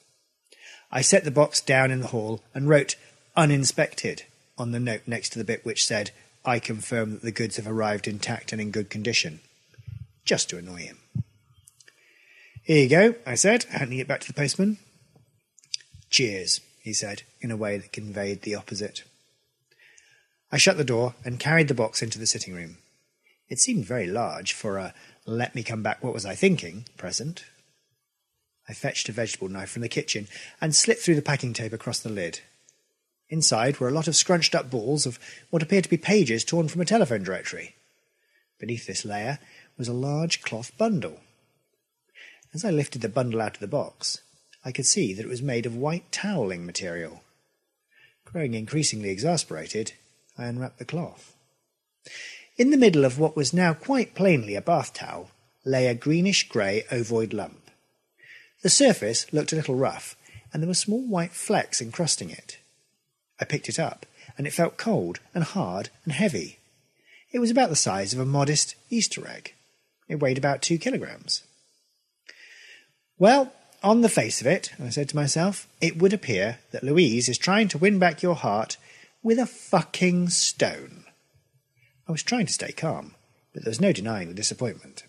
[0.90, 2.96] I set the box down in the hall and wrote
[3.34, 4.24] uninspected
[4.58, 6.10] on the note next to the bit which said,
[6.44, 9.40] I confirm that the goods have arrived intact and in good condition,
[10.24, 10.98] just to annoy him.
[12.62, 14.78] Here you go, I said, handing it back to the postman.
[16.10, 19.04] Cheers, he said, in a way that conveyed the opposite.
[20.50, 22.78] I shut the door and carried the box into the sitting room.
[23.48, 24.94] It seemed very large for a
[25.26, 27.44] let me come back, what was I thinking present.
[28.68, 30.28] I fetched a vegetable knife from the kitchen
[30.60, 32.40] and slit through the packing tape across the lid.
[33.32, 35.18] Inside were a lot of scrunched up balls of
[35.48, 37.76] what appeared to be pages torn from a telephone directory.
[38.60, 39.38] Beneath this layer
[39.78, 41.18] was a large cloth bundle.
[42.52, 44.20] As I lifted the bundle out of the box,
[44.66, 47.22] I could see that it was made of white toweling material.
[48.26, 49.94] Growing increasingly exasperated,
[50.36, 51.34] I unwrapped the cloth.
[52.58, 55.30] In the middle of what was now quite plainly a bath towel
[55.64, 57.70] lay a greenish grey ovoid lump.
[58.62, 60.16] The surface looked a little rough,
[60.52, 62.58] and there were small white flecks encrusting it.
[63.42, 64.06] I picked it up,
[64.38, 66.58] and it felt cold and hard and heavy.
[67.32, 69.54] It was about the size of a modest Easter egg.
[70.08, 71.42] It weighed about two kilograms.
[73.18, 73.52] Well,
[73.82, 77.36] on the face of it, I said to myself, it would appear that Louise is
[77.36, 78.76] trying to win back your heart
[79.22, 81.04] with a fucking stone.
[82.08, 83.14] I was trying to stay calm,
[83.52, 85.04] but there was no denying the disappointment.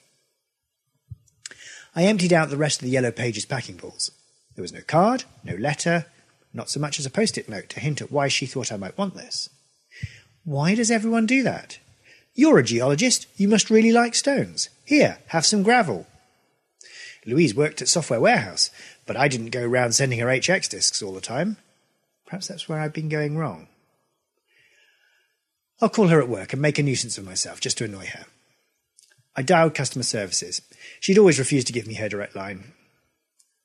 [1.95, 4.09] I emptied out the rest of the yellow pages packing balls.
[4.55, 6.07] There was no card, no letter,
[6.53, 8.77] not so much as a post it note to hint at why she thought I
[8.77, 9.49] might want this.
[10.43, 11.79] Why does everyone do that?
[12.35, 13.27] You're a geologist.
[13.37, 14.69] You must really like stones.
[14.85, 16.07] Here, have some gravel.
[17.25, 18.69] Louise worked at Software Warehouse,
[19.05, 21.57] but I didn't go round sending her HX disks all the time.
[22.25, 23.67] Perhaps that's where I've been going wrong.
[25.81, 28.25] I'll call her at work and make a nuisance of myself just to annoy her.
[29.35, 30.61] I dialed customer services.
[30.99, 32.73] She'd always refused to give me her direct line.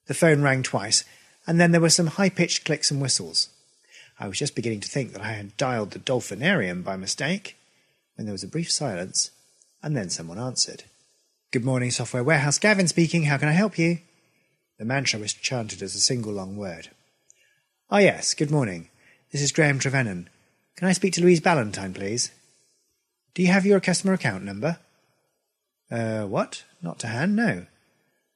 [0.06, 1.04] The phone rang twice,
[1.48, 3.48] and then there were some high pitched clicks and whistles.
[4.20, 7.56] I was just beginning to think that I had dialed the Dolphinarium by mistake
[8.14, 9.30] when there was a brief silence,
[9.82, 10.84] and then someone answered.
[11.50, 12.58] Good morning, Software Warehouse.
[12.58, 13.22] Gavin speaking.
[13.24, 13.98] How can I help you?
[14.78, 16.90] The mantra was chanted as a single long word.
[17.90, 18.34] Ah, yes.
[18.34, 18.90] Good morning.
[19.32, 20.28] This is Graham Trevennan.
[20.76, 22.30] Can I speak to Louise Ballantyne, please?
[23.32, 24.78] Do you have your customer account number?
[25.90, 26.64] Uh, what?
[26.82, 27.34] Not to hand?
[27.34, 27.64] No.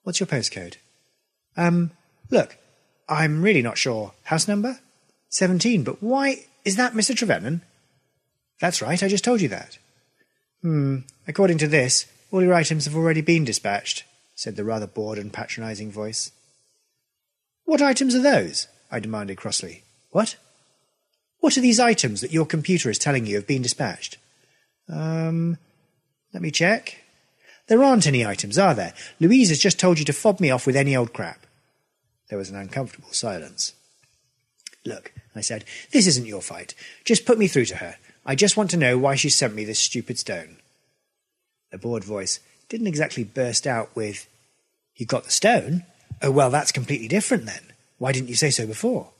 [0.02, 0.76] What's your postcode?
[1.59, 1.90] Um,
[2.30, 2.56] look,
[3.12, 4.12] I'm really not sure.
[4.24, 4.78] House number?
[5.28, 7.14] 17, but why is that Mr.
[7.14, 7.60] Trevennan?
[8.60, 9.78] That's right, I just told you that.
[10.62, 15.18] Hmm, according to this, all your items have already been dispatched, said the rather bored
[15.18, 16.30] and patronizing voice.
[17.64, 18.68] What items are those?
[18.90, 19.82] I demanded crossly.
[20.10, 20.36] What?
[21.40, 24.18] What are these items that your computer is telling you have been dispatched?
[24.89, 25.59] Um,
[26.32, 26.98] let me check.
[27.68, 28.94] There aren't any items, are there?
[29.18, 31.47] Louise has just told you to fob me off with any old crap.
[32.32, 33.74] There was an uncomfortable silence.
[34.86, 36.74] Look, I said, this isn't your fight.
[37.04, 37.96] Just put me through to her.
[38.24, 40.56] I just want to know why she sent me this stupid stone.
[41.72, 42.40] The bored voice
[42.70, 44.30] didn't exactly burst out with,
[44.96, 45.84] You got the stone?
[46.22, 47.74] Oh, well, that's completely different then.
[47.98, 49.10] Why didn't you say so before?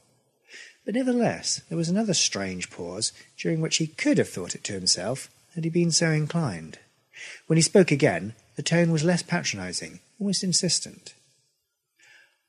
[0.87, 4.73] But nevertheless, there was another strange pause, during which he could have thought it to
[4.73, 6.79] himself had he been so inclined.
[7.47, 11.13] When he spoke again, the tone was less patronizing, almost insistent.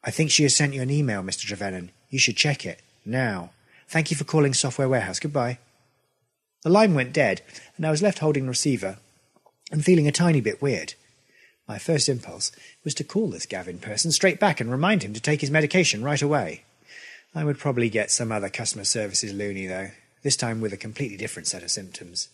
[0.03, 1.45] I think she has sent you an email, Mr.
[1.45, 1.89] Trevennan.
[2.09, 2.81] You should check it.
[3.05, 3.51] Now.
[3.87, 5.19] Thank you for calling Software Warehouse.
[5.19, 5.59] Goodbye.
[6.63, 7.41] The line went dead,
[7.77, 8.97] and I was left holding the receiver
[9.71, 10.93] and feeling a tiny bit weird.
[11.67, 12.51] My first impulse
[12.83, 16.03] was to call this Gavin person straight back and remind him to take his medication
[16.03, 16.63] right away.
[17.35, 21.17] I would probably get some other customer services loony, though, this time with a completely
[21.17, 22.29] different set of symptoms.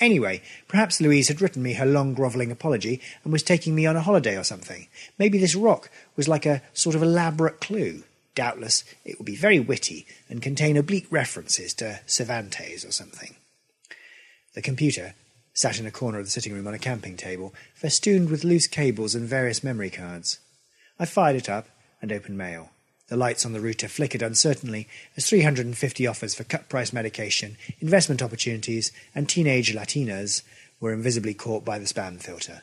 [0.00, 3.96] Anyway, perhaps Louise had written me her long grovelling apology and was taking me on
[3.96, 4.88] a holiday or something.
[5.18, 8.02] Maybe this rock was like a sort of elaborate clue.
[8.34, 13.36] Doubtless it would be very witty and contain oblique references to Cervantes or something.
[14.54, 15.14] The computer
[15.54, 18.66] sat in a corner of the sitting room on a camping table, festooned with loose
[18.66, 20.38] cables and various memory cards.
[20.98, 21.68] I fired it up
[22.00, 22.70] and opened mail.
[23.12, 28.22] The lights on the router flickered uncertainly as 350 offers for cut price medication, investment
[28.22, 30.40] opportunities, and teenage Latinas
[30.80, 32.62] were invisibly caught by the spam filter.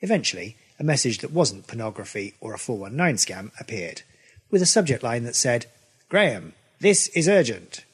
[0.00, 4.02] Eventually, a message that wasn't pornography or a 419 scam appeared,
[4.50, 5.66] with a subject line that said,
[6.08, 7.84] Graham, this is urgent.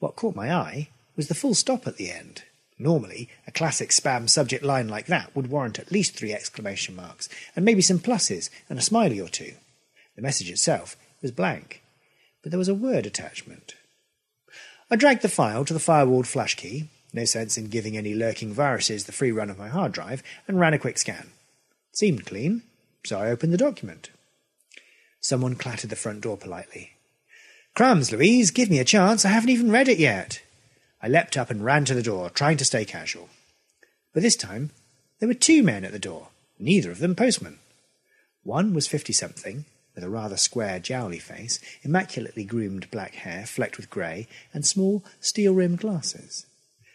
[0.00, 2.42] What caught my eye was the full stop at the end.
[2.78, 7.30] Normally, a classic spam subject line like that would warrant at least three exclamation marks,
[7.56, 9.54] and maybe some pluses and a smiley or two.
[10.18, 11.80] The message itself was blank,
[12.42, 13.76] but there was a word attachment.
[14.90, 16.90] I dragged the file to the firewalled flash key.
[17.12, 20.58] No sense in giving any lurking viruses the free run of my hard drive, and
[20.58, 21.30] ran a quick scan.
[21.92, 22.64] It Seemed clean,
[23.06, 24.10] so I opened the document.
[25.20, 26.94] Someone clattered the front door politely.
[27.76, 29.24] Crumbs, Louise, give me a chance.
[29.24, 30.42] I haven't even read it yet.
[31.00, 33.28] I leapt up and ran to the door, trying to stay casual.
[34.12, 34.72] But this time,
[35.20, 37.60] there were two men at the door, neither of them postmen.
[38.42, 39.64] One was fifty something,
[39.98, 45.02] with a rather square, jowly face, immaculately groomed black hair flecked with grey, and small,
[45.20, 46.46] steel rimmed glasses.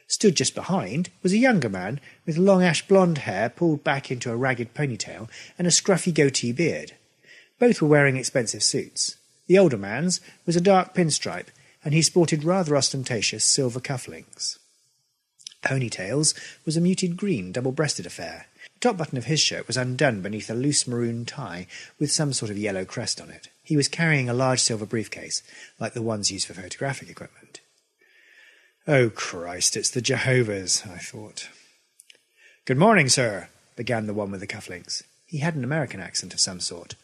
[0.08, 4.32] Stood just behind was a younger man with long ash blonde hair pulled back into
[4.32, 5.28] a ragged ponytail
[5.60, 6.94] and a scruffy goatee beard.
[7.60, 9.18] Both were wearing expensive suits.
[9.48, 11.48] The older man's was a dark pinstripe,
[11.84, 14.60] and he sported rather ostentatious silver cufflinks.
[15.62, 16.34] Ponytails
[16.66, 18.48] was a muted green, double breasted affair,
[18.84, 21.68] top button of his shirt was undone beneath a loose maroon tie
[22.00, 23.48] with some sort of yellow crest on it.
[23.64, 25.42] He was carrying a large silver briefcase,
[25.80, 27.62] like the ones used for photographic equipment.
[28.86, 31.48] Oh, Christ, it's the Jehovah's, I thought.
[32.66, 33.48] Good morning, sir,
[33.78, 35.04] began the one with the cufflinks.
[35.26, 36.96] He had an American accent of some sort,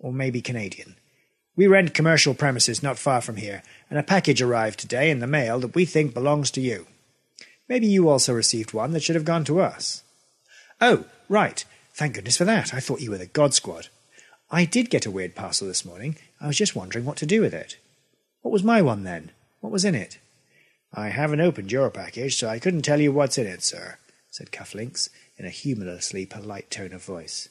[0.00, 0.96] or maybe Canadian.
[1.54, 5.28] We rent commercial premises not far from here, and a package arrived today in the
[5.28, 6.88] mail that we think belongs to you.
[7.68, 10.02] Maybe you also received one that should have gone to us.
[10.80, 11.64] Oh, right.
[11.94, 12.74] Thank goodness for that.
[12.74, 13.88] I thought you were the God Squad.
[14.50, 16.16] I did get a weird parcel this morning.
[16.40, 17.78] I was just wondering what to do with it.
[18.42, 19.30] What was my one then?
[19.60, 20.18] What was in it?
[20.92, 23.98] I haven't opened your package, so I couldn't tell you what's in it, sir,
[24.30, 25.08] said Cufflinks
[25.38, 27.48] in a humorously polite tone of voice.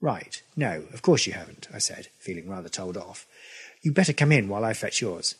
[0.00, 0.40] Right.
[0.56, 3.26] No, of course you haven't, I said, feeling rather told off.
[3.82, 5.34] You'd better come in while I fetch yours.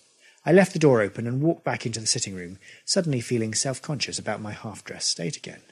[0.44, 3.80] I left the door open and walked back into the sitting room, suddenly feeling self
[3.80, 5.62] conscious about my half dressed state again.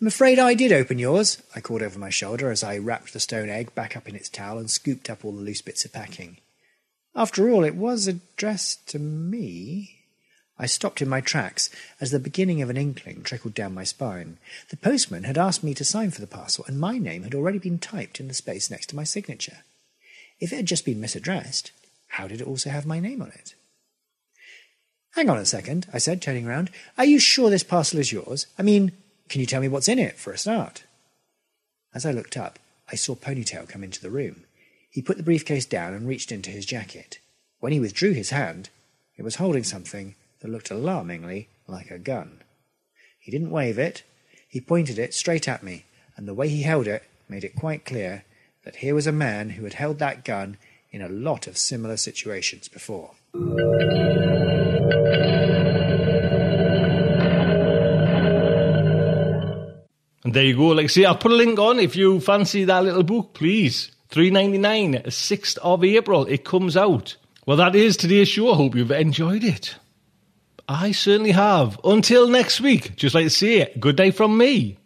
[0.00, 3.20] I'm afraid I did open yours, I called over my shoulder as I wrapped the
[3.20, 5.92] stone egg back up in its towel and scooped up all the loose bits of
[5.92, 6.38] packing.
[7.14, 10.00] After all, it was addressed to me.
[10.58, 14.38] I stopped in my tracks as the beginning of an inkling trickled down my spine.
[14.70, 17.58] The postman had asked me to sign for the parcel, and my name had already
[17.58, 19.58] been typed in the space next to my signature.
[20.40, 21.70] If it had just been misaddressed,
[22.08, 23.54] how did it also have my name on it?
[25.14, 26.70] Hang on a second, I said, turning round.
[26.98, 28.48] Are you sure this parcel is yours?
[28.58, 28.90] I mean,
[29.28, 30.84] can you tell me what's in it, for a start?
[31.94, 32.58] As I looked up,
[32.90, 34.44] I saw Ponytail come into the room.
[34.90, 37.18] He put the briefcase down and reached into his jacket.
[37.60, 38.70] When he withdrew his hand,
[39.16, 42.42] it was holding something that looked alarmingly like a gun.
[43.18, 44.02] He didn't wave it,
[44.48, 45.84] he pointed it straight at me,
[46.16, 48.24] and the way he held it made it quite clear
[48.64, 50.58] that here was a man who had held that gun
[50.90, 53.12] in a lot of similar situations before.
[60.24, 60.68] And there you go.
[60.68, 63.90] Like I say, I'll put a link on if you fancy that little book, please.
[64.08, 66.24] Three ninety nine, sixth of April.
[66.26, 67.16] It comes out.
[67.46, 68.52] Well, that is today's show.
[68.52, 69.76] I hope you've enjoyed it.
[70.66, 71.78] I certainly have.
[71.84, 74.78] Until next week, just like to say, good day from me.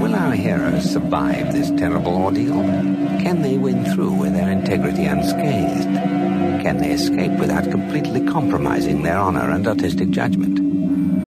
[0.00, 2.54] Will our heroes survive this terrible ordeal?
[3.22, 6.39] Can they win through with their integrity unscathed?
[6.62, 11.24] Can they escape without completely compromising their honor and artistic judgment?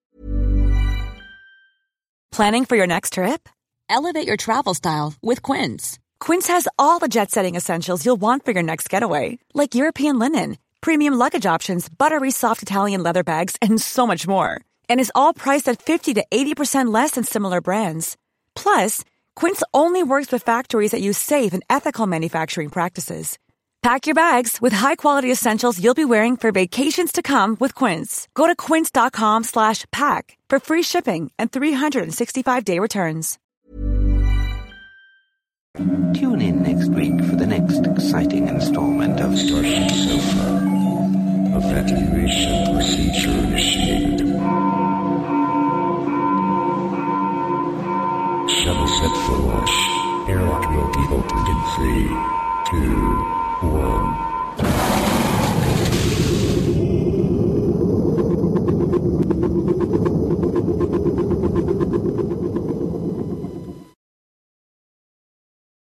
[2.31, 3.49] Planning for your next trip?
[3.89, 5.99] Elevate your travel style with Quince.
[6.19, 10.19] Quince has all the jet setting essentials you'll want for your next getaway, like European
[10.19, 14.59] linen, premium luggage options, buttery soft Italian leather bags, and so much more.
[14.89, 18.17] And is all priced at 50 to 80% less than similar brands.
[18.55, 19.03] Plus,
[19.35, 23.37] Quince only works with factories that use safe and ethical manufacturing practices.
[23.83, 28.29] Pack your bags with high-quality essentials you'll be wearing for vacations to come with Quince.
[28.33, 33.37] Go to quince.com slash pack for free shipping and 365-day returns.
[35.75, 40.61] Tune in next week for the next exciting installment of Starship Sofa.
[41.57, 44.19] Evacuation procedure initiated.
[48.49, 49.71] Shuttle set for launch.
[50.29, 52.07] Airlock will be opened in three,
[52.69, 55.22] two, one.